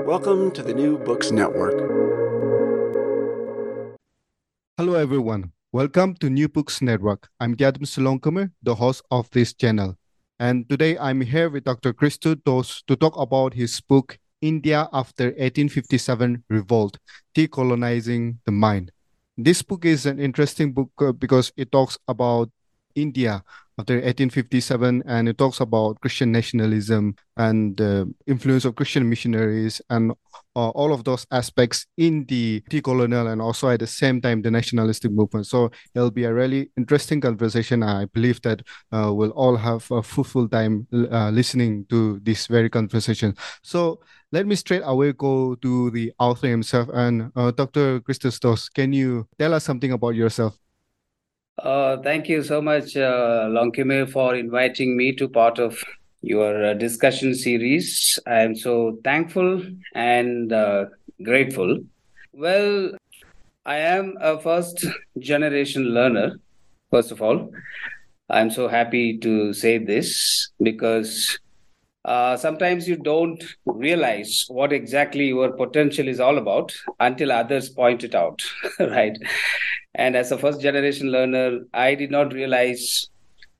Welcome 0.00 0.50
to 0.52 0.62
the 0.62 0.72
New 0.74 0.96
Books 0.98 1.30
Network. 1.30 1.78
Hello, 4.76 4.94
everyone. 4.94 5.52
Welcome 5.70 6.14
to 6.16 6.30
New 6.30 6.48
Books 6.48 6.80
Network. 6.80 7.28
I'm 7.38 7.54
Gadam 7.54 7.84
Salonkamer, 7.84 8.50
the 8.62 8.74
host 8.74 9.02
of 9.10 9.30
this 9.30 9.52
channel. 9.52 9.96
And 10.40 10.68
today 10.68 10.96
I'm 10.98 11.20
here 11.20 11.50
with 11.50 11.64
Dr. 11.64 11.92
Christhu 11.92 12.42
Doss 12.42 12.82
to 12.88 12.96
talk 12.96 13.16
about 13.16 13.54
his 13.54 13.80
book, 13.80 14.18
India 14.40 14.88
After 14.92 15.26
1857 15.26 16.44
Revolt 16.48 16.98
Decolonizing 17.36 18.38
the 18.46 18.52
Mind. 18.52 18.90
This 19.36 19.62
book 19.62 19.84
is 19.84 20.06
an 20.06 20.18
interesting 20.18 20.72
book 20.72 20.90
uh, 21.00 21.12
because 21.12 21.52
it 21.56 21.70
talks 21.70 21.98
about 22.08 22.50
India 22.94 23.44
after 23.78 23.94
1857 23.94 25.02
and 25.06 25.28
it 25.28 25.38
talks 25.38 25.60
about 25.60 26.00
christian 26.00 26.32
nationalism 26.32 27.14
and 27.36 27.76
the 27.76 28.12
influence 28.26 28.64
of 28.64 28.74
christian 28.74 29.08
missionaries 29.08 29.80
and 29.90 30.12
uh, 30.54 30.68
all 30.70 30.92
of 30.92 31.04
those 31.04 31.26
aspects 31.30 31.86
in 31.96 32.24
the 32.26 32.62
decolonial 32.70 33.32
and 33.32 33.40
also 33.40 33.68
at 33.68 33.80
the 33.80 33.86
same 33.86 34.20
time 34.20 34.42
the 34.42 34.50
nationalistic 34.50 35.10
movement. 35.10 35.46
So 35.46 35.70
it'll 35.94 36.10
be 36.10 36.24
a 36.24 36.34
really 36.34 36.70
interesting 36.76 37.20
conversation. 37.20 37.82
I 37.82 38.06
believe 38.06 38.42
that 38.42 38.62
uh, 38.92 39.12
we'll 39.14 39.30
all 39.30 39.56
have 39.56 39.90
a 39.90 40.02
fruitful 40.02 40.48
time 40.48 40.86
uh, 40.92 41.30
listening 41.30 41.86
to 41.88 42.20
this 42.22 42.46
very 42.46 42.68
conversation. 42.68 43.34
So 43.62 44.00
let 44.30 44.46
me 44.46 44.54
straight 44.54 44.82
away 44.84 45.12
go 45.12 45.54
to 45.56 45.90
the 45.90 46.12
author 46.18 46.48
himself. 46.48 46.88
And 46.92 47.30
uh, 47.36 47.50
dr 47.50 48.00
christos 48.00 48.68
can 48.68 48.92
you 48.92 49.26
tell 49.38 49.54
us 49.54 49.64
something 49.64 49.92
about 49.92 50.14
yourself 50.14 50.58
uh, 51.58 51.96
thank 51.98 52.28
you 52.28 52.42
so 52.42 52.60
much, 52.60 52.96
uh, 52.96 53.46
Lonkime, 53.48 54.10
for 54.10 54.34
inviting 54.34 54.96
me 54.96 55.12
to 55.16 55.28
part 55.28 55.58
of 55.58 55.82
your 56.22 56.64
uh, 56.64 56.74
discussion 56.74 57.34
series. 57.34 58.18
I 58.26 58.40
am 58.40 58.54
so 58.54 58.98
thankful 59.04 59.62
and 59.94 60.52
uh, 60.52 60.86
grateful. 61.22 61.78
Well, 62.32 62.92
I 63.66 63.76
am 63.76 64.16
a 64.20 64.40
first 64.40 64.86
generation 65.18 65.84
learner, 65.84 66.38
first 66.90 67.12
of 67.12 67.22
all. 67.22 67.50
I'm 68.30 68.50
so 68.50 68.68
happy 68.68 69.18
to 69.18 69.52
say 69.52 69.78
this 69.78 70.50
because 70.62 71.38
uh, 72.04 72.36
sometimes 72.36 72.88
you 72.88 72.96
don't 72.96 73.42
realize 73.64 74.44
what 74.48 74.72
exactly 74.72 75.26
your 75.28 75.52
potential 75.52 76.08
is 76.08 76.18
all 76.20 76.38
about 76.38 76.72
until 76.98 77.30
others 77.30 77.68
point 77.68 78.02
it 78.02 78.14
out, 78.14 78.42
right? 78.80 79.16
And 79.94 80.16
as 80.16 80.32
a 80.32 80.38
first 80.38 80.60
generation 80.60 81.10
learner, 81.12 81.60
I 81.72 81.94
did 81.94 82.10
not 82.10 82.32
realize 82.32 83.08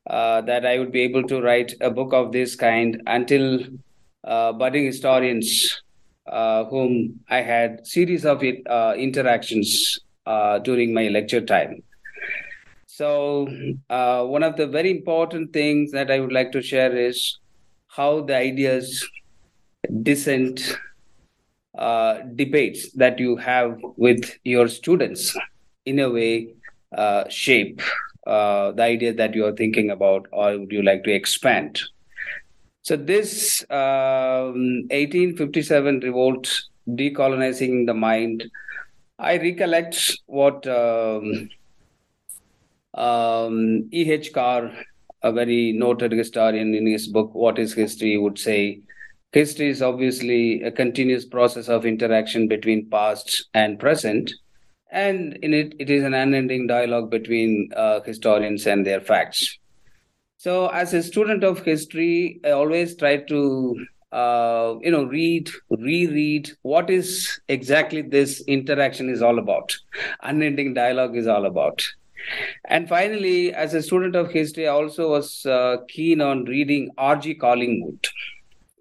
uh, 0.08 0.40
that 0.42 0.66
I 0.66 0.78
would 0.78 0.90
be 0.92 1.02
able 1.02 1.22
to 1.24 1.40
write 1.40 1.72
a 1.80 1.90
book 1.90 2.12
of 2.12 2.32
this 2.32 2.56
kind 2.56 3.00
until 3.06 3.60
uh, 4.24 4.52
budding 4.52 4.86
historians, 4.86 5.82
uh, 6.26 6.64
whom 6.64 7.20
I 7.28 7.42
had 7.42 7.86
series 7.86 8.24
of 8.24 8.42
uh, 8.68 8.94
interactions 8.96 9.98
during 10.64 10.94
my 10.94 11.08
lecture 11.08 11.40
time. 11.40 11.82
So 12.86 13.48
one 13.88 14.42
of 14.42 14.56
the 14.56 14.66
very 14.66 14.90
important 14.90 15.52
things 15.52 15.92
that 15.92 16.10
I 16.10 16.20
would 16.20 16.32
like 16.32 16.52
to 16.52 16.62
share 16.62 16.94
is 16.96 17.38
how 17.96 18.22
the 18.22 18.36
ideas, 18.36 19.06
dissent, 20.02 20.76
debates 22.34 22.92
that 22.92 23.18
you 23.18 23.36
have 23.36 23.78
with 23.96 24.38
your 24.44 24.68
students 24.68 25.36
in 25.84 25.98
a 25.98 26.10
way 26.10 26.54
uh, 26.96 27.24
shape 27.28 27.80
uh, 28.26 28.70
the 28.72 28.82
idea 28.82 29.12
that 29.12 29.34
you 29.34 29.44
are 29.44 29.56
thinking 29.56 29.90
about 29.90 30.26
or 30.32 30.58
would 30.58 30.70
you 30.70 30.82
like 30.82 31.02
to 31.04 31.10
expand 31.10 31.80
so 32.82 32.96
this 32.96 33.62
um, 33.70 34.84
1857 34.90 36.00
revolt 36.00 36.62
decolonizing 36.88 37.86
the 37.86 37.94
mind 37.94 38.44
i 39.18 39.36
recollect 39.38 40.18
what 40.26 40.66
um, 40.66 41.48
um, 42.94 43.88
E.H. 43.90 44.34
Carr, 44.34 44.70
a 45.22 45.32
very 45.32 45.72
noted 45.72 46.12
historian 46.12 46.74
in 46.74 46.86
his 46.86 47.08
book, 47.08 47.34
What 47.34 47.58
is 47.58 47.72
History, 47.72 48.18
would 48.18 48.38
say 48.38 48.80
history 49.32 49.68
is 49.68 49.80
obviously 49.82 50.62
a 50.62 50.70
continuous 50.70 51.24
process 51.24 51.68
of 51.68 51.86
interaction 51.86 52.48
between 52.48 52.88
past 52.90 53.48
and 53.54 53.78
present 53.78 54.30
and 54.90 55.38
in 55.42 55.54
it 55.54 55.74
it 55.78 55.88
is 55.88 56.04
an 56.04 56.14
unending 56.14 56.66
dialogue 56.66 57.10
between 57.10 57.70
uh, 57.74 58.00
historians 58.02 58.66
and 58.66 58.86
their 58.86 59.00
facts. 59.00 59.58
So 60.36 60.66
as 60.68 60.92
a 60.92 61.02
student 61.02 61.44
of 61.44 61.60
history 61.60 62.40
i 62.44 62.50
always 62.50 62.96
try 62.96 63.16
to 63.16 63.40
uh, 64.12 64.74
you 64.82 64.90
know 64.90 65.04
read 65.04 65.48
reread 65.70 66.50
what 66.62 66.90
is 66.90 67.40
exactly 67.48 68.02
this 68.02 68.42
interaction 68.42 69.08
is 69.08 69.22
all 69.22 69.38
about 69.38 69.74
unending 70.22 70.74
dialogue 70.74 71.16
is 71.16 71.26
all 71.26 71.46
about 71.46 71.82
and 72.64 72.88
finally 72.88 73.52
as 73.54 73.74
a 73.74 73.82
student 73.82 74.16
of 74.16 74.30
history 74.30 74.66
i 74.68 74.70
also 74.70 75.10
was 75.10 75.44
uh, 75.46 75.76
keen 75.88 76.20
on 76.20 76.44
reading 76.44 76.90
rg 76.98 77.38
collingwood 77.40 78.08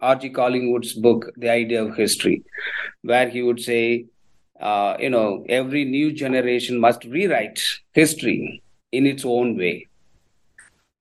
rg 0.02 0.34
collingwood's 0.34 0.94
book 0.94 1.30
the 1.38 1.50
idea 1.50 1.84
of 1.84 1.96
history 1.96 2.44
where 3.02 3.30
he 3.30 3.42
would 3.42 3.60
say 3.60 4.06
uh, 4.62 4.96
you 5.00 5.10
know, 5.10 5.44
every 5.50 5.84
new 5.84 6.14
generation 6.14 6.80
must 6.80 7.04
rewrite 7.06 7.62
history 7.94 8.62
in 8.92 9.08
its 9.08 9.26
own 9.26 9.58
way. 9.58 9.88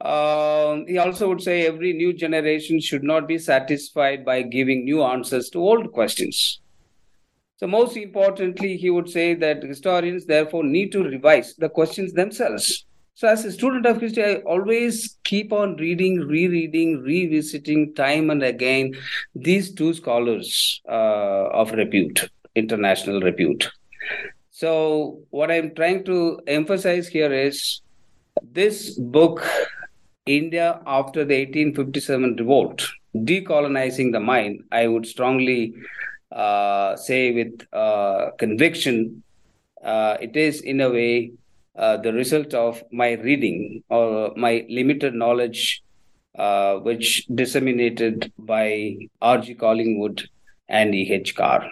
Uh, 0.01 0.79
he 0.89 0.97
also 0.97 1.29
would 1.29 1.43
say 1.43 1.67
every 1.67 1.93
new 1.93 2.13
generation 2.15 2.81
should 2.81 3.05
not 3.05 3.29
be 3.29 3.37
satisfied 3.37 4.25
by 4.25 4.41
giving 4.41 4.85
new 4.85 5.03
answers 5.03 5.51
to 5.51 5.59
old 5.59 5.93
questions. 5.93 6.61
So, 7.61 7.67
most 7.67 7.95
importantly, 7.95 8.79
he 8.79 8.89
would 8.89 9.11
say 9.11 9.35
that 9.35 9.63
historians 9.63 10.25
therefore 10.25 10.65
need 10.65 10.93
to 10.93 11.05
revise 11.05 11.55
the 11.57 11.69
questions 11.69 12.15
themselves. 12.15 12.87
So, 13.15 13.29
as 13.29 13.45
a 13.45 13.53
student 13.53 13.85
of 13.85 14.01
history, 14.01 14.25
I 14.25 14.35
always 14.47 15.19
keep 15.25 15.53
on 15.53 15.77
reading, 15.77 16.21
rereading, 16.21 17.03
revisiting 17.03 17.95
time 17.95 18.31
and 18.31 18.43
again 18.43 18.95
these 19.35 19.75
two 19.75 19.93
scholars 19.93 20.81
uh, 20.89 21.49
of 21.53 21.73
repute 21.73 22.31
international 22.55 23.21
repute. 23.21 23.71
So, 24.51 25.21
what 25.29 25.51
I'm 25.51 25.75
trying 25.75 26.05
to 26.05 26.41
emphasize 26.47 27.09
here 27.09 27.31
is 27.31 27.83
this 28.43 28.99
book, 28.99 29.47
India 30.25 30.81
After 30.87 31.27
the 31.27 31.37
1857 31.45 32.37
Revolt, 32.37 32.89
Decolonizing 33.15 34.13
the 34.13 34.21
Mind, 34.21 34.63
I 34.73 34.87
would 34.87 35.07
strongly 35.07 35.75
uh, 36.33 36.97
say 36.97 37.33
with 37.33 37.67
uh, 37.73 38.31
conviction, 38.39 39.23
uh, 39.83 40.17
it 40.21 40.37
is 40.37 40.61
in 40.61 40.81
a 40.81 40.91
way 40.91 41.33
uh, 41.77 41.97
the 41.97 42.13
result 42.13 42.55
of 42.55 42.83
my 42.93 43.13
reading 43.13 43.83
or 43.89 44.33
my 44.37 44.67
limited 44.69 45.15
knowledge, 45.15 45.83
uh, 46.39 46.77
which 46.77 47.27
disseminated 47.35 48.33
by 48.39 48.97
R.G. 49.21 49.55
Collingwood 49.55 50.29
and 50.69 50.95
E.H. 50.95 51.35
Carr. 51.35 51.69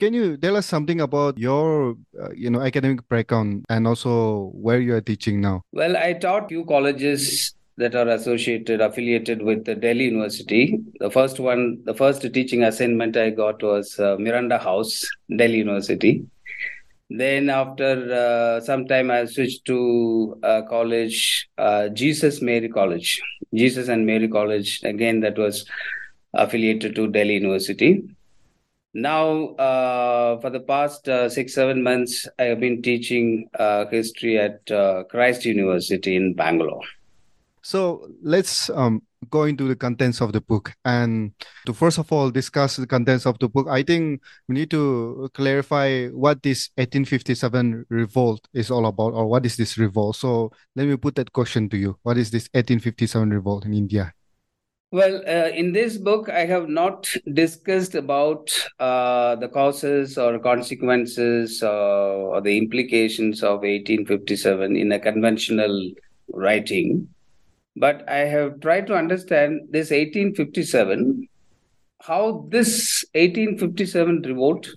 Can 0.00 0.14
you 0.14 0.36
tell 0.36 0.56
us 0.56 0.66
something 0.66 1.00
about 1.00 1.36
your, 1.38 1.96
uh, 2.20 2.30
you 2.32 2.50
know, 2.50 2.60
academic 2.60 3.06
background 3.08 3.64
and 3.68 3.86
also 3.86 4.52
where 4.54 4.80
you 4.80 4.94
are 4.94 5.00
teaching 5.00 5.40
now? 5.40 5.62
Well, 5.72 5.96
I 5.96 6.12
taught 6.12 6.48
few 6.48 6.64
colleges 6.64 7.54
that 7.78 7.94
are 7.94 8.08
associated, 8.08 8.80
affiliated 8.80 9.40
with 9.40 9.64
the 9.64 9.74
Delhi 9.74 10.06
University. 10.06 10.80
The 10.98 11.10
first 11.10 11.38
one, 11.38 11.80
the 11.84 11.94
first 11.94 12.22
teaching 12.34 12.64
assignment 12.64 13.16
I 13.16 13.30
got 13.30 13.62
was 13.62 13.98
uh, 14.00 14.16
Miranda 14.18 14.58
House, 14.58 15.06
Delhi 15.34 15.58
University. 15.58 16.26
Then 17.08 17.48
after 17.48 18.12
uh, 18.12 18.60
some 18.60 18.86
time, 18.86 19.12
I 19.12 19.24
switched 19.26 19.64
to 19.66 20.38
uh, 20.42 20.62
college, 20.68 21.48
uh, 21.56 21.88
Jesus 21.90 22.42
Mary 22.42 22.68
College, 22.68 23.22
Jesus 23.54 23.88
and 23.88 24.04
Mary 24.04 24.28
College. 24.28 24.80
Again, 24.82 25.20
that 25.20 25.38
was 25.38 25.64
affiliated 26.34 26.96
to 26.96 27.06
Delhi 27.06 27.34
University. 27.34 28.02
Now, 28.92 29.54
uh, 29.54 30.40
for 30.40 30.50
the 30.50 30.60
past 30.60 31.08
six, 31.28 31.54
seven 31.54 31.82
months, 31.84 32.26
I 32.40 32.44
have 32.44 32.58
been 32.58 32.82
teaching 32.82 33.48
history 33.90 34.38
at 34.38 34.66
Christ 35.08 35.44
University 35.44 36.16
in 36.16 36.34
Bangalore. 36.34 36.82
So 37.68 38.08
let's 38.22 38.70
um, 38.70 39.02
go 39.28 39.42
into 39.42 39.68
the 39.68 39.76
contents 39.76 40.22
of 40.22 40.32
the 40.32 40.40
book. 40.40 40.72
And 40.86 41.32
to 41.66 41.74
first 41.74 41.98
of 41.98 42.10
all 42.10 42.30
discuss 42.30 42.76
the 42.76 42.86
contents 42.86 43.26
of 43.26 43.38
the 43.40 43.48
book, 43.50 43.66
I 43.68 43.82
think 43.82 44.22
we 44.48 44.54
need 44.54 44.70
to 44.70 45.28
clarify 45.34 46.06
what 46.06 46.42
this 46.42 46.70
1857 46.76 47.84
revolt 47.90 48.48
is 48.54 48.70
all 48.70 48.86
about, 48.86 49.12
or 49.12 49.26
what 49.26 49.44
is 49.44 49.58
this 49.58 49.76
revolt. 49.76 50.16
So 50.16 50.50
let 50.76 50.88
me 50.88 50.96
put 50.96 51.16
that 51.16 51.34
question 51.34 51.68
to 51.68 51.76
you. 51.76 51.98
What 52.04 52.16
is 52.16 52.30
this 52.30 52.48
1857 52.54 53.28
revolt 53.28 53.66
in 53.66 53.74
India? 53.74 54.14
Well, 54.90 55.16
uh, 55.28 55.50
in 55.50 55.74
this 55.74 55.98
book, 55.98 56.30
I 56.30 56.46
have 56.46 56.70
not 56.70 57.14
discussed 57.30 57.94
about 57.94 58.48
uh, 58.80 59.36
the 59.36 59.48
causes 59.48 60.16
or 60.16 60.38
consequences 60.38 61.62
uh, 61.62 61.68
or 61.68 62.40
the 62.40 62.56
implications 62.56 63.42
of 63.42 63.60
1857 63.60 64.74
in 64.74 64.90
a 64.90 64.98
conventional 64.98 65.92
writing, 66.32 67.08
but 67.76 68.08
I 68.08 68.18
have 68.18 68.60
tried 68.60 68.86
to 68.88 68.94
understand 68.94 69.68
this 69.70 69.90
1857, 69.90 71.28
how 72.02 72.46
this 72.48 73.04
1857 73.14 74.22
revolt, 74.22 74.68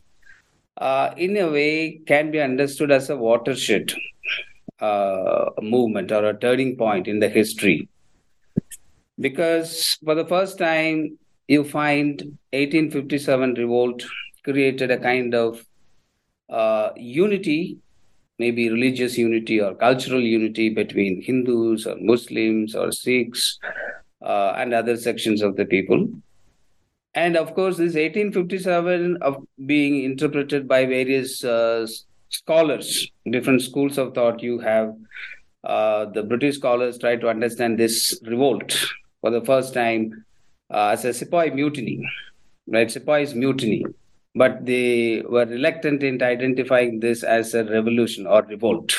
uh, 0.77 1.13
in 1.17 1.37
a 1.37 1.49
way, 1.49 2.01
can 2.05 2.31
be 2.31 2.39
understood 2.39 2.91
as 2.91 3.09
a 3.09 3.17
watershed 3.17 3.93
uh, 4.79 5.45
movement 5.61 6.11
or 6.11 6.25
a 6.25 6.37
turning 6.37 6.75
point 6.75 7.07
in 7.07 7.19
the 7.19 7.29
history. 7.29 7.87
Because 9.19 9.97
for 10.03 10.15
the 10.15 10.25
first 10.25 10.57
time 10.57 11.17
you 11.47 11.63
find 11.63 12.21
1857 12.53 13.55
revolt 13.55 14.03
created 14.43 14.89
a 14.89 14.97
kind 14.97 15.35
of 15.35 15.63
uh, 16.49 16.89
unity 16.95 17.77
maybe 18.43 18.69
religious 18.69 19.17
unity 19.17 19.59
or 19.65 19.73
cultural 19.83 20.25
unity 20.31 20.67
between 20.79 21.21
hindus 21.27 21.87
or 21.91 21.95
muslims 22.11 22.75
or 22.75 22.91
sikhs 22.91 23.59
uh, 24.21 24.53
and 24.57 24.73
other 24.73 24.95
sections 25.07 25.41
of 25.49 25.55
the 25.57 25.65
people 25.73 26.07
and 27.23 27.35
of 27.43 27.53
course 27.59 27.77
this 27.77 27.95
1857 27.95 29.17
of 29.21 29.37
being 29.73 30.03
interpreted 30.03 30.67
by 30.67 30.85
various 30.85 31.43
uh, 31.43 31.85
scholars 32.29 33.07
different 33.37 33.61
schools 33.69 33.97
of 33.97 34.13
thought 34.15 34.47
you 34.49 34.59
have 34.59 34.93
uh, 35.63 36.05
the 36.17 36.23
british 36.23 36.57
scholars 36.61 36.97
try 37.05 37.15
to 37.15 37.29
understand 37.35 37.79
this 37.85 38.19
revolt 38.33 38.77
for 39.21 39.29
the 39.29 39.45
first 39.51 39.73
time 39.73 40.25
uh, 40.71 40.89
as 40.93 41.05
a 41.05 41.13
Sepoy 41.13 41.53
mutiny, 41.53 42.07
right? 42.67 42.87
Sepoy's 42.87 43.35
mutiny, 43.35 43.85
but 44.35 44.65
they 44.65 45.21
were 45.27 45.45
reluctant 45.45 46.03
in 46.03 46.21
identifying 46.21 46.99
this 46.99 47.23
as 47.23 47.53
a 47.53 47.63
revolution 47.65 48.25
or 48.25 48.43
revolt 48.43 48.93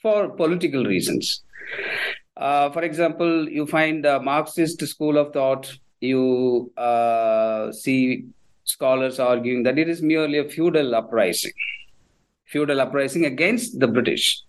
for 0.00 0.28
political 0.28 0.84
reasons. 0.84 1.42
Uh, 2.36 2.70
for 2.70 2.82
example, 2.82 3.48
you 3.48 3.66
find 3.66 4.04
a 4.04 4.20
Marxist 4.20 4.84
school 4.86 5.16
of 5.16 5.32
thought, 5.32 5.72
you 6.00 6.72
uh, 6.76 7.70
see 7.70 8.24
scholars 8.64 9.20
arguing 9.20 9.62
that 9.62 9.78
it 9.78 9.88
is 9.88 10.02
merely 10.02 10.38
a 10.38 10.48
feudal 10.48 10.94
uprising, 10.94 11.52
feudal 12.46 12.80
uprising 12.80 13.26
against 13.26 13.78
the 13.78 13.86
British. 13.86 14.42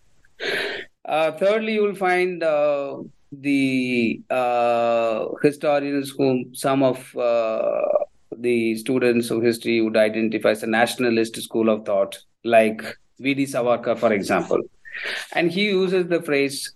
Uh, 1.05 1.31
thirdly, 1.33 1.73
you 1.73 1.83
will 1.83 1.95
find 1.95 2.41
uh, 2.41 2.97
the 3.31 4.21
uh, 4.29 5.25
historians 5.43 6.13
whom 6.17 6.55
some 6.55 6.81
of 6.81 7.15
uh, 7.17 7.81
the 8.39 8.75
students 8.77 9.29
of 9.29 9.41
history 9.41 9.81
would 9.81 9.97
identify 9.97 10.49
as 10.49 10.63
a 10.63 10.67
nationalist 10.67 11.41
school 11.41 11.69
of 11.69 11.85
thought, 11.85 12.17
like 12.43 12.81
V.D. 13.19 13.45
Savarkar, 13.45 13.97
for 13.97 14.13
example. 14.13 14.59
And 15.33 15.51
he 15.51 15.65
uses 15.65 16.07
the 16.07 16.21
phrase 16.21 16.73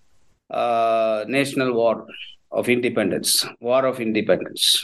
uh, 0.50 1.25
national 1.27 1.74
war 1.74 2.06
of 2.51 2.69
independence, 2.69 3.45
war 3.59 3.86
of 3.86 4.00
independence. 4.00 4.83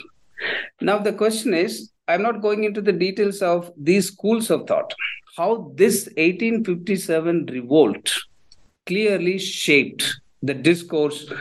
Now, 0.82 0.98
the 0.98 1.14
question 1.14 1.54
is 1.54 1.92
I'm 2.08 2.22
not 2.22 2.42
going 2.42 2.64
into 2.66 2.82
the 2.82 2.92
details 2.92 3.42
of 3.42 3.72
these 3.78 4.08
schools 4.08 4.52
of 4.52 4.68
thought, 4.68 4.94
how 5.38 5.72
this 5.76 6.06
1857 6.18 7.46
revolt 7.48 8.14
clearly 8.86 9.40
shaped 9.40 10.20
the 10.42 10.54
discourse 10.54 11.32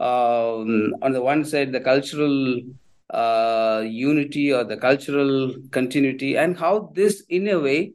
um, 0.00 0.94
on 1.02 1.12
the 1.12 1.20
one 1.20 1.44
side 1.44 1.72
the 1.72 1.80
cultural 1.80 2.60
uh, 3.10 3.82
unity 3.86 4.52
or 4.52 4.64
the 4.64 4.76
cultural 4.76 5.54
continuity 5.70 6.36
and 6.36 6.58
how 6.58 6.90
this 6.94 7.22
in 7.28 7.48
a 7.48 7.58
way 7.58 7.92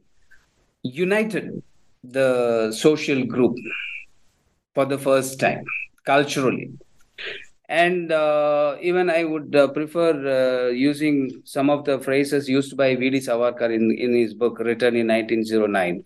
united 0.82 1.62
the 2.02 2.72
social 2.72 3.24
group 3.24 3.56
for 4.74 4.84
the 4.84 4.98
first 4.98 5.40
time 5.40 5.64
culturally. 6.04 6.70
And 7.66 8.12
uh, 8.12 8.76
even 8.82 9.08
i 9.08 9.24
would 9.24 9.56
uh, 9.56 9.68
prefer 9.68 10.10
uh, 10.38 10.70
using 10.70 11.42
some 11.44 11.70
of 11.70 11.84
the 11.86 11.98
phrases 11.98 12.46
used 12.46 12.76
by 12.76 12.94
vd 12.94 13.22
savarkar 13.28 13.72
in, 13.72 13.90
in 13.96 14.14
his 14.14 14.34
book 14.34 14.58
written 14.58 14.96
in 14.96 15.06
1909 15.06 16.04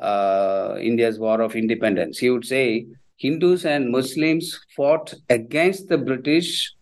uh, 0.00 0.76
india's 0.80 1.20
war 1.20 1.40
of 1.40 1.54
independence. 1.54 2.18
He 2.18 2.30
would 2.30 2.44
say 2.44 2.86
Hindus 3.22 3.64
and 3.64 3.90
Muslims 3.90 4.58
fought 4.74 5.14
against 5.30 5.88
the 5.88 5.98
British, 5.98 6.74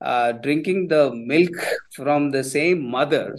uh, 0.00 0.32
drinking 0.32 0.88
the 0.88 1.12
milk 1.14 1.54
from 1.94 2.30
the 2.30 2.44
same 2.44 2.88
mother, 2.90 3.36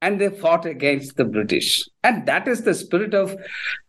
and 0.00 0.20
they 0.20 0.28
fought 0.28 0.66
against 0.66 1.16
the 1.16 1.24
British. 1.24 1.84
And 2.02 2.26
that 2.26 2.48
is 2.48 2.62
the 2.62 2.74
spirit 2.74 3.14
of, 3.14 3.36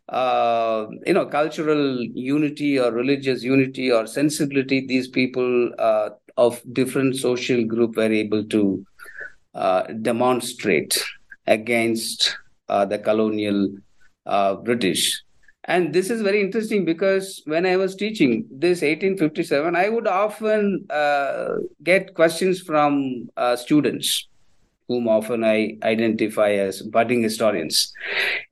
uh, 0.09 0.87
you 1.05 1.13
know, 1.13 1.25
cultural 1.25 2.01
unity 2.03 2.79
or 2.79 2.91
religious 2.91 3.43
unity 3.43 3.91
or 3.91 4.07
sensibility. 4.07 4.85
These 4.85 5.09
people 5.09 5.71
uh, 5.77 6.09
of 6.37 6.61
different 6.73 7.15
social 7.17 7.63
group 7.65 7.95
were 7.97 8.03
able 8.03 8.45
to 8.45 8.85
uh, 9.53 9.83
demonstrate 10.01 11.01
against 11.47 12.37
uh, 12.69 12.85
the 12.85 12.99
colonial 12.99 13.69
British 14.63 15.21
and 15.65 15.93
this 15.93 16.09
is 16.09 16.21
very 16.21 16.41
interesting 16.41 16.85
because 16.85 17.41
when 17.45 17.65
I 17.65 17.75
was 17.77 17.95
teaching 17.95 18.45
this 18.51 18.81
1857, 18.81 19.75
I 19.75 19.89
would 19.89 20.07
often 20.07 20.85
uh, 20.89 21.55
get 21.83 22.13
questions 22.13 22.61
from 22.61 23.29
uh, 23.35 23.55
students, 23.55 24.27
whom 24.87 25.07
often 25.07 25.43
I 25.43 25.77
identify 25.81 26.51
as 26.51 26.83
budding 26.83 27.23
historians. 27.23 27.91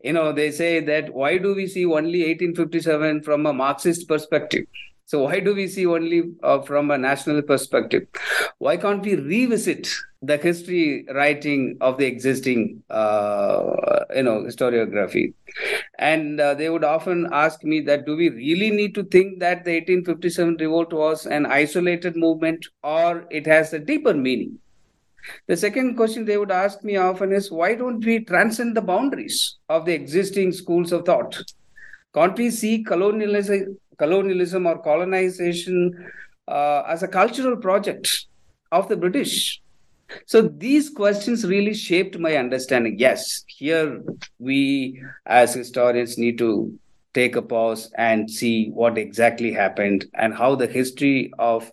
You 0.03 0.13
know, 0.13 0.33
they 0.33 0.49
say 0.49 0.79
that 0.79 1.13
why 1.13 1.37
do 1.37 1.53
we 1.53 1.67
see 1.67 1.85
only 1.85 2.21
1857 2.21 3.21
from 3.21 3.45
a 3.45 3.53
Marxist 3.53 4.07
perspective? 4.07 4.65
So 5.13 5.19
why 5.19 5.41
do 5.41 5.53
we 5.53 5.67
see 5.67 5.85
only 5.85 6.23
uh, 6.41 6.61
from 6.63 6.89
a 6.89 6.97
national 6.97 7.43
perspective? 7.43 8.07
Why 8.57 8.77
can't 8.77 9.03
we 9.05 9.13
revisit 9.13 9.87
the 10.23 10.37
history 10.37 11.05
writing 11.13 11.77
of 11.81 11.99
the 11.99 12.07
existing, 12.07 12.81
uh, 12.89 14.05
you 14.15 14.23
know, 14.23 14.41
historiography? 14.41 15.35
And 15.99 16.39
uh, 16.39 16.55
they 16.55 16.67
would 16.67 16.83
often 16.83 17.29
ask 17.31 17.63
me 17.63 17.81
that: 17.81 18.07
Do 18.07 18.15
we 18.15 18.29
really 18.29 18.71
need 18.71 18.95
to 18.95 19.03
think 19.03 19.37
that 19.39 19.65
the 19.65 19.75
1857 19.75 20.57
revolt 20.59 20.91
was 20.91 21.27
an 21.27 21.45
isolated 21.45 22.15
movement, 22.15 22.65
or 22.81 23.27
it 23.29 23.45
has 23.45 23.71
a 23.71 23.77
deeper 23.77 24.15
meaning? 24.15 24.57
The 25.45 25.55
second 25.55 25.95
question 25.95 26.25
they 26.25 26.37
would 26.37 26.49
ask 26.49 26.83
me 26.83 26.97
often 26.97 27.33
is: 27.33 27.51
Why 27.51 27.75
don't 27.75 28.03
we 28.03 28.21
transcend 28.25 28.75
the 28.75 28.81
boundaries 28.81 29.57
of 29.69 29.85
the 29.85 29.93
existing 29.93 30.53
schools 30.53 30.91
of 30.91 31.05
thought? 31.05 31.39
Can't 32.15 32.37
we 32.37 32.49
see 32.49 32.83
colonialism, 32.83 33.77
colonialism 34.03 34.67
or 34.67 34.77
colonization 34.91 35.77
uh, 36.47 36.83
as 36.87 37.03
a 37.03 37.07
cultural 37.07 37.57
project 37.57 38.27
of 38.71 38.87
the 38.89 38.97
British? 38.97 39.61
So 40.25 40.41
these 40.41 40.89
questions 40.89 41.45
really 41.45 41.73
shaped 41.73 42.19
my 42.19 42.35
understanding. 42.35 42.95
Yes, 42.99 43.43
here 43.47 44.03
we 44.39 45.01
as 45.25 45.53
historians 45.53 46.17
need 46.17 46.37
to 46.37 46.77
take 47.13 47.35
a 47.35 47.41
pause 47.41 47.91
and 47.97 48.29
see 48.29 48.69
what 48.69 48.97
exactly 48.97 49.51
happened 49.53 50.05
and 50.15 50.33
how 50.33 50.55
the 50.55 50.67
history 50.67 51.31
of 51.39 51.71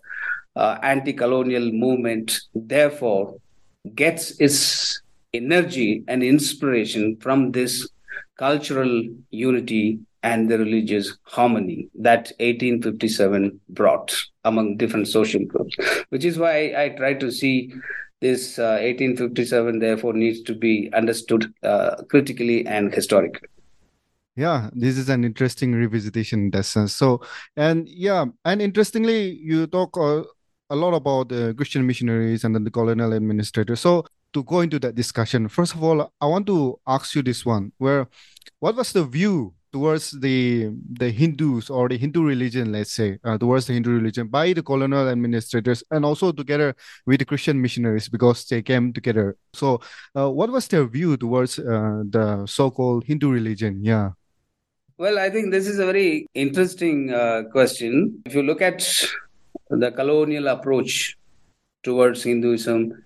uh, 0.55 0.77
anti-colonial 0.83 1.71
movement 1.71 2.39
therefore 2.53 3.35
gets 3.95 4.39
its 4.39 5.01
energy 5.33 6.03
and 6.07 6.23
inspiration 6.23 7.17
from 7.21 7.51
this 7.51 7.87
cultural 8.37 8.93
unity 9.29 9.99
and 10.23 10.49
the 10.49 10.57
religious 10.57 11.17
harmony 11.23 11.89
that 11.95 12.31
1857 12.39 13.59
brought 13.69 14.15
among 14.43 14.77
different 14.77 15.07
social 15.07 15.43
groups 15.45 15.75
which 16.09 16.25
is 16.25 16.37
why 16.37 16.73
i 16.75 16.89
try 16.89 17.13
to 17.13 17.31
see 17.31 17.73
this 18.21 18.59
uh, 18.59 18.77
1857 18.79 19.79
therefore 19.79 20.13
needs 20.13 20.41
to 20.43 20.53
be 20.53 20.89
understood 20.93 21.51
uh, 21.63 21.95
critically 22.07 22.65
and 22.67 22.93
historically. 22.93 23.47
Yeah 24.35 24.69
this 24.73 24.97
is 24.97 25.09
an 25.09 25.23
interesting 25.23 25.73
revisitation 25.73 26.33
in 26.33 26.51
that 26.51 26.63
sense 26.63 26.95
so 26.95 27.21
and 27.57 27.89
yeah 27.89 28.25
and 28.45 28.61
interestingly 28.61 29.31
you 29.31 29.67
talk 29.67 29.97
uh, 29.97 30.23
a 30.69 30.75
lot 30.75 30.93
about 30.93 31.29
the 31.29 31.53
christian 31.55 31.85
missionaries 31.85 32.45
and 32.45 32.55
then 32.55 32.63
the 32.63 32.71
colonial 32.71 33.13
administrators. 33.13 33.81
So 33.81 34.05
to 34.33 34.43
go 34.43 34.61
into 34.61 34.79
that 34.79 34.95
discussion 34.95 35.49
first 35.49 35.75
of 35.75 35.83
all 35.83 36.13
i 36.21 36.25
want 36.25 36.47
to 36.47 36.79
ask 36.87 37.13
you 37.15 37.21
this 37.21 37.45
one 37.45 37.71
where 37.77 38.07
what 38.59 38.75
was 38.75 38.93
the 38.93 39.03
view 39.03 39.53
towards 39.71 40.11
the 40.11 40.69
the 40.91 41.09
Hindus 41.09 41.69
or 41.69 41.87
the 41.87 41.97
Hindu 41.97 42.23
religion, 42.23 42.71
let's 42.71 42.91
say, 42.91 43.19
uh, 43.23 43.37
towards 43.37 43.67
the 43.67 43.73
Hindu 43.73 43.91
religion 43.91 44.27
by 44.27 44.53
the 44.53 44.63
colonial 44.63 45.09
administrators 45.09 45.83
and 45.91 46.05
also 46.05 46.31
together 46.31 46.75
with 47.05 47.19
the 47.19 47.25
Christian 47.25 47.61
missionaries 47.61 48.09
because 48.09 48.45
they 48.45 48.61
came 48.61 48.93
together. 48.93 49.37
So, 49.53 49.81
uh, 50.15 50.29
what 50.29 50.51
was 50.51 50.67
their 50.67 50.85
view 50.85 51.17
towards 51.17 51.59
uh, 51.59 52.03
the 52.09 52.45
so-called 52.45 53.05
Hindu 53.05 53.29
religion? 53.31 53.83
Yeah. 53.83 54.11
Well, 54.97 55.17
I 55.17 55.29
think 55.29 55.51
this 55.51 55.67
is 55.67 55.79
a 55.79 55.85
very 55.85 56.27
interesting 56.35 57.11
uh, 57.13 57.43
question. 57.51 58.21
If 58.25 58.35
you 58.35 58.43
look 58.43 58.61
at 58.61 58.85
the 59.69 59.91
colonial 59.91 60.47
approach 60.47 61.17
towards 61.81 62.23
Hinduism 62.23 63.03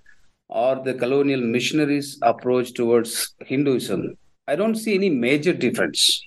or 0.50 0.84
the 0.84 0.94
colonial 0.94 1.40
missionaries' 1.40 2.20
approach 2.22 2.74
towards 2.74 3.34
Hinduism, 3.40 4.18
I 4.48 4.56
don't 4.56 4.76
see 4.76 4.94
any 4.94 5.10
major 5.10 5.54
difference 5.54 6.22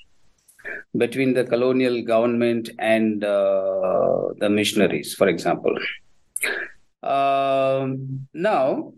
between 0.96 1.34
the 1.34 1.44
colonial 1.44 2.02
government 2.02 2.70
and 2.78 3.24
uh, 3.24 4.28
the 4.38 4.48
missionaries, 4.48 5.14
for 5.14 5.28
example. 5.28 5.76
Um, 7.02 8.26
now, 8.34 8.92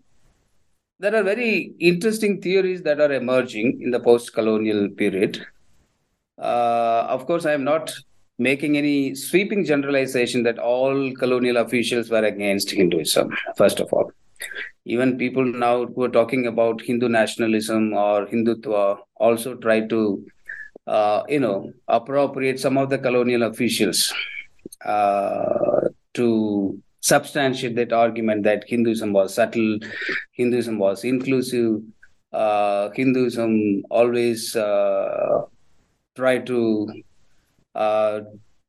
there 0.98 1.14
are 1.14 1.22
very 1.22 1.72
interesting 1.78 2.40
theories 2.40 2.82
that 2.82 3.00
are 3.00 3.12
emerging 3.12 3.80
in 3.82 3.90
the 3.90 4.00
post 4.00 4.34
colonial 4.34 4.88
period. 4.90 5.44
Uh, 6.38 7.06
of 7.08 7.26
course, 7.26 7.46
I 7.46 7.52
am 7.52 7.64
not 7.64 7.92
making 8.38 8.78
any 8.78 9.14
sweeping 9.14 9.64
generalization 9.64 10.42
that 10.44 10.58
all 10.58 11.12
colonial 11.12 11.58
officials 11.58 12.10
were 12.10 12.24
against 12.24 12.70
Hinduism, 12.70 13.30
first 13.56 13.80
of 13.80 13.92
all. 13.92 14.10
Even 14.86 15.18
people 15.18 15.44
now 15.44 15.86
who 15.86 16.04
are 16.04 16.08
talking 16.08 16.46
about 16.46 16.80
Hindu 16.80 17.08
nationalism 17.08 17.92
or 17.92 18.26
Hindutva 18.26 18.98
also 19.16 19.54
try 19.56 19.86
to 19.88 20.24
uh, 20.86 21.22
you 21.28 21.40
know, 21.40 21.72
appropriate 21.88 22.58
some 22.58 22.76
of 22.78 22.90
the 22.90 22.98
colonial 22.98 23.42
officials 23.44 24.12
uh, 24.84 25.88
to 26.14 26.80
substantiate 27.00 27.76
that 27.76 27.92
argument 27.92 28.42
that 28.44 28.64
Hinduism 28.66 29.12
was 29.12 29.34
subtle, 29.34 29.78
Hinduism 30.32 30.78
was 30.78 31.04
inclusive, 31.04 31.82
uh, 32.32 32.90
Hinduism 32.90 33.82
always 33.90 34.54
uh, 34.54 35.42
try 36.14 36.38
to, 36.38 36.88
uh, 37.74 38.20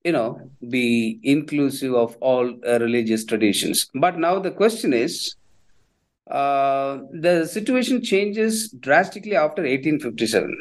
you 0.04 0.12
know, 0.12 0.50
be 0.70 1.20
inclusive 1.24 1.94
of 1.94 2.16
all 2.22 2.54
uh, 2.68 2.80
religious 2.80 3.26
traditions. 3.26 3.90
But 3.94 4.18
now 4.18 4.40
the 4.40 4.52
question 4.52 4.94
is, 4.94 5.36
uh, 6.30 7.00
the 7.12 7.46
situation 7.46 8.02
changes 8.02 8.70
drastically 8.70 9.36
after 9.36 9.64
1857 9.64 10.58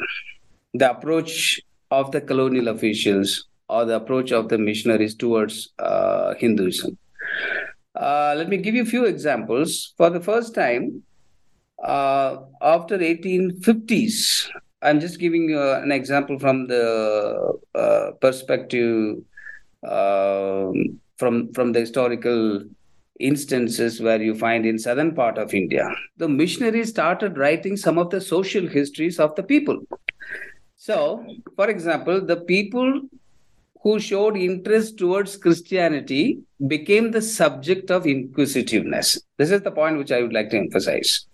the 0.73 0.89
approach 0.89 1.59
of 1.89 2.11
the 2.11 2.21
colonial 2.21 2.69
officials 2.69 3.47
or 3.69 3.85
the 3.85 3.95
approach 3.95 4.31
of 4.31 4.49
the 4.49 4.57
missionaries 4.57 5.15
towards 5.15 5.69
uh, 5.79 6.33
Hinduism. 6.35 6.97
Uh, 7.95 8.33
let 8.37 8.49
me 8.49 8.57
give 8.57 8.75
you 8.75 8.83
a 8.83 8.85
few 8.85 9.05
examples. 9.05 9.93
For 9.97 10.09
the 10.09 10.21
first 10.21 10.55
time, 10.55 11.03
uh, 11.83 12.37
after 12.61 12.97
1850s, 12.97 14.49
I'm 14.81 14.99
just 14.99 15.19
giving 15.19 15.49
you 15.49 15.61
an 15.61 15.91
example 15.91 16.39
from 16.39 16.67
the 16.67 17.59
uh, 17.75 18.11
perspective 18.19 19.17
um, 19.87 20.99
from 21.17 21.53
from 21.53 21.71
the 21.71 21.81
historical 21.81 22.63
instances 23.19 24.01
where 24.01 24.21
you 24.21 24.33
find 24.33 24.65
in 24.65 24.79
southern 24.79 25.13
part 25.13 25.37
of 25.37 25.53
India. 25.53 25.87
The 26.17 26.27
missionaries 26.27 26.89
started 26.89 27.37
writing 27.37 27.77
some 27.77 27.99
of 27.99 28.09
the 28.09 28.21
social 28.21 28.67
histories 28.67 29.19
of 29.19 29.35
the 29.35 29.43
people 29.43 29.77
so, 30.81 31.23
for 31.55 31.69
example, 31.69 32.25
the 32.25 32.37
people 32.37 33.01
who 33.83 33.99
showed 33.99 34.35
interest 34.35 34.97
towards 34.97 35.37
Christianity 35.37 36.39
became 36.67 37.11
the 37.11 37.21
subject 37.21 37.91
of 37.91 38.07
inquisitiveness. 38.07 39.21
This 39.37 39.51
is 39.51 39.61
the 39.61 39.69
point 39.69 39.99
which 39.99 40.11
I 40.11 40.23
would 40.23 40.33
like 40.33 40.49
to 40.49 40.57
emphasize. 40.57 41.27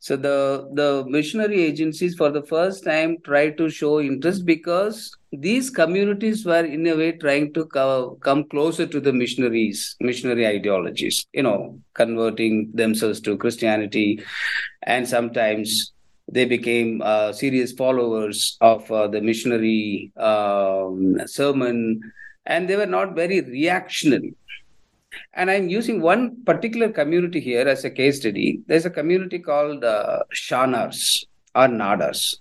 So 0.00 0.16
the 0.16 0.68
the 0.74 1.04
missionary 1.06 1.62
agencies 1.62 2.16
for 2.16 2.32
the 2.32 2.42
first 2.42 2.82
time 2.82 3.18
tried 3.24 3.56
to 3.58 3.68
show 3.70 4.00
interest 4.00 4.44
because 4.44 5.16
these 5.30 5.70
communities 5.70 6.44
were 6.44 6.64
in 6.64 6.84
a 6.88 6.96
way 6.96 7.12
trying 7.12 7.52
to 7.54 7.64
co- 7.66 8.18
come 8.20 8.42
closer 8.48 8.86
to 8.86 9.00
the 9.00 9.12
missionaries, 9.12 9.94
missionary 10.00 10.48
ideologies. 10.48 11.24
You 11.32 11.44
know, 11.44 11.78
converting 11.94 12.72
themselves 12.74 13.20
to 13.20 13.36
Christianity, 13.36 14.20
and 14.82 15.06
sometimes 15.06 15.92
they 16.28 16.44
became 16.44 17.00
uh, 17.02 17.32
serious 17.32 17.72
followers 17.72 18.56
of 18.60 18.90
uh, 18.92 19.08
the 19.08 19.20
missionary 19.20 20.12
um, 20.16 21.16
sermon, 21.26 22.00
and 22.46 22.68
they 22.68 22.76
were 22.76 22.86
not 22.86 23.14
very 23.14 23.40
reactionary. 23.40 24.34
And 25.34 25.50
I'm 25.50 25.68
using 25.68 26.02
one 26.02 26.44
particular 26.44 26.90
community 26.90 27.40
here 27.40 27.66
as 27.66 27.84
a 27.84 27.90
case 27.90 28.20
study. 28.20 28.60
There's 28.66 28.84
a 28.84 28.90
community 28.90 29.38
called 29.38 29.84
uh, 29.84 30.20
Shanars 30.34 31.24
or 31.54 31.66
Nadars. 31.68 32.36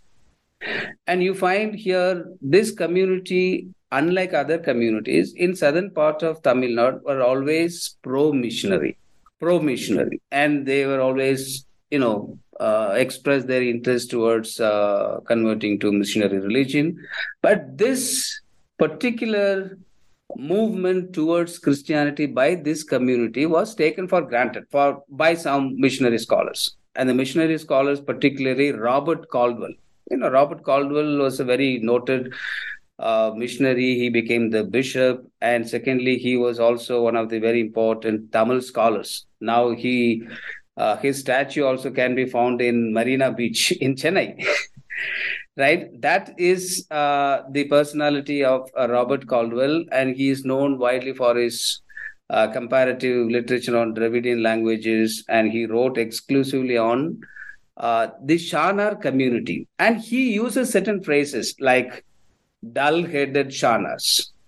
And 1.06 1.24
you 1.24 1.34
find 1.34 1.75
here 1.75 2.25
this 2.41 2.72
community, 2.72 3.67
unlike 3.91 4.34
other 4.34 4.58
communities 4.58 5.34
in 5.34 5.56
southern 5.56 5.91
part 5.91 6.24
of 6.24 6.41
Tamil 6.41 6.72
Nadu, 6.72 7.03
were 7.03 7.22
always 7.22 7.96
pro-missionary, 8.01 8.98
pro-missionary, 9.39 10.20
and 10.32 10.65
they 10.65 10.86
were 10.86 11.00
always, 11.00 11.65
you 11.89 12.00
know, 12.00 12.38
uh, 12.60 12.94
express 12.96 13.44
their 13.46 13.62
interest 13.62 14.10
towards 14.10 14.60
uh, 14.60 15.20
converting 15.26 15.80
to 15.80 15.92
missionary 15.92 16.40
religion. 16.40 16.98
But 17.42 17.78
this 17.78 18.42
particular 18.78 19.78
movement 20.36 21.14
towards 21.14 21.58
Christianity 21.60 22.26
by 22.26 22.56
this 22.56 22.84
community 22.84 23.46
was 23.46 23.76
taken 23.76 24.08
for 24.08 24.22
granted 24.22 24.66
for 24.70 25.04
by 25.10 25.34
some 25.36 25.80
missionary 25.80 26.18
scholars. 26.20 26.76
And 26.96 27.08
the 27.08 27.14
missionary 27.14 27.58
scholars, 27.58 28.02
particularly 28.02 28.72
Robert 28.72 29.30
Caldwell. 29.30 29.74
You 30.10 30.18
know, 30.18 30.30
Robert 30.30 30.64
Caldwell 30.64 31.18
was 31.18 31.40
a 31.40 31.44
very 31.44 31.80
noted 31.80 32.34
uh, 33.00 33.32
missionary. 33.36 33.96
He 33.96 34.10
became 34.10 34.50
the 34.50 34.64
bishop. 34.64 35.24
And 35.42 35.68
secondly, 35.68 36.18
he 36.18 36.38
was 36.38 36.60
also 36.60 37.04
one 37.04 37.16
of 37.16 37.30
the 37.30 37.40
very 37.40 37.62
important 37.62 38.32
Tamil 38.32 38.62
scholars. 38.62 39.26
Now 39.40 39.72
he 39.72 40.24
uh, 40.78 40.96
his 40.98 41.20
statue 41.20 41.66
also 41.66 41.90
can 41.92 42.16
be 42.16 42.26
found 42.26 42.62
in 42.62 42.94
Marina 42.94 43.32
Beach 43.32 43.72
in 43.82 43.96
Chennai. 43.96 44.46
right? 45.58 46.02
That 46.02 46.36
is 46.38 46.88
uh, 46.92 47.42
the 47.50 47.66
personality 47.66 48.44
of 48.44 48.70
uh, 48.80 48.88
Robert 48.88 49.28
Caldwell, 49.28 49.84
and 49.92 50.16
he 50.16 50.30
is 50.30 50.46
known 50.46 50.78
widely 50.78 51.14
for 51.14 51.36
his 51.36 51.82
uh, 52.30 52.48
comparative 52.50 53.28
literature 53.28 53.78
on 53.78 53.94
Dravidian 53.94 54.44
languages, 54.44 55.24
and 55.28 55.52
he 55.52 55.66
wrote 55.66 55.98
exclusively 55.98 56.78
on 56.78 57.20
uh, 57.78 58.10
the 58.24 58.36
Shanar 58.36 59.02
community. 59.02 59.68
And 59.80 60.00
he 60.00 60.34
uses 60.34 60.72
certain 60.72 61.04
phrases 61.04 61.56
like 61.60 62.06
dull 62.74 63.04
headed 63.04 63.50
Shanars. 63.50 64.30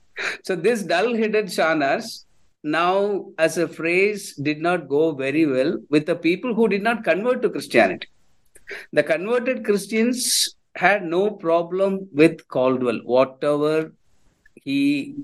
So, 0.44 0.54
this 0.54 0.84
dull 0.84 1.16
headed 1.16 1.46
Shanars 1.46 2.26
now 2.64 3.26
as 3.38 3.58
a 3.58 3.68
phrase 3.68 4.36
did 4.36 4.62
not 4.62 4.88
go 4.90 5.12
very 5.12 5.46
well 5.46 5.78
with 5.90 6.06
the 6.06 6.16
people 6.16 6.54
who 6.54 6.68
did 6.68 6.84
not 6.84 7.04
convert 7.04 7.42
to 7.42 7.50
Christianity. 7.50 8.08
The 8.92 9.04
converted 9.04 9.66
Christians 9.66 10.56
had 10.76 11.04
no 11.04 11.32
problem 11.32 12.08
with 12.14 12.48
Caldwell, 12.48 13.00
whatever 13.04 13.94
he 14.56 15.16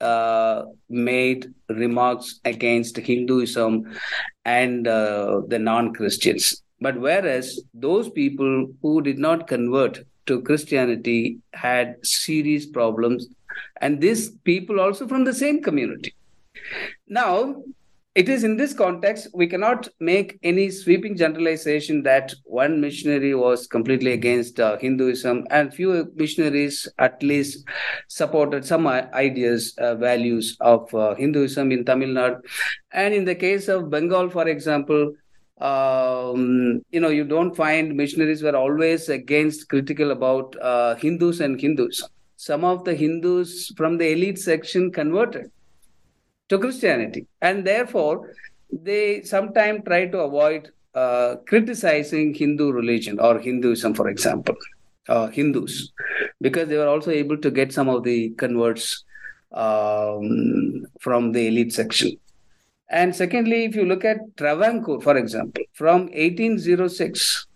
uh, 0.00 0.64
made 0.88 1.52
remarks 1.68 2.40
against 2.44 2.96
Hinduism 2.96 3.96
and 4.44 4.86
uh, 4.86 5.42
the 5.48 5.58
non 5.58 5.94
Christians. 5.94 6.62
But 6.80 7.00
whereas 7.00 7.60
those 7.72 8.10
people 8.10 8.68
who 8.82 9.00
did 9.00 9.18
not 9.18 9.46
convert 9.46 10.04
to 10.26 10.42
Christianity 10.42 11.38
had 11.54 11.96
serious 12.04 12.66
problems, 12.66 13.28
and 13.80 14.00
these 14.00 14.30
people 14.44 14.80
also 14.80 15.08
from 15.08 15.24
the 15.24 15.32
same 15.32 15.62
community. 15.62 16.14
Now, 17.08 17.62
it 18.14 18.30
is 18.30 18.44
in 18.44 18.56
this 18.56 18.72
context 18.72 19.28
we 19.34 19.46
cannot 19.46 19.88
make 20.00 20.38
any 20.42 20.70
sweeping 20.70 21.16
generalization 21.16 22.02
that 22.04 22.32
one 22.44 22.80
missionary 22.80 23.34
was 23.34 23.66
completely 23.66 24.12
against 24.12 24.58
uh, 24.58 24.78
hinduism 24.78 25.46
and 25.50 25.74
few 25.74 26.10
missionaries 26.14 26.88
at 26.98 27.22
least 27.22 27.68
supported 28.08 28.64
some 28.64 28.86
ideas 28.86 29.74
uh, 29.76 29.94
values 29.96 30.56
of 30.62 30.94
uh, 30.94 31.14
hinduism 31.16 31.72
in 31.72 31.84
tamil 31.84 32.14
nadu 32.20 32.40
and 33.02 33.12
in 33.12 33.26
the 33.30 33.38
case 33.46 33.68
of 33.68 33.90
bengal 33.96 34.30
for 34.30 34.48
example 34.56 35.12
um, 35.58 36.82
you 36.90 37.00
know, 37.00 37.08
you 37.08 37.24
don't 37.24 37.56
find 37.56 37.96
missionaries 37.96 38.42
were 38.42 38.56
always 38.56 39.08
against 39.08 39.68
critical 39.70 40.10
about 40.10 40.54
uh, 40.60 40.94
Hindus 40.96 41.40
and 41.40 41.58
Hindus. 41.58 42.02
Some 42.36 42.64
of 42.64 42.84
the 42.84 42.94
Hindus 42.94 43.72
from 43.76 43.96
the 43.96 44.12
elite 44.12 44.38
section 44.38 44.92
converted 44.92 45.50
to 46.48 46.58
Christianity, 46.58 47.26
and 47.40 47.66
therefore 47.66 48.34
they 48.70 49.22
sometimes 49.22 49.82
try 49.84 50.06
to 50.06 50.18
avoid 50.20 50.70
uh, 50.94 51.36
criticizing 51.46 52.34
Hindu 52.34 52.72
religion 52.72 53.20
or 53.20 53.38
Hinduism, 53.38 53.94
for 53.94 54.08
example, 54.08 54.54
uh, 55.08 55.28
Hindus, 55.28 55.92
because 56.40 56.68
they 56.68 56.76
were 56.76 56.88
also 56.88 57.10
able 57.10 57.36
to 57.38 57.50
get 57.50 57.72
some 57.72 57.88
of 57.88 58.02
the 58.02 58.30
converts 58.30 59.04
um, 59.52 60.86
from 61.00 61.32
the 61.32 61.48
elite 61.48 61.72
section. 61.72 62.16
And 62.88 63.14
secondly, 63.14 63.64
if 63.64 63.74
you 63.74 63.84
look 63.84 64.04
at 64.04 64.18
Travancore, 64.36 65.00
for 65.00 65.16
example, 65.16 65.64
from 65.72 66.02
1806, 66.06 67.46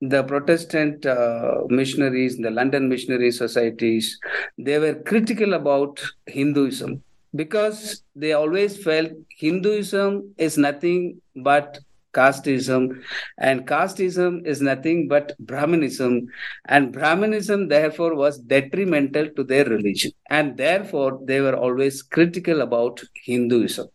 the 0.00 0.22
Protestant 0.22 1.04
uh, 1.04 1.62
missionaries, 1.68 2.38
the 2.38 2.50
London 2.50 2.88
missionary 2.88 3.32
societies, 3.32 4.18
they 4.56 4.78
were 4.78 4.94
critical 4.94 5.54
about 5.54 6.00
Hinduism 6.26 7.02
because 7.34 8.02
they 8.14 8.32
always 8.32 8.82
felt 8.82 9.12
Hinduism 9.36 10.34
is 10.38 10.58
nothing 10.58 11.20
but 11.36 11.78
casteism, 12.14 13.02
and 13.38 13.66
casteism 13.66 14.46
is 14.46 14.60
nothing 14.60 15.08
but 15.08 15.36
Brahmanism, 15.38 16.26
and 16.64 16.92
Brahmanism 16.92 17.68
therefore 17.68 18.14
was 18.14 18.38
detrimental 18.38 19.28
to 19.36 19.44
their 19.44 19.64
religion, 19.64 20.12
and 20.30 20.56
therefore 20.56 21.20
they 21.24 21.40
were 21.40 21.56
always 21.56 22.02
critical 22.02 22.62
about 22.62 23.00
Hinduism. 23.24 23.88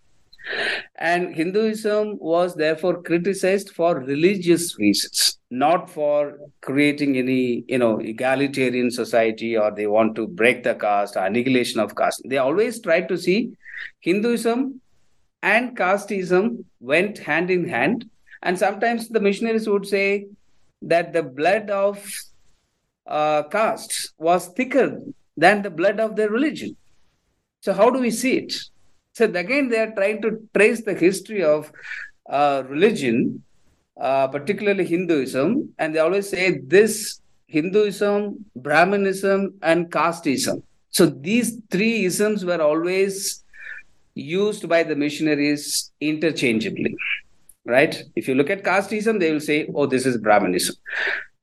And 0.95 1.35
Hinduism 1.35 2.17
was 2.19 2.55
therefore 2.55 3.01
criticized 3.01 3.71
for 3.71 3.99
religious 3.99 4.77
reasons, 4.77 5.39
not 5.49 5.89
for 5.89 6.37
creating 6.61 7.17
any, 7.17 7.63
you 7.67 7.77
know, 7.77 7.99
egalitarian 7.99 8.91
society 8.91 9.57
or 9.57 9.71
they 9.71 9.87
want 9.87 10.15
to 10.15 10.27
break 10.27 10.63
the 10.63 10.75
caste 10.75 11.15
or 11.15 11.25
annihilation 11.25 11.79
of 11.79 11.95
caste. 11.95 12.21
They 12.25 12.37
always 12.37 12.81
tried 12.81 13.07
to 13.09 13.17
see 13.17 13.57
Hinduism 14.01 14.81
and 15.41 15.77
casteism 15.77 16.63
went 16.79 17.17
hand 17.17 17.51
in 17.51 17.67
hand. 17.67 18.09
And 18.41 18.57
sometimes 18.57 19.09
the 19.09 19.19
missionaries 19.19 19.67
would 19.67 19.87
say 19.87 20.27
that 20.81 21.13
the 21.13 21.23
blood 21.23 21.69
of 21.69 22.05
uh, 23.07 23.43
caste 23.43 24.13
was 24.17 24.47
thicker 24.49 24.99
than 25.35 25.61
the 25.61 25.69
blood 25.69 25.99
of 25.99 26.15
their 26.15 26.29
religion. 26.29 26.75
So, 27.61 27.73
how 27.73 27.89
do 27.89 27.99
we 27.99 28.11
see 28.11 28.37
it? 28.37 28.53
So 29.13 29.25
again, 29.25 29.69
they 29.69 29.79
are 29.79 29.91
trying 29.91 30.21
to 30.23 30.41
trace 30.55 30.83
the 30.83 30.95
history 30.95 31.43
of 31.43 31.71
uh, 32.27 32.63
religion, 32.67 33.43
uh, 33.99 34.27
particularly 34.27 34.85
Hinduism, 34.85 35.73
and 35.77 35.93
they 35.93 35.99
always 35.99 36.29
say 36.29 36.59
this 36.59 37.21
Hinduism, 37.47 38.43
Brahmanism, 38.55 39.53
and 39.61 39.91
casteism. 39.91 40.63
So 40.89 41.05
these 41.05 41.59
three 41.69 42.05
isms 42.05 42.43
were 42.43 42.61
always 42.61 43.43
used 44.15 44.67
by 44.67 44.81
the 44.81 44.95
missionaries 44.95 45.91
interchangeably, 46.01 46.95
right? 47.65 48.03
If 48.15 48.27
you 48.27 48.33
look 48.33 48.49
at 48.49 48.63
casteism, 48.63 49.19
they 49.19 49.31
will 49.31 49.39
say, 49.39 49.69
"Oh, 49.75 49.85
this 49.85 50.05
is 50.07 50.17
Brahmanism." 50.17 50.75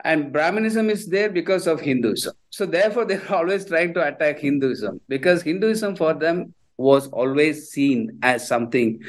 and 0.02 0.32
brahmanism 0.32 0.88
is 0.88 1.06
there 1.08 1.28
because 1.28 1.66
of 1.66 1.78
hinduism 1.78 2.32
so 2.48 2.64
therefore 2.64 3.04
they're 3.08 3.34
always 3.34 3.66
trying 3.66 3.92
to 3.92 4.06
attack 4.06 4.38
hinduism 4.38 4.98
because 5.08 5.42
hinduism 5.42 5.94
for 5.94 6.14
them 6.14 6.54
was 6.80 7.08
always 7.08 7.68
seen 7.68 8.18
as 8.22 8.48
something 8.48 9.00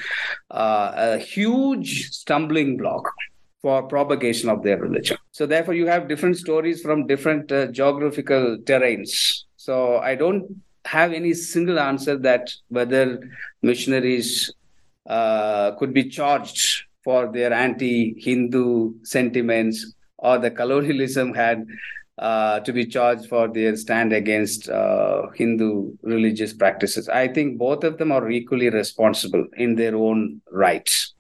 uh, 0.52 0.92
a 0.96 1.18
huge 1.18 2.10
stumbling 2.12 2.78
block 2.78 3.12
for 3.62 3.84
propagation 3.84 4.50
of 4.50 4.64
their 4.64 4.78
religion. 4.78 5.18
So 5.32 5.46
therefore 5.46 5.76
you 5.76 5.88
have 5.88 6.08
different 6.08 6.38
stories 6.38 6.82
from 6.82 7.08
different 7.08 7.52
uh, 7.52 7.68
geographical 7.68 8.58
terrains. 8.70 9.12
So 9.56 9.98
i 10.00 10.16
don't 10.16 10.46
have 10.86 11.14
any 11.14 11.34
single 11.34 11.80
answer 11.80 12.18
that 12.18 12.52
whether 12.70 13.20
missionaries 13.62 14.52
uh, 15.08 15.72
could 15.78 15.94
be 15.94 16.10
charged 16.10 16.86
for 17.04 17.32
their 17.32 17.54
anti-hindu 17.54 18.94
sentiments 19.04 19.94
or 20.18 20.38
the 20.38 20.52
colonialism 20.52 21.34
had 21.34 21.66
uh, 22.22 22.60
to 22.60 22.72
be 22.72 22.86
charged 22.86 23.28
for 23.28 23.48
their 23.48 23.76
stand 23.76 24.14
against 24.14 24.70
uh, 24.70 25.28
Hindu 25.34 25.98
religious 26.04 26.54
practices. 26.54 27.10
I 27.10 27.28
think 27.28 27.58
both 27.58 27.84
of 27.84 27.98
them 27.98 28.12
are 28.12 28.30
equally 28.30 28.70
responsible 28.70 29.48
in 29.58 29.76
their 29.76 29.96
own 29.96 30.40
rights. 30.52 31.16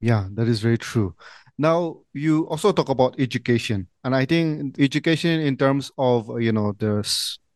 Yeah, 0.00 0.28
that 0.34 0.46
is 0.46 0.60
very 0.60 0.78
true. 0.78 1.14
Now 1.58 1.98
you 2.14 2.46
also 2.48 2.72
talk 2.72 2.88
about 2.88 3.18
education, 3.18 3.88
and 4.04 4.14
I 4.14 4.24
think 4.24 4.78
education 4.78 5.40
in 5.40 5.56
terms 5.56 5.90
of 5.98 6.40
you 6.40 6.52
know 6.52 6.72
the 6.78 7.02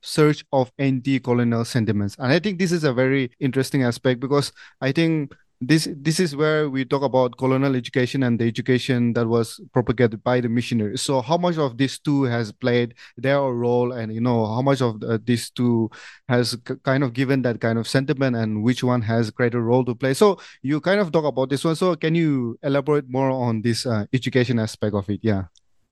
search 0.03 0.45
of 0.53 0.71
anti-colonial 0.79 1.65
sentiments, 1.65 2.17
and 2.19 2.31
I 2.31 2.39
think 2.41 2.59
this 2.59 2.73
is 2.73 2.85
a 2.85 2.93
very 2.93 3.31
interesting 3.41 3.85
aspect 3.85 4.21
because 4.21 4.53
I 4.81 4.93
think 4.93 5.33
this 5.69 5.89
this 5.97 6.21
is 6.21 6.35
where 6.35 6.69
we 6.69 6.85
talk 6.85 7.03
about 7.03 7.37
colonial 7.37 7.77
education 7.77 8.23
and 8.23 8.39
the 8.39 8.47
education 8.47 9.13
that 9.15 9.27
was 9.27 9.61
propagated 9.73 10.23
by 10.23 10.41
the 10.41 10.49
missionaries. 10.49 11.03
So 11.03 11.21
how 11.21 11.37
much 11.37 11.59
of 11.59 11.79
these 11.79 11.99
two 11.99 12.25
has 12.25 12.53
played 12.53 12.95
their 13.17 13.41
role 13.41 13.93
and 13.93 14.13
you 14.13 14.21
know 14.21 14.47
how 14.47 14.63
much 14.63 14.81
of 14.81 15.03
uh, 15.03 15.19
these 15.25 15.51
two 15.51 15.91
has 16.29 16.57
kind 16.83 17.05
of 17.05 17.13
given 17.13 17.43
that 17.43 17.61
kind 17.61 17.79
of 17.79 17.87
sentiment 17.87 18.37
and 18.37 18.63
which 18.63 18.83
one 18.83 19.03
has 19.03 19.31
greater 19.31 19.61
role 19.61 19.85
to 19.85 19.95
play? 19.95 20.15
So 20.15 20.39
you 20.63 20.81
kind 20.81 21.01
of 21.01 21.13
talk 21.13 21.25
about 21.25 21.51
this 21.51 21.65
one. 21.65 21.77
So 21.77 21.97
can 21.97 22.15
you 22.15 22.59
elaborate 22.63 23.09
more 23.09 23.31
on 23.31 23.63
this 23.63 23.87
uh, 23.87 24.07
education 24.13 24.59
aspect 24.59 24.95
of 24.95 25.09
it? 25.09 25.21
Yeah. 25.23 25.45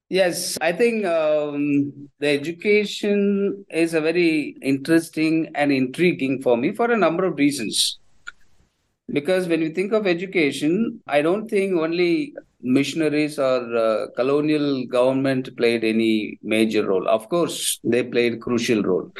Yes, 0.08 0.58
I 0.61 0.72
think 0.72 1.06
um, 1.06 2.11
the 2.18 2.28
education 2.28 3.64
is 3.70 3.94
a 3.94 4.00
very 4.00 4.56
interesting 4.61 5.50
and 5.54 5.72
intriguing 5.72 6.42
for 6.42 6.56
me 6.58 6.72
for 6.72 6.90
a 6.90 6.98
number 6.98 7.24
of 7.24 7.38
reasons 7.38 7.98
because 9.10 9.48
when 9.48 9.60
you 9.60 9.70
think 9.70 9.92
of 9.92 10.06
education 10.06 11.00
i 11.06 11.20
don't 11.20 11.48
think 11.48 11.74
only 11.76 12.34
missionaries 12.62 13.38
or 13.38 13.76
uh, 13.76 14.06
colonial 14.16 14.86
government 14.86 15.54
played 15.56 15.84
any 15.84 16.38
major 16.42 16.86
role. 16.86 17.08
Of 17.08 17.28
course 17.28 17.80
they 17.84 18.02
played 18.02 18.40
crucial 18.40 18.82
role. 18.82 19.12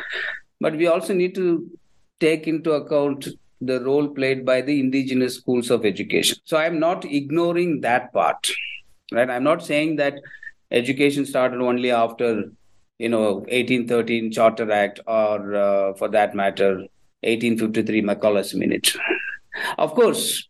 But 0.61 0.77
we 0.77 0.87
also 0.87 1.13
need 1.13 1.35
to 1.35 1.69
take 2.21 2.47
into 2.47 2.73
account 2.73 3.29
the 3.61 3.81
role 3.81 4.09
played 4.09 4.45
by 4.45 4.61
the 4.61 4.79
indigenous 4.81 5.37
schools 5.37 5.71
of 5.71 5.85
education. 5.85 6.39
So 6.45 6.57
i'm 6.57 6.79
not 6.79 7.05
ignoring 7.05 7.81
that 7.81 8.13
part. 8.13 8.51
Right 9.13 9.29
i'm 9.29 9.45
not 9.45 9.65
saying 9.65 9.97
that 9.97 10.15
education 10.71 11.27
started 11.27 11.61
only 11.61 11.91
after 11.91 12.51
you 12.99 13.09
know 13.09 13.35
1813 13.51 14.31
charter 14.33 14.71
act 14.71 15.01
or 15.07 15.55
uh, 15.55 15.95
for 15.95 16.09
that 16.09 16.35
matter 16.35 16.77
1853 17.25 18.03
Macaulay's 18.03 18.55
minute 18.55 18.97
of 19.79 19.95
course, 19.95 20.49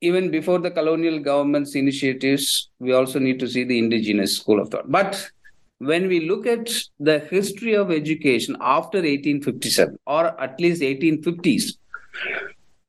even 0.00 0.30
before 0.30 0.58
the 0.58 0.70
colonial 0.70 1.18
government's 1.18 1.74
initiatives, 1.74 2.70
we 2.78 2.92
also 2.92 3.18
need 3.18 3.38
to 3.40 3.48
see 3.48 3.64
the 3.64 3.78
indigenous 3.78 4.36
school 4.36 4.60
of 4.60 4.70
thought. 4.70 4.90
But 4.90 5.30
when 5.78 6.08
we 6.08 6.28
look 6.28 6.46
at 6.46 6.70
the 6.98 7.18
history 7.18 7.74
of 7.74 7.90
education 7.90 8.56
after 8.60 8.98
1857 8.98 9.98
or 10.06 10.40
at 10.40 10.58
least 10.60 10.82
1850s, 10.82 11.72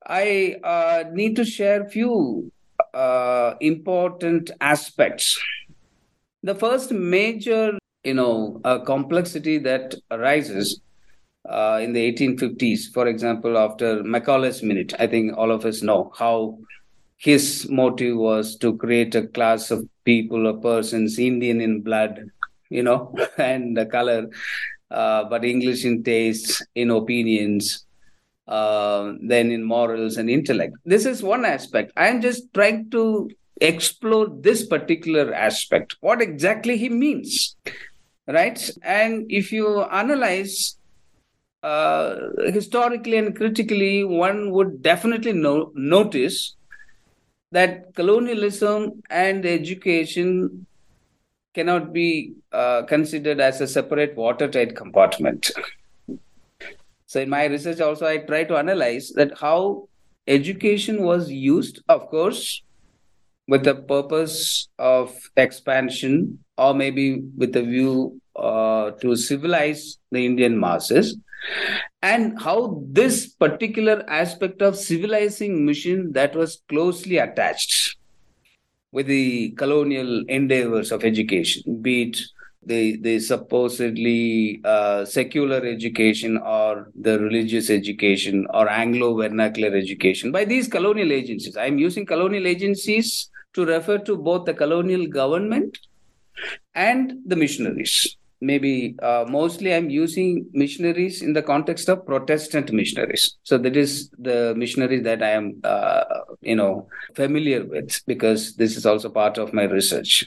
I 0.05 0.57
uh, 0.63 1.03
need 1.11 1.35
to 1.37 1.45
share 1.45 1.89
few 1.89 2.51
uh, 2.93 3.55
important 3.61 4.51
aspects. 4.59 5.39
The 6.43 6.55
first 6.55 6.91
major, 6.91 7.77
you 8.03 8.15
know, 8.15 8.59
uh, 8.63 8.79
complexity 8.79 9.57
that 9.59 9.95
arises 10.09 10.81
uh, 11.51 11.79
in 11.83 11.93
the 11.93 12.01
1850s, 12.13 12.93
for 12.93 13.07
example, 13.07 13.57
after 13.57 14.03
Macaulay's 14.03 14.63
Minute. 14.63 14.93
I 14.99 15.07
think 15.07 15.37
all 15.37 15.51
of 15.51 15.65
us 15.65 15.83
know 15.83 16.11
how 16.17 16.59
his 17.17 17.67
motive 17.69 18.17
was 18.17 18.57
to 18.57 18.77
create 18.77 19.15
a 19.15 19.27
class 19.27 19.71
of 19.71 19.87
people 20.05 20.47
or 20.47 20.57
persons, 20.59 21.19
Indian 21.19 21.61
in 21.61 21.81
blood, 21.81 22.31
you 22.69 22.83
know, 22.83 23.15
and 23.37 23.77
the 23.77 23.85
color, 23.85 24.29
uh, 24.91 25.25
but 25.25 25.45
English 25.45 25.85
in 25.85 26.03
tastes, 26.03 26.61
in 26.75 26.89
opinions. 26.91 27.85
uh, 28.47 29.13
than 29.21 29.51
in 29.51 29.63
morals 29.63 30.17
and 30.17 30.29
intellect. 30.29 30.75
This 30.85 31.05
is 31.05 31.23
one 31.23 31.45
aspect. 31.45 31.93
I 31.95 32.07
am 32.07 32.21
just 32.21 32.53
trying 32.53 32.89
to 32.91 33.29
explore 33.61 34.27
this 34.29 34.65
particular 34.65 35.33
aspect, 35.33 35.95
what 36.01 36.21
exactly 36.21 36.77
he 36.77 36.89
means, 36.89 37.55
right? 38.27 38.59
And 38.83 39.31
if 39.31 39.51
you 39.51 39.83
analyze 39.83 40.77
uh, 41.63 42.15
historically 42.47 43.17
and 43.17 43.35
critically, 43.35 44.03
one 44.03 44.51
would 44.51 44.81
definitely 44.81 45.33
no- 45.33 45.71
notice 45.75 46.55
that 47.51 47.93
colonialism 47.95 49.01
and 49.09 49.45
education 49.45 50.65
cannot 51.53 51.91
be 51.93 52.33
uh, 52.51 52.83
considered 52.83 53.39
as 53.39 53.61
a 53.61 53.67
separate 53.67 54.15
watertight 54.15 54.75
compartment. 54.75 55.51
So 57.05 57.19
in 57.19 57.29
my 57.29 57.45
research 57.45 57.81
also 57.81 58.07
I 58.07 58.19
try 58.19 58.45
to 58.45 58.57
analyze 58.57 59.11
that 59.15 59.37
how 59.37 59.89
education 60.27 61.03
was 61.03 61.29
used, 61.29 61.81
of 61.89 62.07
course, 62.07 62.63
with 63.47 63.65
the 63.65 63.75
purpose 63.75 64.69
of 64.79 65.13
expansion 65.35 66.39
or 66.57 66.73
maybe 66.73 67.21
with 67.37 67.55
a 67.57 67.63
view 67.63 68.21
uh, 68.35 68.91
to 69.01 69.15
civilize 69.17 69.97
the 70.11 70.25
Indian 70.25 70.57
masses 70.57 71.17
and 72.01 72.39
how 72.39 72.83
this 72.87 73.27
particular 73.27 74.03
aspect 74.07 74.61
of 74.61 74.75
civilizing 74.75 75.65
mission 75.65 76.11
that 76.13 76.35
was 76.35 76.61
closely 76.69 77.17
attached 77.17 77.97
with 78.91 79.07
the 79.07 79.51
colonial 79.51 80.23
endeavors 80.27 80.91
of 80.91 81.03
education, 81.03 81.81
be 81.81 82.03
it 82.03 82.17
the 82.63 82.97
the 82.97 83.19
supposedly 83.19 84.61
uh, 84.63 85.03
secular 85.03 85.65
education 85.65 86.37
or 86.37 86.91
the 86.95 87.17
religious 87.19 87.69
education 87.69 88.45
or 88.53 88.69
Anglo 88.69 89.15
vernacular 89.15 89.75
education 89.75 90.31
by 90.31 90.45
these 90.45 90.67
colonial 90.67 91.11
agencies. 91.11 91.57
I'm 91.57 91.79
using 91.79 92.05
colonial 92.05 92.45
agencies 92.45 93.29
to 93.53 93.65
refer 93.65 93.97
to 93.99 94.15
both 94.15 94.45
the 94.45 94.53
colonial 94.53 95.07
government 95.07 95.77
and 96.75 97.13
the 97.25 97.35
missionaries. 97.35 98.15
Maybe 98.41 98.95
uh, 99.01 99.25
mostly 99.29 99.73
I'm 99.73 99.89
using 99.89 100.47
missionaries 100.51 101.21
in 101.21 101.33
the 101.33 101.43
context 101.43 101.89
of 101.89 102.05
Protestant 102.05 102.71
missionaries. 102.71 103.37
So 103.43 103.59
that 103.59 103.77
is 103.77 104.09
the 104.17 104.55
missionaries 104.55 105.03
that 105.03 105.21
I 105.21 105.29
am, 105.29 105.61
uh, 105.63 106.03
you 106.41 106.55
know, 106.55 106.87
familiar 107.15 107.63
with 107.63 108.01
because 108.07 108.55
this 108.55 108.77
is 108.77 108.85
also 108.85 109.09
part 109.09 109.37
of 109.37 109.53
my 109.53 109.63
research. 109.63 110.25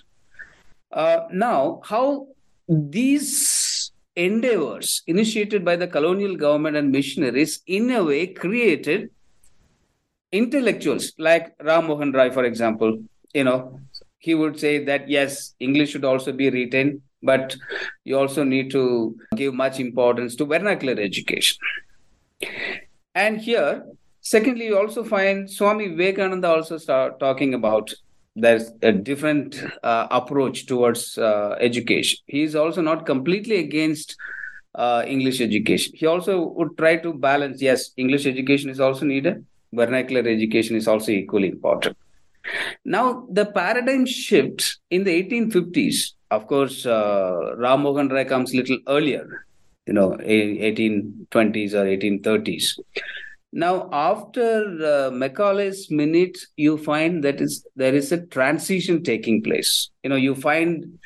Uh, 0.92 1.26
now, 1.32 1.80
how 1.84 2.28
these 2.68 3.90
endeavors 4.14 5.02
initiated 5.08 5.64
by 5.64 5.74
the 5.74 5.88
colonial 5.88 6.36
government 6.36 6.76
and 6.76 6.92
missionaries 6.92 7.62
in 7.66 7.90
a 7.90 8.04
way 8.04 8.28
created 8.28 9.10
intellectuals 10.30 11.12
like 11.18 11.54
Ram 11.60 11.86
Mohan 11.86 12.12
Roy, 12.12 12.30
for 12.30 12.44
example, 12.44 13.02
you 13.32 13.44
know, 13.44 13.80
he 14.18 14.34
would 14.34 14.58
say 14.58 14.84
that 14.84 15.08
yes, 15.08 15.54
English 15.60 15.90
should 15.90 16.04
also 16.04 16.32
be 16.32 16.50
retained, 16.50 17.02
but 17.24 17.56
you 18.04 18.18
also 18.18 18.44
need 18.44 18.70
to 18.70 19.16
give 19.36 19.54
much 19.54 19.80
importance 19.80 20.36
to 20.36 20.44
vernacular 20.44 21.00
education. 21.00 21.58
And 23.14 23.40
here, 23.40 23.84
secondly, 24.20 24.66
you 24.66 24.78
also 24.78 25.04
find 25.04 25.50
Swami 25.50 25.88
Vivekananda 25.88 26.48
also 26.48 26.78
start 26.78 27.18
talking 27.18 27.54
about 27.54 27.92
there's 28.36 28.72
a 28.82 28.90
different 28.90 29.62
uh, 29.82 30.08
approach 30.10 30.66
towards 30.66 31.16
uh, 31.18 31.56
education. 31.60 32.18
He 32.26 32.42
is 32.42 32.56
also 32.56 32.82
not 32.82 33.06
completely 33.06 33.56
against 33.56 34.16
uh, 34.74 35.04
English 35.06 35.40
education. 35.40 35.92
He 35.96 36.06
also 36.06 36.48
would 36.56 36.76
try 36.76 36.96
to 36.96 37.12
balance. 37.12 37.62
Yes, 37.62 37.90
English 37.96 38.26
education 38.26 38.70
is 38.70 38.80
also 38.80 39.04
needed. 39.06 39.46
Vernacular 39.72 40.28
education 40.28 40.76
is 40.76 40.88
also 40.88 41.12
equally 41.12 41.48
important. 41.48 41.96
Now, 42.84 43.26
the 43.30 43.46
paradigm 43.46 44.04
shift 44.04 44.78
in 44.90 45.04
the 45.04 45.22
1850s. 45.22 46.13
Of 46.34 46.46
course, 46.46 46.86
uh, 46.86 47.54
Ram 47.56 47.82
Mohan 47.82 48.08
Roy 48.08 48.24
comes 48.24 48.52
a 48.54 48.56
little 48.56 48.78
earlier. 48.88 49.46
You 49.86 49.94
know, 49.94 50.16
1820s 50.20 51.74
or 51.74 51.84
1830s 51.84 52.78
now, 53.56 53.88
after 53.92 54.66
uh, 54.82 55.10
Macaulay's 55.12 55.88
minute, 55.88 56.36
you 56.56 56.76
find 56.76 57.22
that 57.22 57.40
is 57.40 57.64
there 57.76 57.94
is 57.94 58.10
a 58.10 58.26
transition 58.26 59.04
taking 59.04 59.44
place. 59.44 59.90
You 60.02 60.10
know, 60.10 60.16
you 60.16 60.34
find 60.34 60.98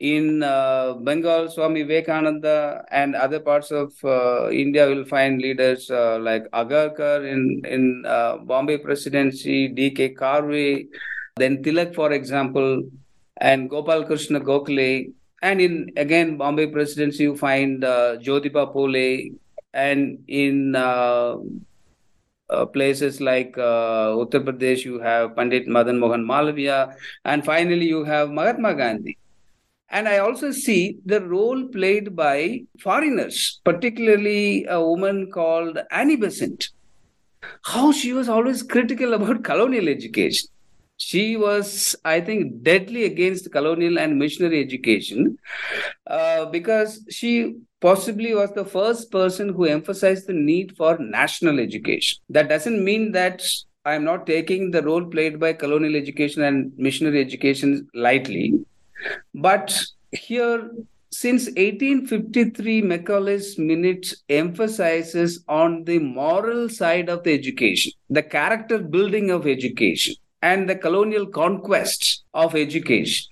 in 0.00 0.42
uh, 0.42 0.94
Bengal, 0.94 1.50
Swami 1.50 1.82
Vivekananda 1.82 2.86
and 2.90 3.14
other 3.14 3.38
parts 3.38 3.70
of 3.70 3.92
uh, 4.02 4.48
India 4.50 4.86
will 4.88 5.04
find 5.04 5.42
leaders 5.42 5.90
uh, 5.90 6.18
like 6.18 6.50
Agarkar 6.52 7.30
in 7.30 7.60
in 7.66 8.02
uh, 8.06 8.38
Bombay 8.38 8.78
Presidency, 8.78 9.68
D.K. 9.68 10.14
Karve, 10.14 10.88
then 11.36 11.62
Tilak, 11.62 11.94
for 11.94 12.12
example, 12.12 12.82
and 13.40 13.70
Gopal 13.70 14.04
Krishna 14.04 14.40
Gokhale. 14.40 15.12
And 15.42 15.60
in 15.60 15.90
again 15.96 16.36
Bombay 16.36 16.66
Presidency, 16.66 17.22
you 17.24 17.36
find 17.36 17.82
uh, 17.82 18.16
Jyotiba 18.18 18.74
Phule, 18.74 19.34
and 19.72 20.18
in 20.28 20.76
uh, 20.76 21.36
uh, 22.50 22.66
places 22.66 23.20
like 23.20 23.56
uh, 23.56 24.12
Uttar 24.22 24.44
Pradesh, 24.44 24.84
you 24.84 25.00
have 25.00 25.34
Pandit 25.36 25.66
Madan 25.66 25.98
Mohan 25.98 26.26
Malviya, 26.26 26.94
and 27.24 27.44
finally 27.44 27.86
you 27.86 28.04
have 28.04 28.30
Mahatma 28.30 28.74
Gandhi. 28.74 29.16
And 29.88 30.08
I 30.08 30.18
also 30.18 30.52
see 30.52 30.98
the 31.04 31.20
role 31.20 31.66
played 31.68 32.14
by 32.14 32.62
foreigners, 32.78 33.60
particularly 33.64 34.64
a 34.66 34.80
woman 34.80 35.30
called 35.32 35.78
Annie 35.90 36.16
Besant, 36.16 36.68
how 37.64 37.90
she 37.92 38.12
was 38.12 38.28
always 38.28 38.62
critical 38.62 39.14
about 39.14 39.42
colonial 39.42 39.88
education. 39.88 40.48
She 41.00 41.34
was, 41.34 41.96
I 42.04 42.20
think, 42.20 42.62
deadly 42.62 43.04
against 43.04 43.50
colonial 43.50 43.98
and 43.98 44.18
missionary 44.18 44.60
education 44.60 45.38
uh, 46.06 46.44
because 46.44 47.06
she 47.08 47.56
possibly 47.80 48.34
was 48.34 48.52
the 48.52 48.66
first 48.66 49.10
person 49.10 49.48
who 49.48 49.64
emphasized 49.64 50.26
the 50.26 50.34
need 50.34 50.76
for 50.76 50.98
national 50.98 51.58
education. 51.58 52.18
That 52.28 52.50
doesn't 52.50 52.84
mean 52.84 53.12
that 53.12 53.42
I'm 53.86 54.04
not 54.04 54.26
taking 54.26 54.70
the 54.70 54.82
role 54.82 55.06
played 55.06 55.40
by 55.40 55.54
colonial 55.54 55.96
education 55.96 56.42
and 56.42 56.70
missionary 56.76 57.22
education 57.22 57.88
lightly. 57.94 58.62
But 59.34 59.82
here, 60.12 60.70
since 61.10 61.46
1853, 61.46 62.82
Macaulay's 62.82 63.58
minute 63.58 64.12
emphasizes 64.28 65.42
on 65.48 65.84
the 65.84 65.98
moral 65.98 66.68
side 66.68 67.08
of 67.08 67.24
the 67.24 67.32
education, 67.32 67.92
the 68.10 68.22
character 68.22 68.78
building 68.78 69.30
of 69.30 69.46
education, 69.46 70.14
and 70.42 70.68
the 70.68 70.76
colonial 70.76 71.26
conquest 71.26 72.24
of 72.34 72.54
education. 72.54 73.30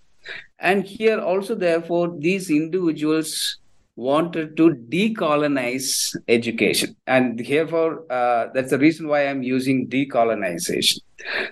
And 0.58 0.84
here 0.84 1.20
also, 1.20 1.54
therefore, 1.54 2.14
these 2.18 2.50
individuals 2.50 3.58
wanted 3.96 4.56
to 4.56 4.70
decolonize 4.88 6.16
education. 6.28 6.96
And 7.06 7.38
therefore, 7.38 8.04
uh, 8.10 8.48
that's 8.54 8.70
the 8.70 8.78
reason 8.78 9.08
why 9.08 9.26
I'm 9.26 9.42
using 9.42 9.88
decolonization. 9.88 11.00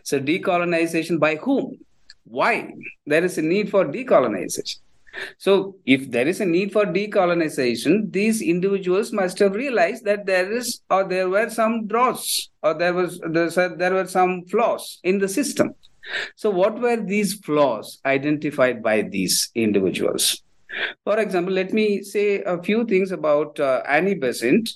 So, 0.02 0.20
decolonization 0.20 1.18
by 1.18 1.36
whom? 1.36 1.78
Why? 2.24 2.72
There 3.06 3.24
is 3.24 3.38
a 3.38 3.42
need 3.42 3.70
for 3.70 3.84
decolonization. 3.84 4.78
So, 5.38 5.76
if 5.86 6.10
there 6.10 6.26
is 6.28 6.40
a 6.40 6.46
need 6.46 6.72
for 6.72 6.84
decolonization, 6.84 8.12
these 8.12 8.42
individuals 8.42 9.12
must 9.12 9.38
have 9.38 9.54
realized 9.54 10.04
that 10.04 10.26
there 10.26 10.52
is 10.52 10.80
or 10.90 11.04
there 11.04 11.28
were 11.28 11.50
some 11.50 11.86
draws 11.86 12.50
or 12.62 12.74
there 12.74 12.94
was 12.94 13.20
there 13.20 13.94
were 13.94 14.06
some 14.06 14.44
flaws 14.46 15.00
in 15.02 15.18
the 15.18 15.28
system. 15.28 15.74
So, 16.36 16.50
what 16.50 16.78
were 16.80 16.96
these 16.96 17.34
flaws 17.34 18.00
identified 18.04 18.82
by 18.82 19.02
these 19.02 19.50
individuals? 19.54 20.42
For 21.04 21.18
example, 21.18 21.54
let 21.54 21.72
me 21.72 22.02
say 22.02 22.42
a 22.42 22.62
few 22.62 22.84
things 22.84 23.12
about 23.12 23.58
uh, 23.60 23.82
Annie 23.88 24.14
Besant. 24.14 24.70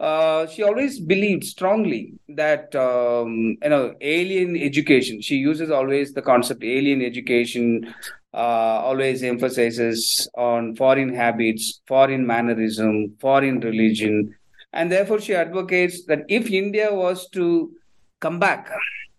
Uh, 0.00 0.46
she 0.46 0.62
always 0.62 1.00
believed 1.00 1.42
strongly 1.44 2.12
that 2.28 2.74
um, 2.76 3.56
you 3.62 3.68
know 3.68 3.94
alien 4.00 4.56
education. 4.56 5.20
She 5.20 5.36
uses 5.36 5.70
always 5.70 6.12
the 6.12 6.22
concept 6.22 6.62
alien 6.62 7.02
education. 7.02 7.92
Uh, 8.34 8.84
always 8.84 9.22
emphasizes 9.22 10.28
on 10.36 10.76
foreign 10.76 11.14
habits, 11.14 11.80
foreign 11.88 12.26
mannerism, 12.26 13.16
foreign 13.18 13.58
religion, 13.60 14.34
and 14.74 14.92
therefore 14.92 15.18
she 15.18 15.34
advocates 15.34 16.04
that 16.04 16.24
if 16.28 16.50
India 16.50 16.94
was 16.94 17.26
to 17.30 17.72
come 18.20 18.38
back, 18.38 18.70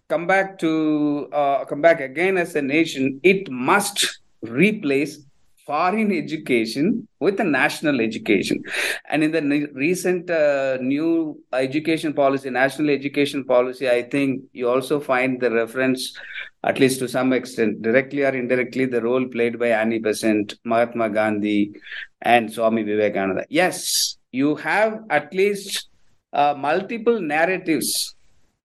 come 0.10 0.28
back 0.28 0.60
to 0.60 1.28
uh, 1.34 1.66
come 1.66 1.82
back 1.82 2.02
again 2.02 2.38
as 2.38 2.56
a 2.56 2.62
nation, 2.62 3.20
it 3.24 3.50
must 3.50 4.20
replace 4.44 5.26
foreign 5.66 6.12
education 6.12 7.08
with 7.20 7.40
a 7.40 7.44
national 7.44 8.02
education. 8.02 8.64
And 9.08 9.24
in 9.24 9.32
the 9.32 9.70
recent 9.74 10.28
uh, 10.30 10.78
new 10.82 11.40
education 11.54 12.14
policy, 12.14 12.50
national 12.50 12.90
education 12.90 13.44
policy, 13.44 13.88
I 13.88 14.02
think 14.02 14.44
you 14.52 14.68
also 14.68 15.00
find 15.00 15.40
the 15.40 15.52
reference, 15.52 16.18
at 16.64 16.80
least 16.80 17.00
to 17.00 17.08
some 17.08 17.32
extent, 17.34 17.82
directly 17.82 18.24
or 18.24 18.36
indirectly, 18.36 18.86
the 18.86 19.02
role 19.02 19.26
played 19.28 19.58
by 19.58 19.70
Annie 19.70 20.00
Besant, 20.00 20.56
Mahatma 20.66 21.10
Gandhi, 21.10 21.74
and 22.22 22.52
Swami 22.52 22.84
Vivekananda. 22.84 23.46
Yes, 23.50 24.18
you 24.32 24.56
have 24.56 25.04
at 25.10 25.34
least 25.34 25.88
uh, 26.34 26.54
multiple 26.58 27.22
narratives 27.22 28.16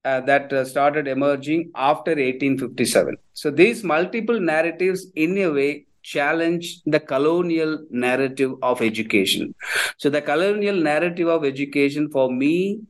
uh, 0.04 0.20
that 0.22 0.52
uh, 0.52 0.64
started 0.64 1.08
emerging 1.08 1.70
after 1.74 2.10
1857. 2.10 3.16
So 3.32 3.50
these 3.50 3.84
multiple 3.84 4.40
narratives, 4.40 5.06
in 5.14 5.38
a 5.38 5.48
way, 5.48 5.86
challenge 6.02 6.82
the 6.84 7.00
colonial 7.00 7.78
narrative 7.90 8.52
of 8.62 8.82
education. 8.82 9.54
So 9.96 10.10
the 10.10 10.20
colonial 10.20 10.76
narrative 10.76 11.28
of 11.28 11.44
education, 11.44 12.10
for 12.10 12.30
me, 12.30 12.80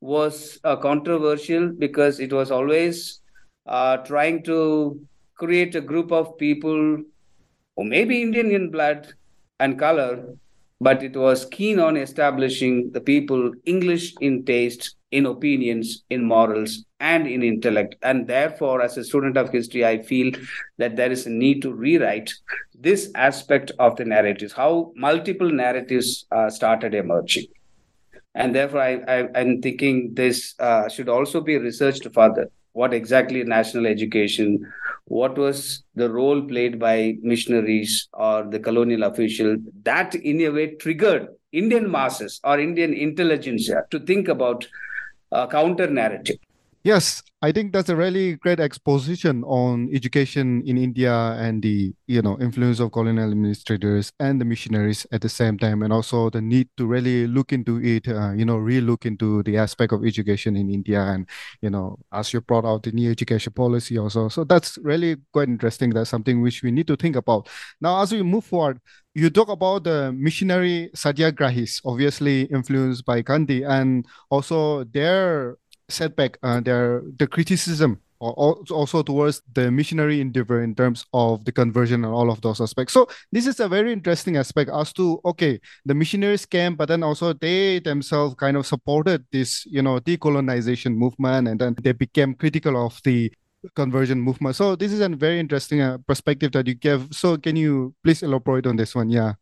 was 0.00 0.58
uh, 0.64 0.76
controversial 0.76 1.68
because 1.68 2.18
it 2.18 2.32
was 2.32 2.50
always 2.50 3.20
uh, 3.66 3.96
trying 3.98 4.42
to 4.44 5.00
create 5.34 5.74
a 5.74 5.80
group 5.80 6.12
of 6.12 6.36
people 6.38 6.98
who 7.76 7.84
may 7.84 8.04
be 8.04 8.22
Indian 8.22 8.50
in 8.50 8.70
blood 8.70 9.12
and 9.60 9.78
color, 9.78 10.34
but 10.80 11.02
it 11.02 11.16
was 11.16 11.46
keen 11.46 11.78
on 11.78 11.96
establishing 11.96 12.90
the 12.92 13.00
people 13.00 13.52
English 13.64 14.14
in 14.20 14.44
taste, 14.44 14.96
in 15.10 15.26
opinions, 15.26 16.04
in 16.10 16.24
morals, 16.24 16.84
and 17.00 17.26
in 17.26 17.42
intellect. 17.42 17.94
And 18.02 18.26
therefore, 18.26 18.82
as 18.82 18.96
a 18.96 19.04
student 19.04 19.36
of 19.36 19.50
history, 19.50 19.84
I 19.86 20.02
feel 20.02 20.32
that 20.78 20.96
there 20.96 21.10
is 21.10 21.26
a 21.26 21.30
need 21.30 21.62
to 21.62 21.72
rewrite 21.72 22.32
this 22.74 23.10
aspect 23.14 23.70
of 23.78 23.96
the 23.96 24.04
narratives, 24.04 24.52
how 24.52 24.92
multiple 24.96 25.50
narratives 25.50 26.26
uh, 26.32 26.50
started 26.50 26.94
emerging. 26.94 27.46
And 28.34 28.54
therefore, 28.54 28.80
I, 28.80 29.28
am 29.34 29.60
thinking 29.60 30.14
this 30.14 30.54
uh, 30.58 30.88
should 30.88 31.08
also 31.08 31.40
be 31.40 31.58
researched 31.58 32.06
further. 32.12 32.50
What 32.72 32.94
exactly 32.94 33.44
national 33.44 33.86
education 33.86 34.72
what 35.06 35.36
was 35.36 35.82
the 35.94 36.08
role 36.10 36.40
played 36.42 36.78
by 36.78 37.16
missionaries 37.22 38.08
or 38.14 38.44
the 38.44 38.58
colonial 38.58 39.02
official 39.02 39.56
that 39.82 40.14
in 40.14 40.40
a 40.42 40.48
way 40.48 40.74
triggered 40.76 41.28
indian 41.52 41.90
masses 41.90 42.40
or 42.44 42.58
indian 42.58 42.94
intelligentsia 42.94 43.84
to 43.90 43.98
think 44.00 44.28
about 44.28 44.66
uh, 45.32 45.46
a 45.46 45.48
counter 45.48 45.88
narrative 45.88 46.38
Yes, 46.84 47.22
I 47.42 47.52
think 47.52 47.72
that's 47.72 47.88
a 47.88 47.94
really 47.96 48.34
great 48.34 48.58
exposition 48.58 49.44
on 49.44 49.88
education 49.94 50.62
in 50.66 50.76
India 50.76 51.14
and 51.38 51.62
the 51.62 51.94
you 52.08 52.22
know 52.22 52.36
influence 52.40 52.80
of 52.80 52.90
colonial 52.90 53.30
administrators 53.30 54.12
and 54.18 54.40
the 54.40 54.44
missionaries 54.44 55.06
at 55.12 55.20
the 55.20 55.28
same 55.28 55.58
time, 55.58 55.82
and 55.84 55.92
also 55.92 56.28
the 56.30 56.40
need 56.40 56.68
to 56.78 56.86
really 56.86 57.28
look 57.28 57.52
into 57.52 57.80
it, 57.80 58.08
uh, 58.08 58.32
you 58.32 58.44
know, 58.44 58.56
re-look 58.56 59.06
into 59.06 59.44
the 59.44 59.56
aspect 59.58 59.92
of 59.92 60.04
education 60.04 60.56
in 60.56 60.70
India, 60.70 61.00
and 61.02 61.28
you 61.60 61.70
know, 61.70 61.98
as 62.12 62.32
you 62.32 62.40
brought 62.40 62.64
out 62.64 62.82
the 62.82 62.90
new 62.90 63.10
education 63.12 63.52
policy 63.52 63.96
also. 63.96 64.28
So 64.28 64.42
that's 64.42 64.76
really 64.78 65.16
quite 65.32 65.48
interesting. 65.48 65.90
That's 65.90 66.10
something 66.10 66.42
which 66.42 66.64
we 66.64 66.72
need 66.72 66.88
to 66.88 66.96
think 66.96 67.14
about. 67.14 67.48
Now, 67.80 68.02
as 68.02 68.10
we 68.12 68.22
move 68.24 68.44
forward, 68.44 68.80
you 69.14 69.30
talk 69.30 69.48
about 69.48 69.84
the 69.84 70.10
missionary 70.12 70.90
satyagrahis, 70.96 71.80
obviously 71.84 72.42
influenced 72.44 73.04
by 73.04 73.22
Gandhi, 73.22 73.62
and 73.62 74.04
also 74.30 74.82
their 74.84 75.58
setback, 75.88 76.38
uh, 76.42 76.60
their 76.60 77.02
the 77.18 77.26
criticism 77.26 78.00
also 78.22 79.02
towards 79.02 79.42
the 79.52 79.68
missionary 79.70 80.20
endeavor 80.20 80.62
in 80.62 80.74
terms 80.74 81.04
of 81.12 81.44
the 81.44 81.50
conversion 81.50 82.04
and 82.04 82.14
all 82.14 82.30
of 82.30 82.40
those 82.40 82.60
aspects. 82.60 82.94
So 82.94 83.08
this 83.32 83.46
is 83.46 83.58
a 83.58 83.68
very 83.68 83.92
interesting 83.92 84.36
aspect 84.36 84.70
as 84.72 84.92
to 84.92 85.20
okay, 85.24 85.58
the 85.84 85.94
missionaries 85.94 86.46
came, 86.46 86.76
but 86.76 86.86
then 86.86 87.02
also 87.02 87.32
they 87.32 87.80
themselves 87.80 88.36
kind 88.36 88.56
of 88.56 88.66
supported 88.66 89.26
this, 89.32 89.66
you 89.66 89.82
know, 89.82 89.98
decolonization 89.98 90.94
movement, 90.94 91.48
and 91.48 91.60
then 91.60 91.74
they 91.82 91.92
became 91.92 92.34
critical 92.34 92.86
of 92.86 93.00
the 93.02 93.32
conversion 93.74 94.20
movement. 94.20 94.56
So 94.56 94.76
this 94.76 94.92
is 94.92 95.00
a 95.00 95.08
very 95.08 95.40
interesting 95.40 95.80
uh, 95.80 95.98
perspective 96.06 96.52
that 96.52 96.66
you 96.66 96.74
give. 96.74 97.08
So 97.10 97.36
can 97.36 97.56
you 97.56 97.94
please 98.04 98.22
elaborate 98.22 98.66
on 98.66 98.76
this 98.76 98.94
one? 98.94 99.10
Yeah. 99.10 99.34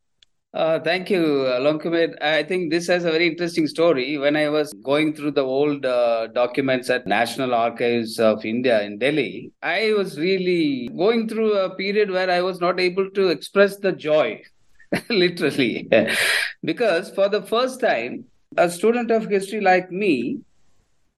Uh, 0.52 0.80
thank 0.80 1.08
you, 1.08 1.20
Lonkumed. 1.60 2.20
I 2.20 2.42
think 2.42 2.72
this 2.72 2.88
has 2.88 3.04
a 3.04 3.12
very 3.12 3.28
interesting 3.28 3.68
story. 3.68 4.18
When 4.18 4.34
I 4.34 4.48
was 4.48 4.72
going 4.82 5.14
through 5.14 5.32
the 5.32 5.44
old 5.44 5.86
uh, 5.86 6.26
documents 6.28 6.90
at 6.90 7.06
National 7.06 7.54
Archives 7.54 8.18
of 8.18 8.44
India 8.44 8.82
in 8.82 8.98
Delhi, 8.98 9.52
I 9.62 9.92
was 9.96 10.18
really 10.18 10.88
going 10.88 11.28
through 11.28 11.52
a 11.52 11.76
period 11.76 12.10
where 12.10 12.28
I 12.28 12.40
was 12.40 12.60
not 12.60 12.80
able 12.80 13.08
to 13.10 13.28
express 13.28 13.76
the 13.76 13.92
joy, 13.92 14.42
literally. 15.08 15.88
because 16.64 17.10
for 17.10 17.28
the 17.28 17.42
first 17.42 17.80
time, 17.80 18.24
a 18.56 18.68
student 18.68 19.12
of 19.12 19.28
history 19.28 19.60
like 19.60 19.92
me, 19.92 20.40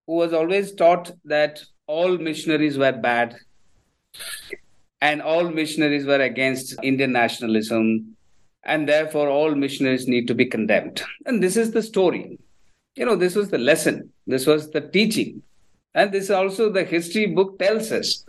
who 0.06 0.12
was 0.12 0.34
always 0.34 0.74
taught 0.74 1.10
that 1.24 1.58
all 1.86 2.18
missionaries 2.18 2.76
were 2.76 2.92
bad 2.92 3.36
and 5.00 5.22
all 5.22 5.48
missionaries 5.48 6.04
were 6.04 6.20
against 6.20 6.76
Indian 6.82 7.12
nationalism 7.12 8.14
and 8.64 8.88
therefore 8.88 9.28
all 9.28 9.54
missionaries 9.54 10.08
need 10.08 10.26
to 10.28 10.34
be 10.34 10.46
condemned. 10.46 11.02
And 11.26 11.42
this 11.42 11.56
is 11.56 11.72
the 11.72 11.82
story. 11.82 12.38
You 12.96 13.06
know, 13.06 13.16
this 13.16 13.34
was 13.34 13.48
the 13.48 13.58
lesson, 13.58 14.10
this 14.26 14.46
was 14.46 14.70
the 14.70 14.80
teaching. 14.80 15.42
And 15.94 16.10
this 16.10 16.30
also 16.30 16.70
the 16.70 16.84
history 16.84 17.26
book 17.26 17.58
tells 17.58 17.92
us. 17.92 18.24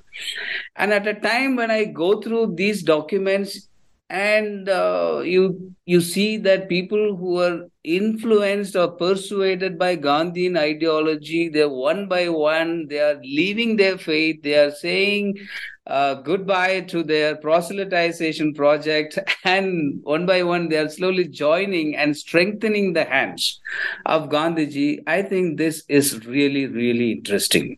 And 0.76 0.93
at 0.93 1.08
a 1.08 1.13
time 1.13 1.56
when 1.56 1.72
I 1.72 1.86
go 1.86 2.19
through 2.22 2.56
these 2.56 2.84
documents, 2.84 3.69
and 4.10 4.69
uh, 4.69 5.22
you 5.24 5.74
you 5.86 6.00
see 6.00 6.38
that 6.38 6.69
people 6.69 7.15
who 7.15 7.39
are 7.39 7.67
influenced 7.84 8.76
or 8.76 8.91
persuaded 8.91 9.80
by 9.80 9.96
Gandhian 9.96 10.58
ideology, 10.58 11.50
they're 11.50 11.69
one 11.69 12.08
by 12.08 12.30
one, 12.30 12.88
they 12.88 13.00
are 13.00 13.19
leaving 13.24 13.76
their 13.76 13.98
faith, 13.98 14.43
they 14.43 14.56
are 14.56 14.72
saying 14.72 15.38
uh, 15.86 16.15
goodbye 16.15 16.82
to 16.82 17.04
their 17.04 17.36
proselytization 17.36 18.56
project, 18.56 19.19
and 19.43 20.00
one 20.04 20.26
by 20.26 20.43
one 20.43 20.69
they 20.69 20.78
are 20.78 20.89
slowly 20.89 21.28
joining 21.28 21.96
and 21.96 22.15
strengthening 22.15 22.93
the 22.93 23.04
hands 23.04 23.60
of 24.06 24.30
Gandhiji. 24.30 25.00
I 25.08 25.22
think 25.22 25.58
this 25.58 25.84
is 25.89 26.26
really, 26.26 26.67
really 26.67 27.12
interesting. 27.12 27.78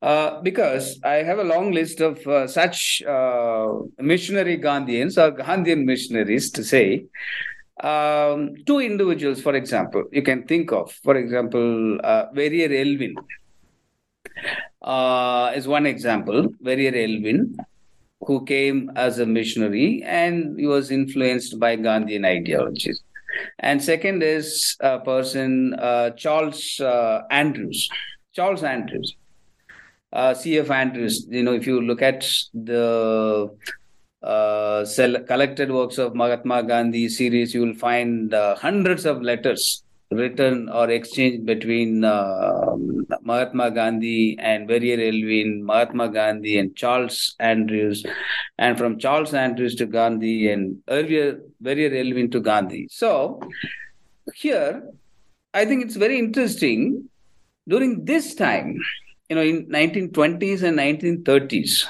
Uh, 0.00 0.40
because 0.42 1.00
I 1.02 1.24
have 1.24 1.40
a 1.40 1.44
long 1.44 1.72
list 1.72 2.00
of 2.00 2.24
uh, 2.26 2.46
such 2.46 3.02
uh, 3.02 3.72
missionary 3.98 4.56
Gandhians 4.56 5.18
or 5.18 5.36
Gandhian 5.36 5.84
missionaries 5.84 6.50
to 6.52 6.64
say. 6.64 7.04
Um, 7.82 8.54
two 8.66 8.80
individuals, 8.80 9.40
for 9.40 9.54
example, 9.54 10.04
you 10.10 10.22
can 10.22 10.44
think 10.44 10.72
of, 10.72 10.90
for 11.04 11.16
example, 11.16 11.98
uh, 12.02 12.26
Verrier 12.32 12.72
Elwin 12.72 13.14
uh, 14.82 15.52
is 15.54 15.66
one 15.66 15.86
example. 15.86 16.48
Verrier 16.60 16.94
Elwin, 16.94 17.56
who 18.20 18.44
came 18.44 18.90
as 18.96 19.18
a 19.18 19.26
missionary 19.26 20.02
and 20.04 20.58
he 20.58 20.66
was 20.66 20.90
influenced 20.90 21.58
by 21.58 21.76
Gandhian 21.76 22.24
ideologies. 22.24 23.02
And 23.60 23.82
second 23.82 24.22
is 24.22 24.76
a 24.80 24.98
person, 24.98 25.74
uh, 25.74 26.10
Charles 26.10 26.80
uh, 26.80 27.22
Andrews. 27.30 27.88
Charles 28.32 28.62
Andrews. 28.62 29.16
Uh, 30.12 30.32
C.F. 30.32 30.70
Andrews, 30.70 31.26
you 31.28 31.42
know, 31.42 31.52
if 31.52 31.66
you 31.66 31.82
look 31.82 32.00
at 32.00 32.26
the 32.54 33.54
uh, 34.22 34.84
collected 35.26 35.70
works 35.70 35.98
of 35.98 36.14
Mahatma 36.14 36.62
Gandhi 36.62 37.08
series, 37.08 37.52
you 37.52 37.60
will 37.60 37.74
find 37.74 38.32
uh, 38.32 38.56
hundreds 38.56 39.04
of 39.04 39.20
letters 39.20 39.82
written 40.10 40.68
or 40.68 40.88
exchanged 40.90 41.44
between 41.44 42.04
uh, 42.04 42.76
Mahatma 43.20 43.70
Gandhi 43.70 44.36
and 44.38 44.66
Verrier 44.66 44.98
Elwin, 44.98 45.64
Mahatma 45.64 46.08
Gandhi 46.08 46.58
and 46.58 46.74
Charles 46.74 47.34
Andrews, 47.38 48.04
and 48.58 48.78
from 48.78 48.98
Charles 48.98 49.34
Andrews 49.34 49.74
to 49.76 49.86
Gandhi 49.86 50.50
and 50.50 50.78
earlier 50.88 51.40
Verrier 51.60 51.94
Elwin 51.94 52.30
to 52.30 52.40
Gandhi. 52.40 52.88
So 52.90 53.40
here, 54.34 54.82
I 55.52 55.64
think 55.64 55.84
it's 55.84 55.96
very 55.96 56.18
interesting. 56.18 57.08
During 57.66 58.06
this 58.06 58.34
time, 58.34 58.78
you 59.28 59.36
know, 59.36 59.42
in 59.42 59.66
1920s 59.66 60.62
and 60.62 60.78
1930s, 60.78 61.84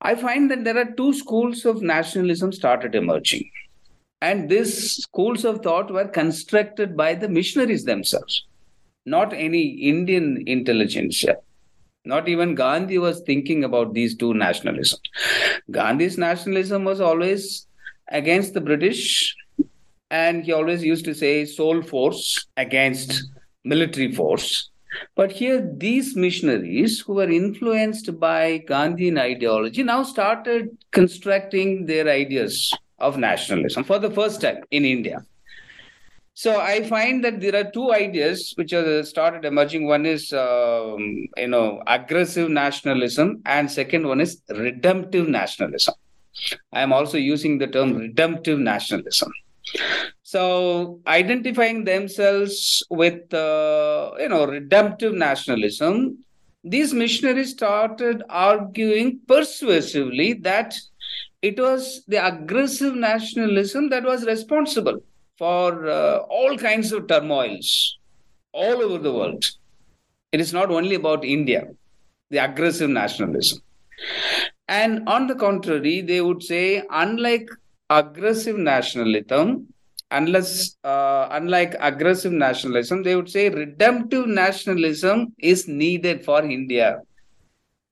I 0.00 0.14
find 0.14 0.48
that 0.52 0.62
there 0.62 0.78
are 0.78 0.92
two 0.92 1.12
schools 1.12 1.64
of 1.64 1.82
nationalism 1.82 2.52
started 2.52 2.94
emerging. 2.94 3.50
And 4.26 4.48
these 4.48 4.96
schools 4.96 5.44
of 5.44 5.62
thought 5.62 5.88
were 5.88 6.08
constructed 6.08 6.96
by 6.96 7.14
the 7.14 7.28
missionaries 7.28 7.84
themselves, 7.84 8.44
not 9.04 9.32
any 9.32 9.64
Indian 9.90 10.42
intelligentsia. 10.48 11.36
Not 12.04 12.28
even 12.28 12.56
Gandhi 12.56 12.98
was 12.98 13.20
thinking 13.20 13.62
about 13.62 13.94
these 13.94 14.16
two 14.16 14.32
nationalisms. 14.34 14.98
Gandhi's 15.70 16.18
nationalism 16.18 16.82
was 16.82 17.00
always 17.00 17.68
against 18.10 18.54
the 18.54 18.60
British, 18.60 19.36
and 20.10 20.44
he 20.44 20.50
always 20.50 20.82
used 20.82 21.04
to 21.04 21.14
say 21.14 21.44
soul 21.44 21.80
force 21.82 22.46
against 22.56 23.30
military 23.64 24.10
force. 24.12 24.70
But 25.14 25.30
here, 25.30 25.60
these 25.76 26.16
missionaries 26.16 26.98
who 27.00 27.14
were 27.14 27.30
influenced 27.30 28.18
by 28.18 28.64
Gandhian 28.68 29.20
ideology 29.20 29.84
now 29.84 30.02
started 30.02 30.76
constructing 30.90 31.86
their 31.86 32.08
ideas 32.08 32.72
of 32.98 33.18
nationalism 33.18 33.84
for 33.84 33.98
the 33.98 34.10
first 34.10 34.40
time 34.40 34.62
in 34.70 34.84
India. 34.84 35.24
So 36.34 36.60
I 36.60 36.82
find 36.82 37.24
that 37.24 37.40
there 37.40 37.56
are 37.56 37.70
two 37.70 37.92
ideas 37.92 38.52
which 38.56 38.74
are 38.74 39.02
started 39.04 39.46
emerging. 39.46 39.86
One 39.86 40.04
is, 40.04 40.34
um, 40.34 41.28
you 41.36 41.48
know, 41.48 41.82
aggressive 41.86 42.50
nationalism, 42.50 43.40
and 43.46 43.70
second 43.70 44.06
one 44.06 44.20
is 44.20 44.42
redemptive 44.50 45.28
nationalism. 45.28 45.94
I 46.72 46.82
am 46.82 46.92
also 46.92 47.16
using 47.16 47.56
the 47.56 47.66
term 47.66 47.94
redemptive 47.94 48.58
nationalism. 48.58 49.32
So 50.22 51.00
identifying 51.06 51.84
themselves 51.84 52.82
with 52.90 53.32
uh, 53.32 54.10
you 54.18 54.28
know 54.28 54.44
redemptive 54.46 55.14
nationalism, 55.14 56.18
these 56.62 56.92
missionaries 56.92 57.52
started 57.52 58.22
arguing 58.28 59.20
persuasively 59.26 60.34
that 60.34 60.74
it 61.42 61.58
was 61.58 62.02
the 62.08 62.24
aggressive 62.24 62.94
nationalism 62.94 63.88
that 63.90 64.04
was 64.04 64.24
responsible 64.24 65.00
for 65.38 65.86
uh, 65.86 66.18
all 66.30 66.56
kinds 66.56 66.92
of 66.92 67.06
turmoils 67.06 67.98
all 68.52 68.82
over 68.82 68.98
the 68.98 69.12
world. 69.12 69.44
It 70.32 70.40
is 70.40 70.52
not 70.52 70.70
only 70.70 70.94
about 70.94 71.24
India, 71.24 71.68
the 72.30 72.38
aggressive 72.38 72.90
nationalism. 72.90 73.60
And 74.68 75.08
on 75.08 75.26
the 75.26 75.34
contrary, 75.34 76.00
they 76.00 76.20
would 76.20 76.42
say, 76.42 76.82
unlike 76.90 77.48
aggressive 77.90 78.56
nationalism, 78.56 79.68
unless 80.10 80.76
uh, 80.84 81.28
unlike 81.30 81.76
aggressive 81.80 82.32
nationalism, 82.32 83.02
they 83.02 83.14
would 83.14 83.30
say 83.30 83.48
redemptive 83.48 84.26
nationalism 84.26 85.32
is 85.38 85.68
needed 85.68 86.24
for 86.24 86.42
India. 86.42 87.00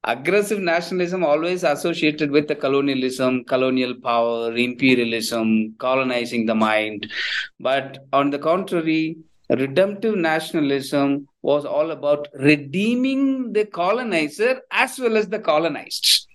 Aggressive 0.06 0.60
nationalism 0.60 1.24
always 1.24 1.64
associated 1.64 2.30
with 2.30 2.46
the 2.46 2.54
colonialism, 2.54 3.42
colonial 3.44 3.94
power, 3.94 4.54
imperialism, 4.54 5.74
colonizing 5.78 6.44
the 6.44 6.54
mind. 6.54 7.10
But 7.58 8.04
on 8.12 8.28
the 8.28 8.38
contrary, 8.38 9.16
redemptive 9.48 10.16
nationalism 10.16 11.26
was 11.40 11.64
all 11.64 11.90
about 11.90 12.28
redeeming 12.34 13.54
the 13.54 13.64
colonizer 13.64 14.60
as 14.70 14.98
well 14.98 15.16
as 15.16 15.28
the 15.28 15.38
colonized. 15.38 16.26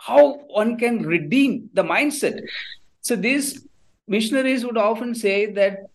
How 0.00 0.34
one 0.48 0.78
can 0.78 1.02
redeem 1.02 1.68
the 1.74 1.82
mindset. 1.82 2.40
So 3.02 3.16
these 3.16 3.66
missionaries 4.08 4.64
would 4.64 4.78
often 4.78 5.14
say 5.14 5.52
that 5.52 5.90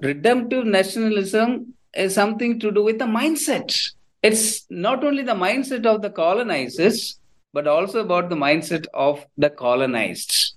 redemptive 0.00 0.66
nationalism 0.66 1.74
is 1.94 2.14
something 2.14 2.60
to 2.60 2.70
do 2.70 2.84
with 2.84 3.00
the 3.00 3.06
mindset. 3.06 3.92
It's 4.22 4.66
not 4.70 5.02
only 5.02 5.24
the 5.24 5.34
mindset 5.34 5.84
of 5.84 6.00
the 6.00 6.10
colonizers, 6.10 7.18
but 7.52 7.66
also 7.66 8.00
about 8.00 8.28
the 8.28 8.36
mindset 8.36 8.86
of 8.94 9.26
the 9.36 9.50
colonized. 9.50 10.54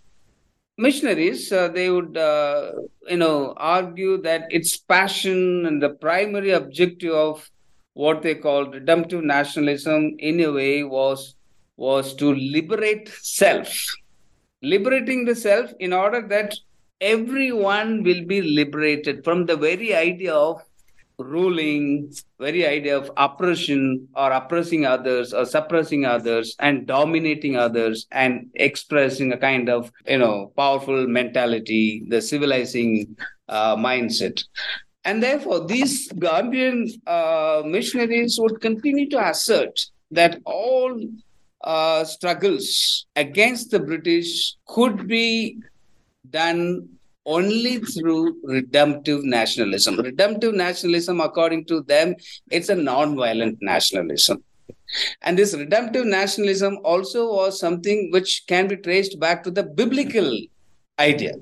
Missionaries 0.78 1.52
uh, 1.52 1.70
they 1.70 1.90
would 1.90 2.18
uh, 2.18 2.74
you 3.08 3.18
know 3.18 3.54
argue 3.58 4.22
that 4.22 4.48
its 4.50 4.78
passion 4.78 5.66
and 5.66 5.82
the 5.82 5.90
primary 5.90 6.52
objective 6.52 7.14
of 7.14 7.50
what 7.94 8.22
they 8.22 8.36
called 8.36 8.74
redemptive 8.74 9.24
nationalism 9.24 10.16
in 10.20 10.42
a 10.42 10.52
way 10.52 10.84
was 10.84 11.36
was 11.78 12.14
to 12.16 12.36
liberate 12.36 13.10
self. 13.22 13.86
Liberating 14.62 15.26
the 15.26 15.36
self 15.36 15.72
in 15.80 15.94
order 15.94 16.28
that 16.28 16.56
everyone 17.02 18.04
will 18.04 18.26
be 18.26 18.42
liberated 18.42 19.24
from 19.24 19.46
the 19.46 19.56
very 19.56 19.94
idea 19.96 20.34
of 20.34 20.62
ruling, 21.20 22.14
very 22.40 22.66
idea 22.66 22.98
of 22.98 23.12
oppression 23.18 24.08
or 24.16 24.32
oppressing 24.32 24.86
others 24.86 25.34
or 25.34 25.46
suppressing 25.46 26.06
others 26.06 26.56
and 26.60 26.86
dominating 26.86 27.56
others 27.56 28.08
and 28.12 28.48
expressing 28.56 29.32
a 29.32 29.38
kind 29.38 29.70
of, 29.70 29.92
you 30.08 30.18
know, 30.18 30.52
powerful 30.58 31.08
mentality, 31.08 32.04
the 32.08 32.22
civilizing 32.22 33.16
uh, 33.50 33.76
mindset. 33.76 34.44
And 35.04 35.22
therefore, 35.22 35.66
these 35.66 36.10
Gandhian 36.14 36.90
uh, 37.06 37.62
missionaries 37.66 38.40
would 38.40 38.60
continue 38.60 39.08
to 39.10 39.30
assert 39.30 39.80
that 40.12 40.40
all 40.46 41.00
uh, 41.64 42.04
struggles 42.04 43.06
against 43.16 43.72
the 43.72 43.80
British 43.80 44.56
could 44.68 45.08
be 45.08 45.58
done 46.30 46.90
only 47.26 47.80
through 47.80 48.38
redemptive 48.44 49.24
nationalism. 49.24 49.98
Redemptive 50.00 50.54
nationalism, 50.54 51.22
according 51.22 51.66
to 51.66 51.82
them, 51.82 52.16
it's 52.52 52.70
a 52.70 52.76
non-violent 52.76 53.58
nationalism. 53.62 54.44
And 55.24 55.38
this 55.38 55.56
redemptive 55.56 56.06
nationalism 56.06 56.78
also 56.84 57.28
was 57.28 57.60
something 57.60 58.12
which 58.12 58.44
can 58.48 58.68
be 58.68 58.78
traced 58.78 59.20
back 59.20 59.44
to 59.44 59.52
the 59.52 59.64
biblical 59.64 60.40
idea. 61.00 61.34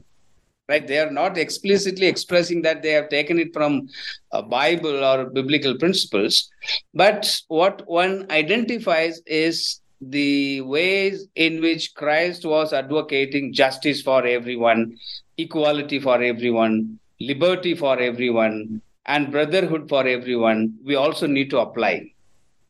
Right? 0.69 0.87
They 0.87 0.99
are 0.99 1.11
not 1.11 1.37
explicitly 1.37 2.07
expressing 2.07 2.61
that 2.61 2.81
they 2.81 2.91
have 2.91 3.09
taken 3.09 3.37
it 3.37 3.53
from 3.53 3.89
a 4.31 4.41
Bible 4.41 5.03
or 5.03 5.25
biblical 5.25 5.77
principles. 5.77 6.49
But 6.93 7.41
what 7.49 7.85
one 7.85 8.31
identifies 8.31 9.21
is 9.25 9.81
the 9.99 10.61
ways 10.61 11.27
in 11.35 11.61
which 11.61 11.93
Christ 11.95 12.45
was 12.45 12.71
advocating 12.71 13.53
justice 13.53 14.01
for 14.01 14.25
everyone, 14.25 14.97
equality 15.37 15.99
for 15.99 16.21
everyone, 16.21 16.99
liberty 17.19 17.75
for 17.75 17.99
everyone, 17.99 18.81
and 19.05 19.31
brotherhood 19.31 19.89
for 19.89 20.07
everyone, 20.07 20.73
we 20.83 20.95
also 20.95 21.27
need 21.27 21.49
to 21.49 21.59
apply. 21.59 22.11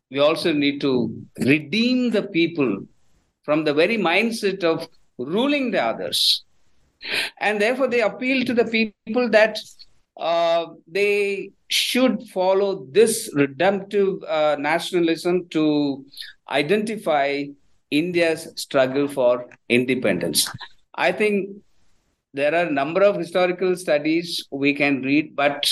We 0.10 0.20
also 0.20 0.54
need 0.54 0.82
to 0.82 1.16
redeem 1.40 2.12
the 2.12 2.24
people 2.24 2.86
from 3.44 3.64
the 3.64 3.74
very 3.74 3.98
mindset 3.98 4.64
of 4.64 4.88
ruling 5.18 5.72
the 5.72 5.84
others. 5.84 6.44
And 7.40 7.62
therefore, 7.62 7.88
they 7.88 8.02
appeal 8.02 8.46
to 8.46 8.54
the 8.54 8.66
people 8.66 9.30
that 9.30 9.60
uh, 10.18 10.68
they 10.88 11.52
should 11.68 12.24
follow 12.30 12.86
this 12.92 13.30
redemptive 13.34 14.24
uh, 14.24 14.56
nationalism 14.60 15.48
to 15.50 16.06
identify 16.50 17.46
India's 17.92 18.48
struggle 18.56 19.08
for 19.08 19.48
independence. 19.70 20.50
I 20.96 21.12
think 21.12 21.50
there 22.34 22.54
are 22.56 22.66
a 22.66 22.72
number 22.72 23.04
of 23.04 23.16
historical 23.16 23.76
studies 23.76 24.46
we 24.52 24.74
can 24.74 25.02
read, 25.02 25.36
but 25.36 25.70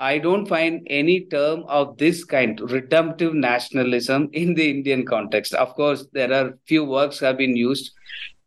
I 0.00 0.18
don't 0.18 0.46
find 0.46 0.86
any 0.88 1.26
term 1.26 1.64
of 1.68 1.98
this 1.98 2.24
kind, 2.24 2.60
redemptive 2.60 3.34
nationalism, 3.34 4.28
in 4.32 4.54
the 4.54 4.70
Indian 4.70 5.04
context. 5.04 5.54
Of 5.54 5.74
course, 5.74 6.06
there 6.12 6.32
are 6.32 6.58
few 6.66 6.84
works 6.84 7.20
have 7.20 7.38
been 7.38 7.56
used 7.56 7.92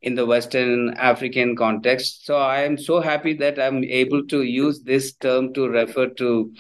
in 0.02 0.16
the 0.16 0.26
Western 0.26 0.94
African 0.96 1.56
context. 1.56 2.26
So 2.26 2.38
I 2.38 2.62
am 2.62 2.78
so 2.78 3.00
happy 3.02 3.34
that 3.36 3.60
I'm 3.60 3.84
able 3.84 4.26
to 4.28 4.44
use 4.44 4.82
this 4.82 5.14
term 5.14 5.54
to 5.54 5.68
refer 5.68 6.08
to 6.08 6.54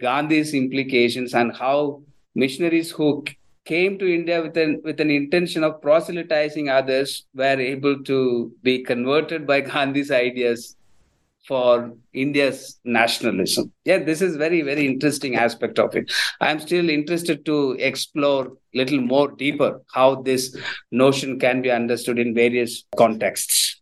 Gandhi's 0.00 0.54
implications 0.54 1.34
and 1.34 1.56
how 1.56 2.02
missionaries 2.34 2.90
who 2.90 3.24
came 3.64 3.98
to 3.98 4.14
India 4.14 4.42
with 4.42 4.56
an 4.56 4.80
with 4.84 5.00
an 5.00 5.10
intention 5.10 5.64
of 5.64 5.80
proselytizing 5.80 6.68
others 6.68 7.24
were 7.34 7.60
able 7.60 8.02
to 8.04 8.52
be 8.62 8.82
converted 8.82 9.46
by 9.46 9.60
Gandhi's 9.72 10.10
ideas 10.10 10.76
for 11.46 11.92
India's 12.14 12.80
nationalism. 12.84 13.70
Yeah, 13.84 13.98
this 13.98 14.22
is 14.22 14.36
very 14.36 14.62
very 14.62 14.86
interesting 14.86 15.36
aspect 15.36 15.78
of 15.78 15.94
it. 15.94 16.12
I 16.40 16.50
am 16.50 16.60
still 16.60 16.88
interested 16.88 17.44
to 17.46 17.72
explore 17.72 18.52
little 18.74 19.00
more 19.00 19.30
deeper 19.30 19.80
how 19.92 20.22
this 20.22 20.56
notion 20.90 21.38
can 21.38 21.62
be 21.62 21.70
understood 21.70 22.18
in 22.18 22.34
various 22.34 22.84
contexts 22.96 23.78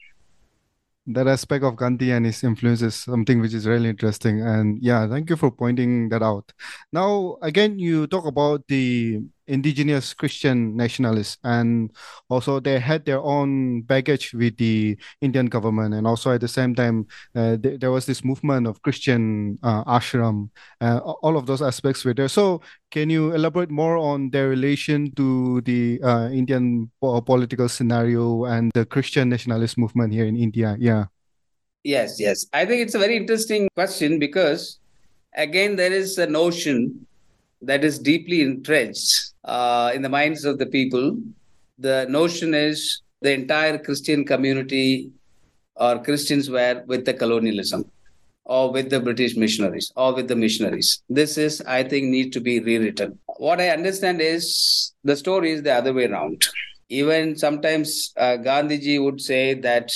that 1.07 1.27
aspect 1.27 1.64
of 1.64 1.77
Gandhi 1.77 2.12
and 2.12 2.25
his 2.25 2.45
influence 2.45 2.83
is 2.83 2.95
something 2.95 3.40
which 3.40 3.55
is 3.55 3.66
really 3.66 3.88
interesting. 3.88 4.40
And 4.40 4.81
yeah, 4.81 5.09
thank 5.09 5.31
you 5.31 5.37
for 5.37 5.51
pointing 5.51 6.09
that 6.11 6.23
out. 6.23 6.53
Now, 6.92 7.38
again, 7.42 7.79
you 7.79 8.07
talk 8.07 8.25
about 8.25 8.66
the 8.68 9.21
indigenous 9.53 10.15
Christian 10.17 10.75
nationalists, 10.75 11.37
and 11.45 11.93
also 12.33 12.59
they 12.59 12.81
had 12.81 13.05
their 13.05 13.21
own 13.21 13.83
baggage 13.83 14.33
with 14.33 14.57
the 14.57 14.97
Indian 15.21 15.47
government, 15.47 15.93
and 15.93 16.07
also 16.07 16.33
at 16.33 16.41
the 16.41 16.49
same 16.49 16.75
time, 16.75 17.07
uh, 17.37 17.61
th- 17.61 17.79
there 17.79 17.93
was 17.93 18.07
this 18.07 18.25
movement 18.25 18.67
of 18.67 18.81
Christian 18.81 19.59
uh, 19.62 19.85
ashram. 19.85 20.49
Uh, 20.81 20.99
all 21.21 21.37
of 21.37 21.45
those 21.45 21.61
aspects 21.61 22.05
were 22.05 22.15
there. 22.15 22.33
So, 22.33 22.62
can 22.91 23.11
you 23.11 23.37
elaborate 23.37 23.71
more 23.71 24.01
on 24.01 24.31
their 24.31 24.49
relation 24.49 25.12
to 25.21 25.61
the 25.62 26.01
uh, 26.03 26.33
Indian 26.33 26.91
po- 27.01 27.21
political 27.21 27.69
scenario 27.69 28.45
and 28.49 28.73
the 28.73 28.87
Christian 28.87 29.29
nationalist 29.29 29.77
movement 29.77 30.12
here 30.12 30.25
in 30.25 30.37
India? 30.37 30.77
Yeah. 30.81 31.12
Yes, 31.85 32.21
yes. 32.21 32.47
I 32.53 32.65
think 32.65 32.81
it's 32.81 32.95
a 32.95 32.99
very 32.99 33.17
interesting 33.17 33.69
question 33.75 34.19
because, 34.19 34.79
again, 35.37 35.77
there 35.77 35.93
is 35.93 36.17
a 36.17 36.27
notion 36.27 37.07
that 37.63 37.85
is 37.85 37.98
deeply 37.98 38.42
entrenched 38.42 39.33
uh, 39.44 39.90
in 39.94 40.02
the 40.02 40.08
minds 40.08 40.44
of 40.44 40.58
the 40.58 40.67
people. 40.67 41.17
The 41.79 42.06
notion 42.08 42.54
is 42.54 43.02
the 43.21 43.33
entire 43.33 43.79
Christian 43.79 44.25
community 44.25 45.10
or 45.77 46.02
Christians 46.02 46.50
were 46.50 46.83
with 46.87 47.04
the 47.04 47.15
colonialism 47.15 47.90
or 48.44 48.73
with 48.73 48.90
the 48.90 49.00
British 49.00 49.37
missionaries 49.37 49.92
or 49.96 50.15
with 50.15 50.29
the 50.29 50.37
missionaries. 50.37 51.02
This 51.08 51.38
is, 51.38 51.63
I 51.63 51.85
think, 51.85 52.06
need 52.06 52.33
to 52.33 52.40
be 52.40 52.60
rewritten. 52.60 53.19
What 53.38 53.60
I 53.60 53.69
understand 53.71 54.21
is 54.21 54.92
the 55.04 55.17
story 55.17 55.52
is 55.52 55.63
the 55.63 55.73
other 55.73 55.92
way 55.92 56.06
around. 56.06 56.46
Even 56.88 57.37
sometimes 57.38 58.13
uh, 58.17 58.37
Gandhiji 58.38 59.02
would 59.02 59.21
say 59.21 59.54
that 59.54 59.92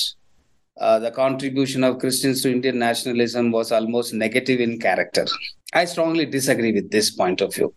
uh, 0.78 0.98
the 0.98 1.10
contribution 1.10 1.82
of 1.84 1.98
Christians 1.98 2.42
to 2.42 2.52
Indian 2.52 2.78
nationalism 2.78 3.50
was 3.50 3.72
almost 3.72 4.14
negative 4.14 4.60
in 4.60 4.78
character. 4.78 5.26
I 5.72 5.84
strongly 5.84 6.26
disagree 6.26 6.72
with 6.72 6.90
this 6.90 7.10
point 7.10 7.40
of 7.40 7.54
view. 7.54 7.74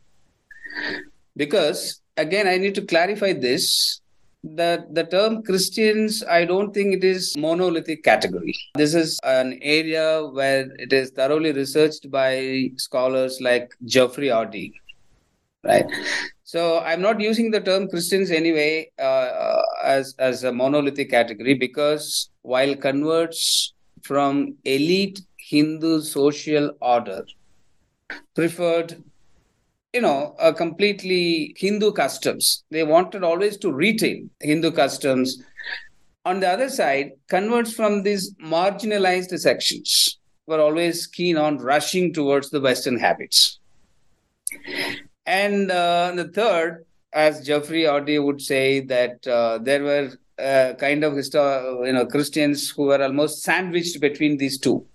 Because, 1.35 2.01
again, 2.17 2.47
I 2.47 2.57
need 2.57 2.75
to 2.75 2.85
clarify 2.85 3.33
this. 3.33 3.99
that 4.43 4.93
the 4.95 5.03
term 5.03 5.43
christians 5.43 6.23
i 6.23 6.45
don't 6.45 6.73
think 6.73 6.93
it 6.93 7.03
is 7.03 7.35
monolithic 7.35 8.03
category 8.03 8.55
this 8.75 8.93
is 8.93 9.19
an 9.23 9.59
area 9.61 10.25
where 10.37 10.61
it 10.79 10.93
is 10.93 11.11
thoroughly 11.11 11.51
researched 11.51 12.09
by 12.09 12.69
scholars 12.77 13.39
like 13.41 13.69
geoffrey 13.83 14.29
Oddie 14.29 14.71
right 15.63 15.85
so 16.45 16.79
i'm 16.79 17.01
not 17.01 17.19
using 17.19 17.51
the 17.51 17.59
term 17.59 17.89
christians 17.89 18.31
anyway 18.31 18.89
uh, 18.97 19.61
as 19.83 20.15
as 20.19 20.45
a 20.45 20.53
monolithic 20.53 21.09
category 21.09 21.53
because 21.53 22.29
while 22.43 22.73
converts 22.75 23.73
from 24.03 24.55
elite 24.63 25.21
hindu 25.49 25.99
social 25.99 26.71
order 26.79 27.25
preferred 28.35 29.03
you 29.93 30.01
know, 30.01 30.35
completely 30.55 31.55
Hindu 31.57 31.91
customs. 31.93 32.63
They 32.69 32.83
wanted 32.83 33.23
always 33.23 33.57
to 33.57 33.71
retain 33.71 34.29
Hindu 34.39 34.71
customs. 34.71 35.41
On 36.25 36.39
the 36.39 36.47
other 36.47 36.69
side, 36.69 37.13
converts 37.27 37.73
from 37.73 38.03
these 38.03 38.33
marginalized 38.35 39.37
sections 39.39 40.19
were 40.45 40.59
always 40.59 41.07
keen 41.07 41.37
on 41.37 41.57
rushing 41.57 42.13
towards 42.13 42.49
the 42.49 42.61
Western 42.61 42.99
habits. 42.99 43.59
And 45.25 45.71
uh, 45.71 46.11
the 46.15 46.27
third, 46.27 46.85
as 47.13 47.45
Geoffrey 47.45 47.83
Oddie 47.83 48.23
would 48.23 48.41
say, 48.41 48.81
that 48.81 49.25
uh, 49.27 49.59
there 49.59 49.83
were 49.83 50.11
uh, 50.37 50.73
kind 50.75 51.03
of 51.03 51.15
you 51.15 51.93
know 51.93 52.05
Christians 52.05 52.69
who 52.69 52.83
were 52.83 53.01
almost 53.01 53.43
sandwiched 53.43 53.99
between 53.99 54.37
these 54.37 54.59
two 54.59 54.85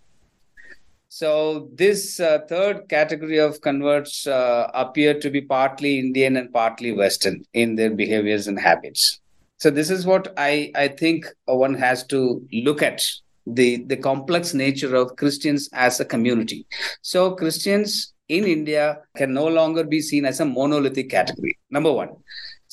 so 1.15 1.69
this 1.73 2.19
uh, 2.19 2.41
third 2.49 2.89
category 2.89 3.39
of 3.39 3.61
converts 3.61 4.27
uh, 4.27 4.69
appear 4.75 5.17
to 5.21 5.31
be 5.31 5.41
partly 5.41 6.01
Indian 6.01 6.37
and 6.37 6.53
partly 6.53 6.91
Western 6.91 7.45
in 7.53 7.77
their 7.77 7.91
behaviors 7.91 8.49
and 8.49 8.59
habits. 8.59 9.21
So 9.59 9.71
this 9.71 9.91
is 9.91 10.05
what 10.05 10.35
I 10.37 10.73
I 10.75 10.89
think 10.89 11.27
one 11.45 11.75
has 11.75 12.05
to 12.09 12.43
look 12.53 12.83
at 12.83 13.07
the 13.47 13.85
the 13.85 13.97
complex 13.97 14.55
nature 14.55 14.97
of 14.97 15.15
Christians 15.15 15.69
as 15.73 16.01
a 16.01 16.05
community. 16.05 16.67
So 17.03 17.37
Christians 17.37 18.12
in 18.29 18.43
India 18.43 18.99
can 19.17 19.33
no 19.33 19.47
longer 19.47 19.85
be 19.85 20.01
seen 20.01 20.25
as 20.25 20.41
a 20.41 20.45
monolithic 20.45 21.11
category. 21.11 21.57
Number 21.71 21.93
one. 21.93 22.09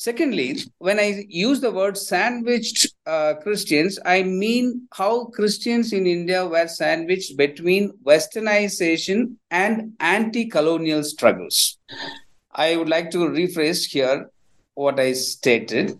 Secondly, 0.02 0.58
when 0.78 0.98
I 0.98 1.26
use 1.28 1.60
the 1.60 1.70
word 1.70 1.96
sandwiched 1.96 2.92
uh, 3.06 3.34
Christians, 3.34 4.00
I 4.04 4.24
mean 4.24 4.88
how 4.92 5.26
Christians 5.26 5.92
in 5.92 6.08
India 6.08 6.44
were 6.44 6.66
sandwiched 6.66 7.36
between 7.36 7.92
westernization 8.04 9.36
and 9.52 9.92
anti 10.00 10.46
colonial 10.46 11.04
struggles. 11.04 11.78
I 12.50 12.74
would 12.74 12.88
like 12.88 13.12
to 13.12 13.18
rephrase 13.18 13.84
here 13.84 14.28
what 14.74 14.98
I 14.98 15.12
stated 15.12 15.96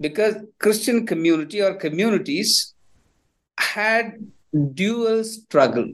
because 0.00 0.34
Christian 0.58 1.06
community 1.06 1.62
or 1.62 1.74
communities 1.74 2.74
had 3.56 4.14
dual 4.74 5.22
struggle. 5.22 5.92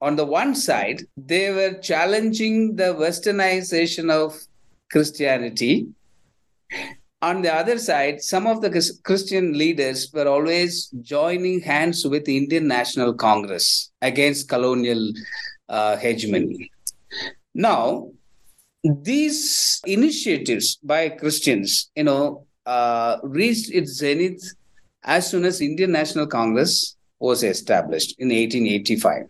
On 0.00 0.16
the 0.16 0.24
one 0.24 0.54
side, 0.54 1.02
they 1.14 1.50
were 1.50 1.74
challenging 1.74 2.76
the 2.76 2.94
westernization 2.94 4.10
of 4.10 4.40
Christianity 4.90 5.88
on 7.22 7.42
the 7.42 7.54
other 7.54 7.78
side, 7.78 8.20
some 8.20 8.46
of 8.46 8.60
the 8.60 8.98
Christian 9.04 9.56
leaders 9.56 10.10
were 10.12 10.26
always 10.26 10.88
joining 11.02 11.60
hands 11.60 12.04
with 12.04 12.24
the 12.24 12.36
Indian 12.36 12.66
National 12.66 13.14
Congress 13.14 13.92
against 14.02 14.48
colonial 14.48 15.12
uh, 15.68 15.96
hegemony. 15.96 16.70
Now, 17.54 18.10
these 18.82 19.80
initiatives 19.86 20.76
by 20.82 21.10
Christians, 21.10 21.90
you 21.94 22.04
know, 22.04 22.46
uh, 22.66 23.18
reached 23.22 23.70
its 23.70 23.92
zenith 23.92 24.42
as 25.04 25.30
soon 25.30 25.44
as 25.44 25.60
Indian 25.60 25.92
National 25.92 26.26
Congress 26.26 26.96
was 27.20 27.44
established 27.44 28.16
in 28.18 28.28
1885. 28.28 29.26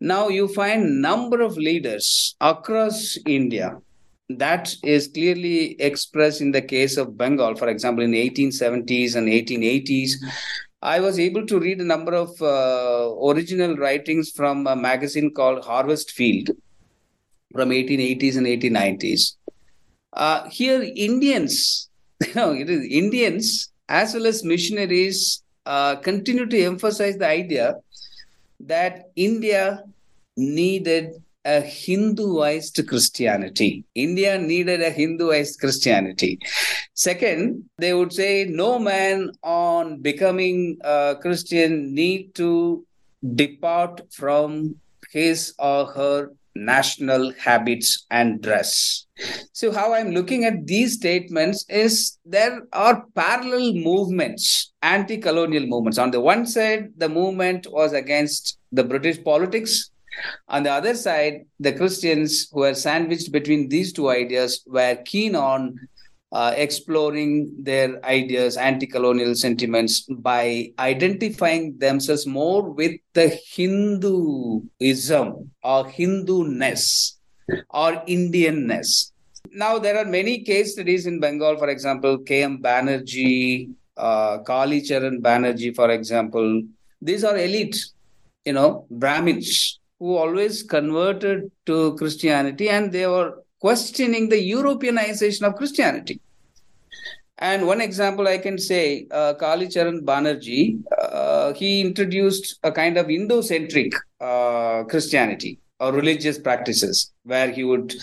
Now 0.00 0.28
you 0.28 0.48
find 0.48 1.00
number 1.00 1.40
of 1.40 1.56
leaders 1.56 2.36
across 2.40 3.16
India 3.26 3.78
that 4.28 4.74
is 4.82 5.08
clearly 5.08 5.80
expressed 5.80 6.40
in 6.40 6.50
the 6.50 6.62
case 6.62 6.96
of 6.96 7.16
Bengal, 7.16 7.54
for 7.54 7.68
example, 7.68 8.04
in 8.04 8.12
1870s 8.12 9.14
and 9.14 9.28
1880s. 9.28 10.12
I 10.82 11.00
was 11.00 11.18
able 11.18 11.46
to 11.46 11.58
read 11.58 11.80
a 11.80 11.84
number 11.84 12.14
of 12.14 12.30
uh, 12.42 13.14
original 13.26 13.76
writings 13.76 14.30
from 14.30 14.66
a 14.66 14.76
magazine 14.76 15.32
called 15.32 15.64
Harvest 15.64 16.10
Field 16.10 16.50
from 17.52 17.70
1880s 17.70 18.36
and 18.36 18.46
1890s. 18.46 19.36
Uh, 20.12 20.48
here, 20.50 20.82
Indians, 20.82 21.88
you 22.26 22.34
know, 22.34 22.52
it 22.52 22.68
is 22.68 22.84
Indians 22.90 23.70
as 23.88 24.14
well 24.14 24.26
as 24.26 24.44
missionaries 24.44 25.42
uh, 25.64 25.96
continue 25.96 26.46
to 26.46 26.62
emphasize 26.62 27.16
the 27.16 27.28
idea 27.28 27.74
that 28.60 29.10
India 29.16 29.82
needed 30.36 31.12
a 31.46 31.60
Hinduized 31.60 32.86
Christianity. 32.88 33.84
India 33.94 34.36
needed 34.36 34.82
a 34.82 34.90
Hinduized 34.90 35.60
Christianity. 35.60 36.40
Second, 36.94 37.64
they 37.78 37.94
would 37.94 38.12
say 38.12 38.46
no 38.48 38.78
man 38.78 39.30
on 39.42 40.02
becoming 40.02 40.76
a 40.82 41.16
Christian 41.20 41.94
need 41.94 42.34
to 42.34 42.84
depart 43.34 44.02
from 44.12 44.74
his 45.12 45.54
or 45.58 45.86
her 45.92 46.32
national 46.56 47.32
habits 47.34 48.06
and 48.10 48.42
dress. 48.42 49.06
So, 49.52 49.72
how 49.72 49.94
I'm 49.94 50.10
looking 50.10 50.44
at 50.44 50.66
these 50.66 50.94
statements 50.94 51.64
is 51.68 52.18
there 52.24 52.62
are 52.72 53.04
parallel 53.14 53.74
movements, 53.74 54.72
anti 54.82 55.18
colonial 55.18 55.66
movements. 55.66 55.98
On 55.98 56.10
the 56.10 56.20
one 56.20 56.46
side, 56.46 56.92
the 56.96 57.08
movement 57.08 57.66
was 57.70 57.92
against 57.92 58.58
the 58.72 58.84
British 58.84 59.22
politics 59.22 59.90
on 60.48 60.62
the 60.62 60.70
other 60.70 60.94
side, 60.94 61.46
the 61.60 61.72
Christians 61.72 62.48
who 62.50 62.60
were 62.60 62.74
sandwiched 62.74 63.32
between 63.32 63.68
these 63.68 63.92
two 63.92 64.10
ideas 64.10 64.62
were 64.66 64.96
keen 65.04 65.34
on 65.34 65.78
uh, 66.32 66.52
exploring 66.56 67.52
their 67.62 68.04
ideas, 68.04 68.56
anti 68.56 68.86
colonial 68.86 69.34
sentiments, 69.34 70.02
by 70.02 70.72
identifying 70.78 71.78
themselves 71.78 72.26
more 72.26 72.62
with 72.62 72.92
the 73.14 73.28
Hinduism 73.54 74.70
or 75.62 75.88
Hindu-ness 75.88 77.18
or 77.70 77.92
Indianness. 78.06 79.12
Now, 79.52 79.78
there 79.78 79.96
are 79.96 80.04
many 80.04 80.42
case 80.42 80.72
studies 80.72 81.06
in 81.06 81.20
Bengal, 81.20 81.56
for 81.56 81.68
example, 81.68 82.18
K.M. 82.18 82.60
Banerjee, 82.60 83.70
uh, 83.96 84.38
Kali 84.38 84.82
Charan 84.82 85.22
Banerjee, 85.22 85.74
for 85.74 85.90
example. 85.90 86.62
These 87.00 87.24
are 87.24 87.36
elite, 87.38 87.78
you 88.44 88.52
know, 88.52 88.86
Brahmins 88.90 89.78
who 89.98 90.16
always 90.16 90.62
converted 90.62 91.50
to 91.66 91.96
Christianity 91.96 92.68
and 92.68 92.92
they 92.92 93.06
were 93.06 93.42
questioning 93.60 94.28
the 94.28 94.50
Europeanization 94.50 95.42
of 95.42 95.56
Christianity. 95.56 96.20
And 97.38 97.66
one 97.66 97.80
example 97.80 98.26
I 98.28 98.38
can 98.38 98.58
say, 98.58 99.06
uh, 99.10 99.34
Kali 99.34 99.68
Charan 99.68 100.04
Banerjee, 100.04 100.82
uh, 100.98 101.52
he 101.52 101.82
introduced 101.82 102.58
a 102.62 102.72
kind 102.72 102.96
of 102.96 103.10
Indo-centric 103.10 103.92
uh, 104.20 104.84
Christianity 104.84 105.58
or 105.78 105.92
religious 105.92 106.38
practices, 106.38 107.12
where 107.24 107.50
he 107.50 107.62
would, 107.62 107.94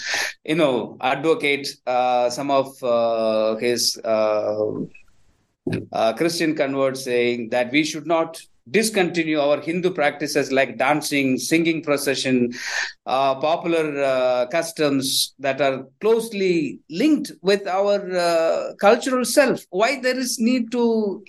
you 0.45 0.53
know, 0.53 0.97
advocate 1.01 1.67
uh, 1.87 2.29
some 2.29 2.51
of 2.51 2.83
uh, 2.83 3.55
his 3.55 3.97
uh, 4.03 4.65
uh, 5.91 6.13
Christian 6.13 6.55
converts, 6.55 7.03
saying 7.03 7.49
that 7.49 7.71
we 7.71 7.83
should 7.83 8.05
not 8.05 8.39
discontinue 8.69 9.39
our 9.39 9.59
Hindu 9.59 9.91
practices 9.91 10.51
like 10.51 10.77
dancing, 10.77 11.37
singing 11.37 11.83
procession, 11.83 12.53
uh, 13.05 13.35
popular 13.35 14.03
uh, 14.03 14.45
customs 14.47 15.33
that 15.39 15.61
are 15.61 15.85
closely 15.99 16.79
linked 16.89 17.31
with 17.41 17.67
our 17.67 18.15
uh, 18.15 18.73
cultural 18.79 19.25
self. 19.25 19.61
Why 19.69 19.99
there 19.99 20.17
is 20.17 20.39
need 20.39 20.71
to 20.71 21.23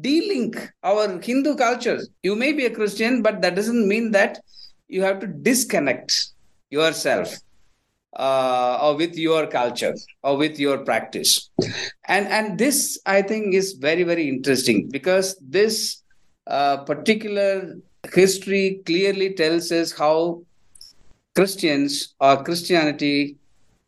de-link 0.00 0.56
our 0.82 1.20
Hindu 1.20 1.56
cultures? 1.56 2.08
You 2.22 2.36
may 2.36 2.52
be 2.52 2.66
a 2.66 2.74
Christian, 2.74 3.22
but 3.22 3.42
that 3.42 3.54
doesn't 3.54 3.86
mean 3.86 4.12
that 4.12 4.40
you 4.88 5.02
have 5.02 5.20
to 5.20 5.26
disconnect 5.26 6.28
yourself. 6.70 7.34
Uh, 8.14 8.78
or 8.82 8.94
with 8.94 9.16
your 9.16 9.46
culture 9.46 9.94
or 10.22 10.36
with 10.36 10.58
your 10.58 10.84
practice 10.84 11.48
and 12.08 12.26
and 12.28 12.58
this 12.58 13.00
i 13.06 13.22
think 13.22 13.54
is 13.54 13.72
very 13.72 14.02
very 14.02 14.28
interesting 14.28 14.86
because 14.90 15.34
this 15.40 16.01
uh, 16.46 16.78
particular 16.78 17.76
history 18.12 18.82
clearly 18.84 19.34
tells 19.34 19.70
us 19.70 19.92
how 19.92 20.42
Christians 21.34 22.14
or 22.20 22.42
Christianity 22.42 23.36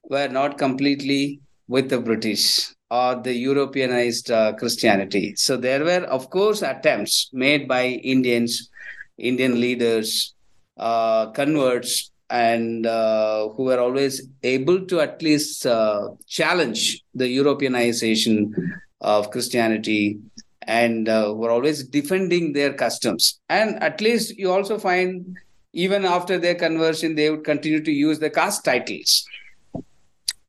were 0.05 0.29
not 0.29 0.59
completely 0.59 1.41
with 1.69 1.91
the 1.91 1.99
British 1.99 2.73
or 2.91 3.17
the 3.17 3.35
Europeanized 3.35 4.31
uh, 4.31 4.53
Christianity. 4.55 5.35
So 5.37 5.57
there 5.57 5.85
were, 5.85 6.05
of 6.05 6.31
course, 6.31 6.63
attempts 6.63 7.31
made 7.33 7.67
by 7.67 7.87
Indians, 7.87 8.71
Indian 9.19 9.61
leaders, 9.61 10.35
uh, 10.77 11.31
converts, 11.31 12.11
and 12.31 12.87
uh, 12.87 13.49
who 13.51 13.65
were 13.65 13.79
always 13.79 14.29
able 14.43 14.87
to 14.87 15.01
at 15.01 15.23
least 15.23 15.67
uh, 15.67 16.09
challenge 16.27 17.03
the 17.15 17.25
Europeanization 17.25 18.53
of 19.01 19.31
Christianity 19.31 20.19
and 20.67 21.09
uh, 21.09 21.33
were 21.37 21.51
always 21.51 21.85
defending 21.85 22.53
their 22.53 22.73
customs. 22.73 23.41
And 23.49 23.83
at 23.83 24.01
least 24.01 24.37
you 24.39 24.51
also 24.51 24.79
find 24.79 25.37
even 25.73 26.05
after 26.05 26.39
their 26.39 26.55
conversion, 26.55 27.15
they 27.15 27.31
would 27.31 27.45
continue 27.45 27.83
to 27.83 27.93
use 27.93 28.19
the 28.19 28.31
caste 28.31 28.65
titles. 28.65 29.27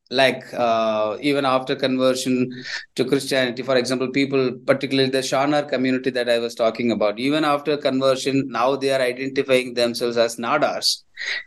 Like 0.08 0.44
uh, 0.54 1.16
even 1.20 1.44
after 1.44 1.74
conversion 1.74 2.64
to 2.94 3.04
Christianity, 3.04 3.64
for 3.64 3.76
example, 3.76 4.08
people, 4.12 4.52
particularly 4.64 5.10
the 5.10 5.18
Shanar 5.18 5.68
community 5.68 6.10
that 6.10 6.28
I 6.28 6.38
was 6.38 6.54
talking 6.54 6.92
about, 6.92 7.18
even 7.18 7.44
after 7.44 7.76
conversion, 7.76 8.48
now 8.48 8.76
they 8.76 8.92
are 8.92 9.00
identifying 9.00 9.74
themselves 9.74 10.16
as 10.16 10.36
Nadars. 10.36 11.02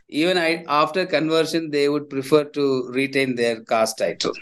Even 0.10 0.38
I, 0.38 0.66
after 0.68 1.06
conversion, 1.06 1.72
they 1.72 1.88
would 1.88 2.10
prefer 2.10 2.44
to 2.44 2.90
retain 2.90 3.36
their 3.36 3.62
caste 3.62 3.98
title. 3.98 4.34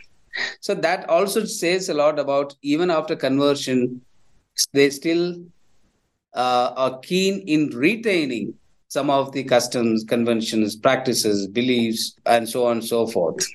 So 0.62 0.74
that 0.74 1.08
also 1.10 1.46
says 1.46 1.90
a 1.90 1.94
lot 1.94 2.18
about 2.18 2.56
even 2.64 2.90
after 2.90 3.16
conversion, 3.16 4.02
they 4.74 4.90
still 4.90 5.42
uh, 6.34 6.74
are 6.76 7.00
keen 7.00 7.42
in 7.48 7.70
retaining 7.70 8.54
some 8.90 9.10
of 9.10 9.32
the 9.34 9.44
customs, 9.44 10.04
conventions, 10.04 10.76
practices, 10.76 11.48
beliefs, 11.48 12.16
and 12.26 12.48
so 12.48 12.66
on 12.66 12.78
and 12.78 12.86
so 12.86 13.06
forth. 13.08 13.46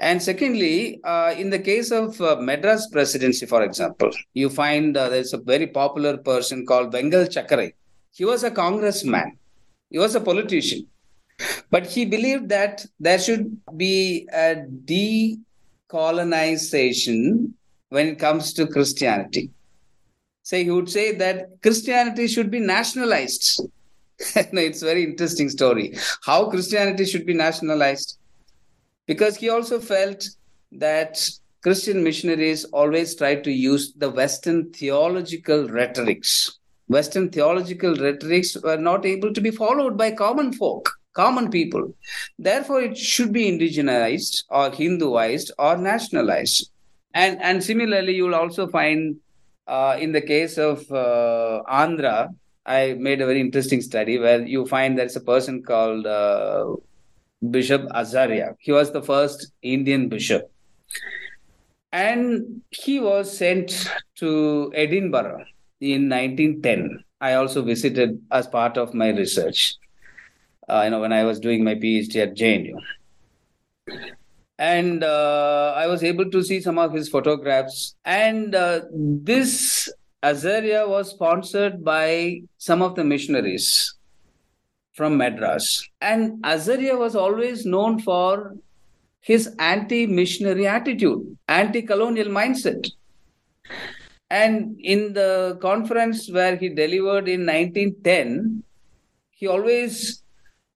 And 0.00 0.22
secondly, 0.22 1.00
uh, 1.04 1.34
in 1.38 1.48
the 1.50 1.58
case 1.58 1.90
of 1.90 2.20
uh, 2.20 2.36
Madras 2.36 2.88
presidency, 2.88 3.46
for 3.46 3.62
example, 3.62 4.10
you 4.34 4.50
find 4.50 4.94
uh, 4.96 5.08
there's 5.08 5.32
a 5.32 5.38
very 5.38 5.66
popular 5.66 6.18
person 6.18 6.66
called 6.66 6.92
Vengal 6.92 7.26
Chakkarai. 7.26 7.72
He 8.12 8.24
was 8.24 8.44
a 8.44 8.50
congressman, 8.50 9.38
he 9.90 9.98
was 9.98 10.14
a 10.14 10.20
politician, 10.20 10.86
but 11.70 11.86
he 11.86 12.04
believed 12.04 12.50
that 12.50 12.84
there 13.00 13.18
should 13.18 13.56
be 13.76 14.28
a 14.32 14.66
decolonization 15.90 17.52
when 17.88 18.08
it 18.08 18.18
comes 18.18 18.52
to 18.54 18.66
Christianity. 18.66 19.50
So 20.46 20.56
he 20.56 20.70
would 20.70 20.88
say 20.88 21.10
that 21.16 21.60
Christianity 21.60 22.28
should 22.28 22.52
be 22.52 22.60
nationalized 22.60 23.62
it's 24.36 24.82
a 24.82 24.84
very 24.84 25.02
interesting 25.02 25.48
story. 25.50 25.94
How 26.24 26.48
Christianity 26.48 27.04
should 27.04 27.26
be 27.26 27.34
nationalized. 27.34 28.18
Because 29.06 29.36
he 29.36 29.48
also 29.48 29.80
felt 29.80 30.24
that 30.72 31.28
Christian 31.62 32.04
missionaries 32.04 32.64
always 32.66 33.16
tried 33.16 33.42
to 33.42 33.50
use 33.50 33.92
the 33.94 34.08
Western 34.08 34.72
theological 34.72 35.68
rhetorics. 35.68 36.60
Western 36.86 37.28
theological 37.28 37.96
rhetorics 37.96 38.56
were 38.62 38.76
not 38.76 39.04
able 39.04 39.32
to 39.34 39.40
be 39.40 39.50
followed 39.50 39.98
by 39.98 40.12
common 40.12 40.52
folk, 40.52 40.88
common 41.12 41.50
people. 41.50 41.92
Therefore, 42.38 42.82
it 42.82 42.96
should 42.96 43.32
be 43.32 43.50
indigenized 43.50 44.44
or 44.48 44.70
Hinduized 44.70 45.50
or 45.58 45.76
nationalized. 45.76 46.70
And, 47.14 47.42
and 47.42 47.64
similarly, 47.64 48.14
you 48.14 48.26
will 48.26 48.36
also 48.36 48.68
find 48.68 49.16
uh, 49.66 49.96
in 49.98 50.12
the 50.12 50.20
case 50.20 50.58
of 50.58 50.90
uh, 50.92 51.62
Andhra, 51.68 52.34
I 52.64 52.94
made 52.94 53.20
a 53.20 53.26
very 53.26 53.40
interesting 53.40 53.80
study 53.80 54.18
where 54.18 54.42
you 54.44 54.66
find 54.66 54.98
there's 54.98 55.16
a 55.16 55.20
person 55.20 55.62
called 55.62 56.06
uh, 56.06 56.74
Bishop 57.50 57.86
Azariah. 57.94 58.54
He 58.58 58.72
was 58.72 58.92
the 58.92 59.02
first 59.02 59.52
Indian 59.62 60.08
bishop. 60.08 60.50
And 61.92 62.62
he 62.70 63.00
was 63.00 63.36
sent 63.36 63.88
to 64.16 64.72
Edinburgh 64.74 65.44
in 65.80 66.08
1910. 66.08 67.04
I 67.20 67.34
also 67.34 67.62
visited 67.62 68.20
as 68.30 68.46
part 68.46 68.76
of 68.76 68.94
my 68.94 69.10
research, 69.10 69.76
uh, 70.68 70.82
you 70.84 70.90
know, 70.90 71.00
when 71.00 71.12
I 71.12 71.24
was 71.24 71.40
doing 71.40 71.64
my 71.64 71.74
PhD 71.74 72.16
at 72.16 72.34
JNU. 72.34 72.76
And 74.58 75.04
uh, 75.04 75.74
I 75.76 75.86
was 75.86 76.02
able 76.02 76.30
to 76.30 76.42
see 76.42 76.60
some 76.60 76.78
of 76.78 76.92
his 76.92 77.08
photographs. 77.08 77.94
And 78.04 78.54
uh, 78.54 78.80
this 78.92 79.88
Azariah 80.22 80.88
was 80.88 81.10
sponsored 81.10 81.84
by 81.84 82.42
some 82.56 82.82
of 82.82 82.94
the 82.94 83.04
missionaries 83.04 83.94
from 84.94 85.18
Madras. 85.18 85.86
And 86.00 86.44
Azariah 86.44 86.96
was 86.96 87.14
always 87.14 87.66
known 87.66 88.00
for 88.00 88.56
his 89.20 89.54
anti 89.58 90.06
missionary 90.06 90.66
attitude, 90.66 91.36
anti 91.48 91.82
colonial 91.82 92.28
mindset. 92.28 92.90
And 94.30 94.76
in 94.80 95.12
the 95.12 95.58
conference 95.60 96.30
where 96.30 96.56
he 96.56 96.68
delivered 96.68 97.28
in 97.28 97.46
1910, 97.46 98.62
he 99.30 99.46
always 99.46 100.22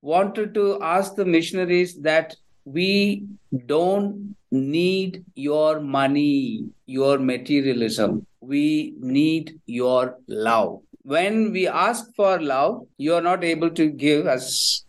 wanted 0.03 0.55
to 0.55 0.83
ask 0.83 1.15
the 1.15 1.25
missionaries 1.25 1.97
that 2.01 2.37
we 2.65 3.27
don't 3.67 4.37
need 4.51 5.25
your 5.35 5.81
money, 5.81 6.65
your 6.87 7.19
materialism 7.19 8.27
we 8.41 8.95
need 8.99 9.61
your 9.67 10.17
love. 10.27 10.81
When 11.03 11.53
we 11.53 11.69
ask 11.69 12.15
for 12.15 12.41
love, 12.41 12.87
you 12.99 13.15
are 13.15 13.21
not 13.21 13.45
able 13.45 13.71
to 13.71 13.91
give 13.91 14.27
us. 14.27 14.85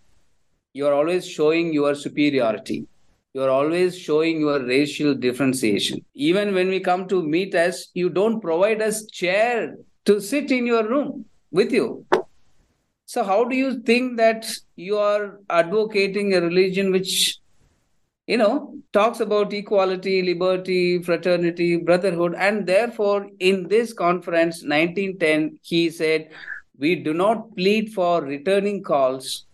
You 0.74 0.88
are 0.88 0.94
always 0.94 1.28
showing 1.28 1.74
your 1.74 1.96
superiority. 1.96 2.88
You 3.34 3.44
are 3.44 3.50
always 3.50 3.98
showing 3.98 4.40
your 4.40 4.64
racial 4.66 5.14
differentiation. 5.14 6.04
Even 6.14 6.54
when 6.54 6.70
we 6.70 6.80
come 6.80 7.08
to 7.10 7.24
meet 7.24 7.56
us, 7.56 7.90
you 7.94 8.10
don't 8.10 8.42
provide 8.42 8.82
us 8.82 9.06
chair 9.06 9.76
to 10.06 10.20
sit 10.20 10.52
in 10.52 10.66
your 10.66 10.88
room 10.88 11.26
with 11.52 11.72
you. 11.72 12.06
So 13.06 13.24
how 13.24 13.44
do 13.44 13.56
you 13.56 13.82
think 13.82 14.18
that 14.18 14.50
you 14.76 14.98
are 14.98 15.40
advocating 15.50 16.34
a 16.34 16.42
religion 16.42 16.92
which 16.92 17.38
you 18.32 18.38
know, 18.38 18.74
talks 18.94 19.20
about 19.20 19.52
equality, 19.52 20.22
liberty, 20.22 21.04
fraternity, 21.04 21.76
brotherhood. 21.76 22.34
And 22.38 22.66
therefore, 22.66 23.28
in 23.40 23.68
this 23.68 23.92
conference, 23.92 24.64
1910, 24.64 25.60
he 25.62 25.90
said, 25.90 26.30
We 26.80 26.96
do 26.96 27.14
not 27.14 27.58
plead 27.58 27.92
for 27.92 28.22
returning 28.22 28.84
calls. 28.84 29.48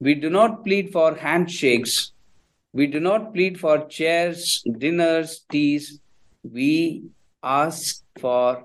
We 0.00 0.14
do 0.14 0.30
not 0.30 0.64
plead 0.64 0.90
for 0.90 1.14
handshakes. 1.14 2.12
We 2.72 2.86
do 2.86 2.98
not 2.98 3.34
plead 3.34 3.60
for 3.60 3.84
chairs, 3.88 4.64
dinners, 4.78 5.44
teas. 5.52 6.00
We 6.42 7.02
ask 7.42 8.02
for 8.18 8.64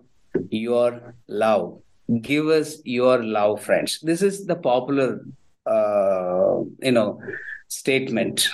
your 0.49 1.15
love. 1.27 1.81
Give 2.21 2.47
us 2.47 2.77
your 2.85 3.21
love, 3.21 3.61
friends. 3.61 3.99
This 4.01 4.21
is 4.21 4.45
the 4.45 4.55
popular, 4.55 5.25
uh, 5.65 6.63
you 6.81 6.93
know, 6.93 7.19
statement 7.67 8.47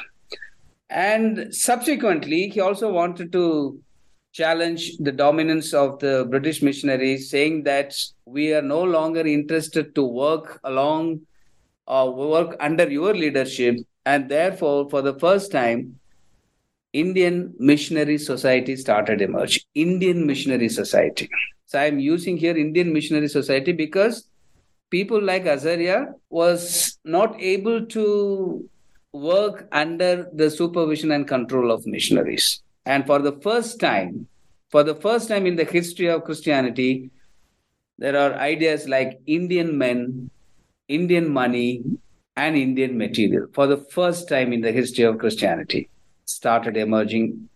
and 0.95 1.53
subsequently, 1.53 2.47
he 2.47 2.61
also 2.61 2.89
wanted 2.89 3.33
to 3.33 3.77
challenge 4.31 4.95
the 4.97 5.11
dominance 5.11 5.73
of 5.73 5.99
the 5.99 6.25
British 6.29 6.61
missionaries, 6.61 7.29
saying 7.29 7.63
that 7.63 7.93
we 8.23 8.53
are 8.53 8.61
no 8.61 8.81
longer 8.81 9.19
interested 9.27 9.93
to 9.95 10.05
work 10.05 10.57
along 10.63 11.19
or 11.85 12.13
work 12.15 12.55
under 12.61 12.89
your 12.89 13.13
leadership. 13.13 13.75
And 14.05 14.29
therefore, 14.29 14.89
for 14.89 15.01
the 15.01 15.19
first 15.19 15.51
time, 15.51 15.99
Indian 16.93 17.53
Missionary 17.59 18.17
Society 18.17 18.77
started 18.77 19.21
emerging. 19.21 19.63
Indian 19.73 20.25
Missionary 20.25 20.69
Society. 20.69 21.29
So 21.65 21.77
I'm 21.77 21.99
using 21.99 22.37
here 22.37 22.55
Indian 22.55 22.93
Missionary 22.93 23.27
Society 23.27 23.73
because 23.73 24.29
people 24.89 25.21
like 25.21 25.45
Azariah 25.45 26.05
was 26.29 26.97
not 27.03 27.35
able 27.41 27.85
to 27.87 28.69
work 29.15 29.67
under 29.71 30.29
the 30.33 30.49
supervision 30.49 31.11
and 31.11 31.27
control 31.27 31.71
of 31.71 31.85
missionaries. 31.85 32.61
And 32.85 33.05
for 33.05 33.19
the 33.19 33.33
first 33.41 33.79
time, 33.79 34.27
for 34.69 34.83
the 34.83 34.95
first 34.95 35.27
time 35.27 35.45
in 35.45 35.55
the 35.55 35.63
history 35.63 36.07
of 36.07 36.23
Christianity, 36.23 37.09
there 37.97 38.17
are 38.17 38.33
ideas 38.33 38.87
like 38.89 39.19
Indian 39.25 39.77
men, 39.77 40.29
Indian 40.87 41.29
money, 41.29 41.83
and 42.35 42.57
Indian 42.57 42.97
material. 42.97 43.47
For 43.53 43.67
the 43.67 43.77
first 43.77 44.27
time 44.27 44.51
in 44.51 44.61
the 44.61 44.71
history 44.71 45.05
of 45.05 45.17
Christianity, 45.17 45.89
started 46.25 46.75
emerging 46.75 47.49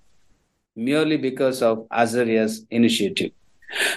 merely 0.76 1.18
because 1.18 1.62
of 1.62 1.86
Azariah's 1.92 2.66
initiative. 2.72 3.32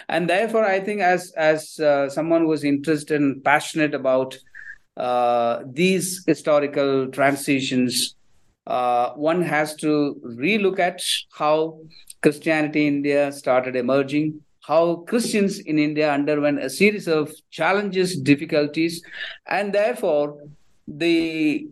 And 0.08 0.28
therefore, 0.28 0.64
I 0.64 0.80
think 0.80 1.00
as 1.00 1.30
as 1.32 1.78
uh, 1.80 2.10
someone 2.10 2.42
who 2.42 2.48
was 2.48 2.64
interested 2.64 3.20
and 3.20 3.42
passionate 3.42 3.94
about 3.94 4.36
these 5.66 6.24
historical 6.26 7.08
transitions, 7.08 8.14
uh, 8.66 9.10
one 9.14 9.42
has 9.42 9.74
to 9.76 10.20
relook 10.24 10.78
at 10.78 11.02
how 11.32 11.78
Christianity 12.22 12.86
in 12.86 12.96
India 12.96 13.32
started 13.32 13.74
emerging, 13.74 14.40
how 14.60 14.96
Christians 15.08 15.58
in 15.58 15.78
India 15.78 16.12
underwent 16.12 16.62
a 16.62 16.70
series 16.70 17.08
of 17.08 17.32
challenges, 17.50 18.16
difficulties, 18.20 19.02
and 19.46 19.72
therefore 19.72 20.38
the 20.86 21.66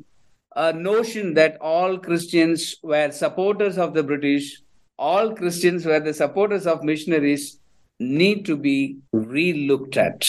uh, 0.57 0.73
notion 0.73 1.35
that 1.35 1.57
all 1.61 1.99
Christians 1.99 2.75
were 2.83 3.11
supporters 3.12 3.79
of 3.79 3.95
the 3.95 4.03
British, 4.03 4.61
all 4.99 5.35
Christians 5.35 5.87
were 5.87 6.01
the 6.01 6.14
supporters 6.14 6.66
of 6.66 6.83
missionaries, 6.83 7.61
need 8.01 8.45
to 8.47 8.57
be 8.57 8.97
relooked 9.14 9.97
at 9.97 10.27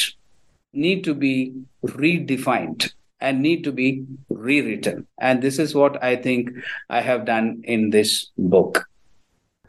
need 0.73 1.03
to 1.03 1.13
be 1.13 1.53
redefined 1.85 2.93
and 3.19 3.41
need 3.41 3.63
to 3.63 3.71
be 3.71 4.05
rewritten. 4.29 5.07
And 5.19 5.41
this 5.41 5.59
is 5.59 5.75
what 5.75 6.03
I 6.03 6.15
think 6.15 6.49
I 6.89 7.01
have 7.01 7.25
done 7.25 7.61
in 7.63 7.91
this 7.91 8.31
book. 8.37 8.85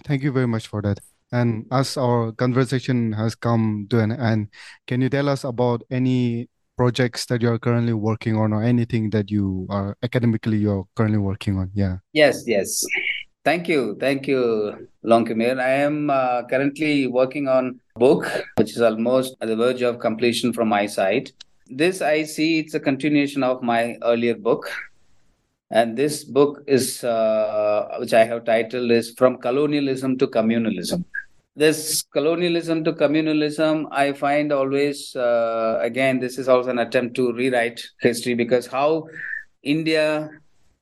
Thank 0.04 0.22
you 0.22 0.32
very 0.32 0.46
much 0.48 0.66
for 0.66 0.82
that. 0.82 0.98
And 1.32 1.66
as 1.70 1.96
our 1.96 2.32
conversation 2.32 3.12
has 3.12 3.34
come 3.34 3.86
to 3.90 4.00
an 4.00 4.12
end, 4.12 4.48
can 4.86 5.00
you 5.00 5.08
tell 5.08 5.28
us 5.28 5.44
about 5.44 5.82
any 5.90 6.48
projects 6.76 7.26
that 7.26 7.40
you're 7.40 7.58
currently 7.58 7.92
working 7.92 8.36
on 8.36 8.52
or 8.52 8.62
anything 8.62 9.10
that 9.10 9.30
you 9.30 9.66
are 9.70 9.96
academically 10.02 10.58
you're 10.58 10.86
currently 10.94 11.18
working 11.18 11.58
on? 11.58 11.70
Yeah. 11.74 11.98
Yes, 12.12 12.44
yes. 12.46 12.84
Thank 13.44 13.66
you. 13.66 13.96
Thank 13.98 14.28
you, 14.28 14.88
Longkamir. 15.04 15.58
I 15.58 15.70
am 15.70 16.10
uh, 16.10 16.44
currently 16.44 17.08
working 17.08 17.48
on 17.48 17.80
a 17.96 17.98
book 17.98 18.30
which 18.56 18.70
is 18.70 18.80
almost 18.80 19.34
at 19.40 19.48
the 19.48 19.56
verge 19.56 19.82
of 19.82 19.98
completion 19.98 20.52
from 20.52 20.68
my 20.68 20.86
side. 20.86 21.32
This 21.66 22.02
I 22.02 22.22
see 22.22 22.60
it's 22.60 22.74
a 22.74 22.80
continuation 22.80 23.42
of 23.42 23.60
my 23.62 23.96
earlier 24.02 24.36
book. 24.36 24.70
And 25.72 25.96
this 25.96 26.22
book 26.22 26.62
is, 26.68 27.02
uh, 27.02 27.96
which 27.98 28.12
I 28.12 28.24
have 28.24 28.44
titled, 28.44 28.90
is 28.90 29.10
From 29.16 29.38
Colonialism 29.38 30.18
to 30.18 30.26
Communalism. 30.26 31.04
This 31.56 32.02
colonialism 32.02 32.84
to 32.84 32.92
communalism, 32.92 33.88
I 33.90 34.12
find 34.12 34.52
always, 34.52 35.16
uh, 35.16 35.78
again, 35.80 36.20
this 36.20 36.38
is 36.38 36.48
also 36.48 36.70
an 36.70 36.78
attempt 36.78 37.16
to 37.16 37.32
rewrite 37.32 37.82
history 38.00 38.34
because 38.34 38.66
how 38.66 39.06
India 39.62 40.30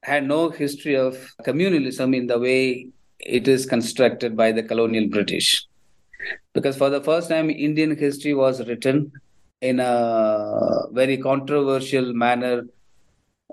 had 0.02 0.26
no 0.26 0.48
history 0.48 0.96
of 0.96 1.16
communalism 1.42 2.16
in 2.16 2.26
the 2.26 2.38
way 2.38 2.88
it 3.18 3.46
is 3.48 3.66
constructed 3.66 4.36
by 4.36 4.52
the 4.52 4.62
colonial 4.62 5.08
British. 5.08 5.66
Because 6.52 6.76
for 6.76 6.90
the 6.90 7.00
first 7.00 7.28
time, 7.28 7.50
Indian 7.50 7.96
history 7.96 8.34
was 8.34 8.66
written 8.66 9.12
in 9.60 9.78
a 9.80 10.86
very 10.92 11.18
controversial 11.18 12.12
manner 12.14 12.64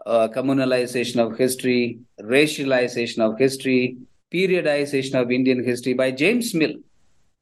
uh, 0.06 0.28
communalization 0.30 1.20
of 1.20 1.38
history, 1.38 2.00
racialization 2.22 3.20
of 3.20 3.38
history, 3.38 3.98
periodization 4.34 5.16
of 5.16 5.32
Indian 5.32 5.64
history 5.64 5.93
by 5.93 6.12
James 6.12 6.54
Mill. 6.54 6.74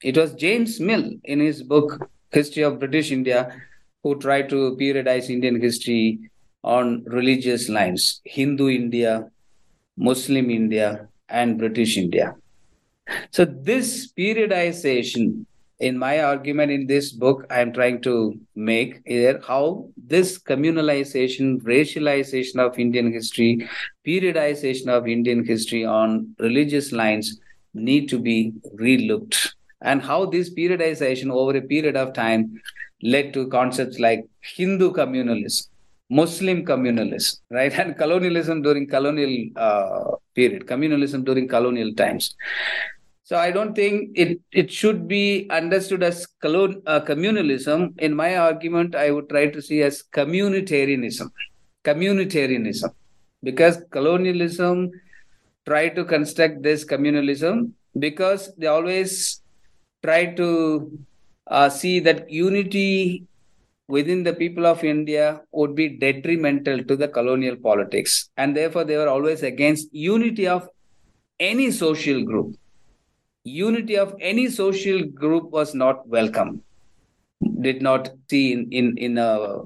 It 0.01 0.17
was 0.17 0.33
James 0.33 0.79
Mill 0.79 1.11
in 1.23 1.39
his 1.39 1.63
book, 1.63 2.09
History 2.31 2.63
of 2.63 2.79
British 2.79 3.11
India, 3.11 3.55
who 4.03 4.19
tried 4.19 4.49
to 4.49 4.75
periodize 4.79 5.29
Indian 5.29 5.59
history 5.61 6.29
on 6.65 7.03
religious 7.05 7.69
lines 7.69 8.21
Hindu 8.25 8.69
India, 8.69 9.29
Muslim 9.95 10.49
India, 10.49 11.07
and 11.29 11.59
British 11.59 11.95
India. 11.95 12.35
So, 13.29 13.45
this 13.45 14.11
periodization, 14.11 15.45
in 15.79 15.97
my 15.97 16.23
argument 16.23 16.71
in 16.71 16.87
this 16.87 17.11
book, 17.11 17.45
I 17.51 17.59
am 17.59 17.71
trying 17.71 18.01
to 18.01 18.39
make 18.55 19.01
here 19.05 19.39
how 19.47 19.89
this 19.95 20.39
communalization, 20.39 21.61
racialization 21.61 22.57
of 22.57 22.79
Indian 22.79 23.13
history, 23.13 23.69
periodization 24.07 24.87
of 24.87 25.07
Indian 25.07 25.45
history 25.45 25.85
on 25.85 26.33
religious 26.39 26.91
lines 26.91 27.39
need 27.75 28.09
to 28.09 28.17
be 28.17 28.53
relooked, 28.75 29.51
and 29.81 30.01
how 30.01 30.25
this 30.25 30.51
periodization 30.51 31.31
over 31.31 31.55
a 31.55 31.61
period 31.61 31.95
of 31.95 32.13
time 32.13 32.59
led 33.03 33.33
to 33.33 33.47
concepts 33.49 33.99
like 33.99 34.25
Hindu 34.41 34.93
communalism 34.93 35.67
Muslim 36.09 36.65
communalism, 36.65 37.39
right? 37.49 37.73
And 37.79 37.97
colonialism 37.97 38.61
during 38.61 38.87
colonial 38.87 39.49
uh, 39.55 40.15
period, 40.35 40.65
communalism 40.67 41.25
during 41.25 41.47
colonial 41.47 41.93
times. 41.93 42.35
So 43.23 43.37
I 43.37 43.49
don't 43.49 43.73
think 43.73 44.11
it, 44.13 44.39
it 44.51 44.71
should 44.71 45.07
be 45.07 45.47
understood 45.49 46.03
as 46.03 46.27
colon, 46.43 46.83
uh, 46.85 46.99
communalism. 46.99 47.99
In 47.99 48.15
my 48.15 48.37
argument, 48.37 48.93
I 48.93 49.09
would 49.09 49.29
try 49.29 49.47
to 49.47 49.61
see 49.61 49.81
as 49.81 50.03
communitarianism. 50.13 51.31
Communitarianism. 51.83 52.93
Because 53.41 53.83
colonialism 53.89 54.91
tried 55.65 55.95
to 55.95 56.05
construct 56.05 56.61
this 56.61 56.85
communalism 56.85 57.71
because 57.97 58.53
they 58.57 58.67
always 58.67 59.41
try 60.03 60.25
to 60.25 60.99
uh, 61.47 61.69
see 61.69 61.99
that 62.01 62.29
unity 62.29 63.23
within 63.87 64.23
the 64.23 64.33
people 64.33 64.65
of 64.65 64.83
India 64.83 65.41
would 65.51 65.75
be 65.75 65.89
detrimental 65.89 66.83
to 66.83 66.95
the 66.95 67.07
colonial 67.07 67.55
politics. 67.55 68.29
And 68.37 68.55
therefore, 68.55 68.83
they 68.83 68.97
were 68.97 69.09
always 69.09 69.43
against 69.43 69.93
unity 69.93 70.47
of 70.47 70.67
any 71.39 71.71
social 71.71 72.23
group. 72.23 72.55
Unity 73.43 73.97
of 73.97 74.15
any 74.19 74.49
social 74.49 75.03
group 75.03 75.51
was 75.51 75.75
not 75.75 76.07
welcome, 76.07 76.63
did 77.61 77.81
not 77.81 78.09
see 78.29 78.53
in, 78.53 78.71
in, 78.71 78.97
in 78.97 79.17
a, 79.19 79.59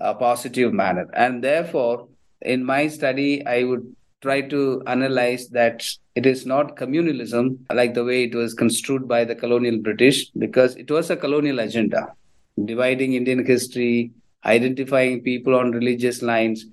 a 0.00 0.14
positive 0.14 0.72
manner. 0.72 1.10
And 1.12 1.44
therefore, 1.44 2.08
in 2.40 2.64
my 2.64 2.88
study, 2.88 3.46
I 3.46 3.64
would 3.64 3.94
try 4.22 4.40
to 4.40 4.82
analyze 4.86 5.48
that 5.48 5.86
it 6.14 6.24
is 6.24 6.46
not 6.46 6.76
communalism 6.76 7.58
like 7.70 7.92
the 7.92 8.04
way 8.04 8.24
it 8.24 8.34
was 8.34 8.54
construed 8.54 9.06
by 9.06 9.24
the 9.24 9.34
colonial 9.34 9.78
British, 9.78 10.30
because 10.30 10.76
it 10.76 10.90
was 10.90 11.10
a 11.10 11.16
colonial 11.16 11.58
agenda 11.58 12.14
dividing 12.62 13.14
Indian 13.14 13.44
history, 13.44 14.12
identifying 14.44 15.22
people 15.22 15.54
on 15.54 15.72
religious 15.72 16.22
lines. 16.22 16.66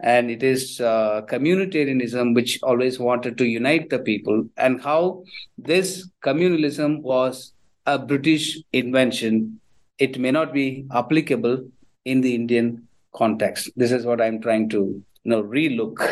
And 0.00 0.30
it 0.30 0.42
is 0.42 0.80
uh, 0.80 1.22
communitarianism 1.28 2.34
which 2.34 2.60
always 2.62 2.98
wanted 2.98 3.36
to 3.38 3.44
unite 3.46 3.90
the 3.90 3.98
people, 3.98 4.46
and 4.56 4.80
how 4.80 5.24
this 5.56 6.08
communalism 6.24 7.02
was 7.02 7.52
a 7.86 7.98
British 7.98 8.58
invention. 8.72 9.60
It 9.98 10.16
may 10.18 10.30
not 10.30 10.52
be 10.52 10.86
applicable 10.94 11.66
in 12.04 12.20
the 12.20 12.32
Indian 12.32 12.86
context. 13.12 13.70
This 13.74 13.90
is 13.90 14.06
what 14.06 14.20
I'm 14.20 14.40
trying 14.40 14.68
to 14.68 15.02
you 15.24 15.30
know 15.30 15.42
relook 15.42 16.08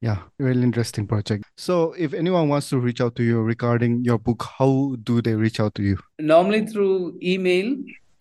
yeah, 0.00 0.22
really 0.38 0.62
interesting 0.62 1.06
project. 1.06 1.44
So, 1.56 1.92
if 1.98 2.14
anyone 2.14 2.48
wants 2.48 2.70
to 2.70 2.78
reach 2.78 3.02
out 3.02 3.16
to 3.16 3.22
you 3.22 3.42
regarding 3.42 4.02
your 4.02 4.18
book, 4.18 4.46
how 4.58 4.96
do 5.02 5.20
they 5.20 5.34
reach 5.34 5.60
out 5.60 5.74
to 5.74 5.82
you? 5.82 5.98
Normally 6.18 6.66
through 6.66 7.18
email. 7.22 7.76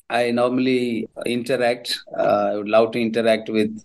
I 0.10 0.32
normally 0.32 1.07
interact. 1.26 1.99
Uh, 2.18 2.51
I 2.51 2.55
would 2.55 2.70
love 2.70 2.91
to 2.93 2.99
interact 2.99 3.49
with 3.49 3.84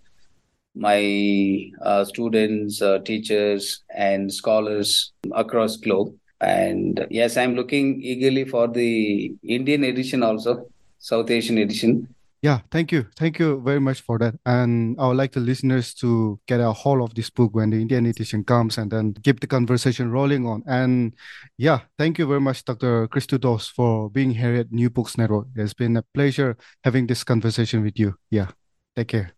my 0.73 1.71
uh, 1.81 2.03
students, 2.03 2.81
uh, 2.81 2.99
teachers, 2.99 3.83
and 3.95 4.33
scholars 4.33 5.13
across 5.33 5.77
globe. 5.77 6.15
And 6.41 7.05
yes, 7.09 7.37
I'm 7.37 7.55
looking 7.55 8.01
eagerly 8.01 8.45
for 8.45 8.67
the 8.67 9.33
Indian 9.43 9.83
edition 9.83 10.23
also, 10.23 10.67
South 10.99 11.29
Asian 11.29 11.57
edition. 11.59 12.13
Yeah, 12.45 12.59
thank 12.69 12.91
you. 12.91 13.07
Thank 13.17 13.39
you 13.39 13.59
very 13.65 13.79
much 13.79 14.01
for 14.01 14.19
that. 14.19 14.35
And 14.45 14.95
I 14.99 15.07
would 15.07 15.17
like 15.17 15.31
the 15.31 15.39
listeners 15.39 15.95
to 15.95 16.39
get 16.45 16.59
a 16.59 16.71
hold 16.71 17.01
of 17.01 17.15
this 17.15 17.31
book 17.31 17.55
when 17.55 17.71
the 17.71 17.81
Indian 17.81 18.05
edition 18.05 18.43
comes 18.43 18.77
and 18.77 18.91
then 18.91 19.15
keep 19.23 19.39
the 19.39 19.47
conversation 19.47 20.11
rolling 20.11 20.45
on. 20.45 20.61
And 20.67 21.13
yeah, 21.57 21.79
thank 21.97 22.19
you 22.19 22.27
very 22.27 22.39
much, 22.39 22.63
Dr. 22.63 23.07
Christhu 23.07 23.39
Doss, 23.39 23.69
for 23.69 24.11
being 24.11 24.29
here 24.29 24.53
at 24.53 24.71
New 24.71 24.91
Books 24.91 25.17
Network. 25.17 25.47
It's 25.55 25.73
been 25.73 25.97
a 25.97 26.03
pleasure 26.13 26.55
having 26.83 27.07
this 27.07 27.23
conversation 27.23 27.81
with 27.81 27.97
you. 27.97 28.13
Yeah, 28.29 28.49
take 28.95 29.07
care. 29.07 29.31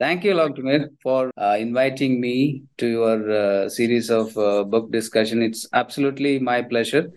Thank 0.00 0.24
you, 0.24 0.32
Longkamir, 0.32 0.88
for 1.02 1.30
uh, 1.36 1.58
inviting 1.60 2.18
me 2.18 2.62
to 2.78 2.86
your 2.88 3.30
uh, 3.30 3.68
series 3.68 4.08
of 4.08 4.34
uh, 4.38 4.64
book 4.64 4.90
discussion. 4.90 5.42
It's 5.42 5.68
absolutely 5.74 6.38
my 6.38 6.62
pleasure 6.62 7.12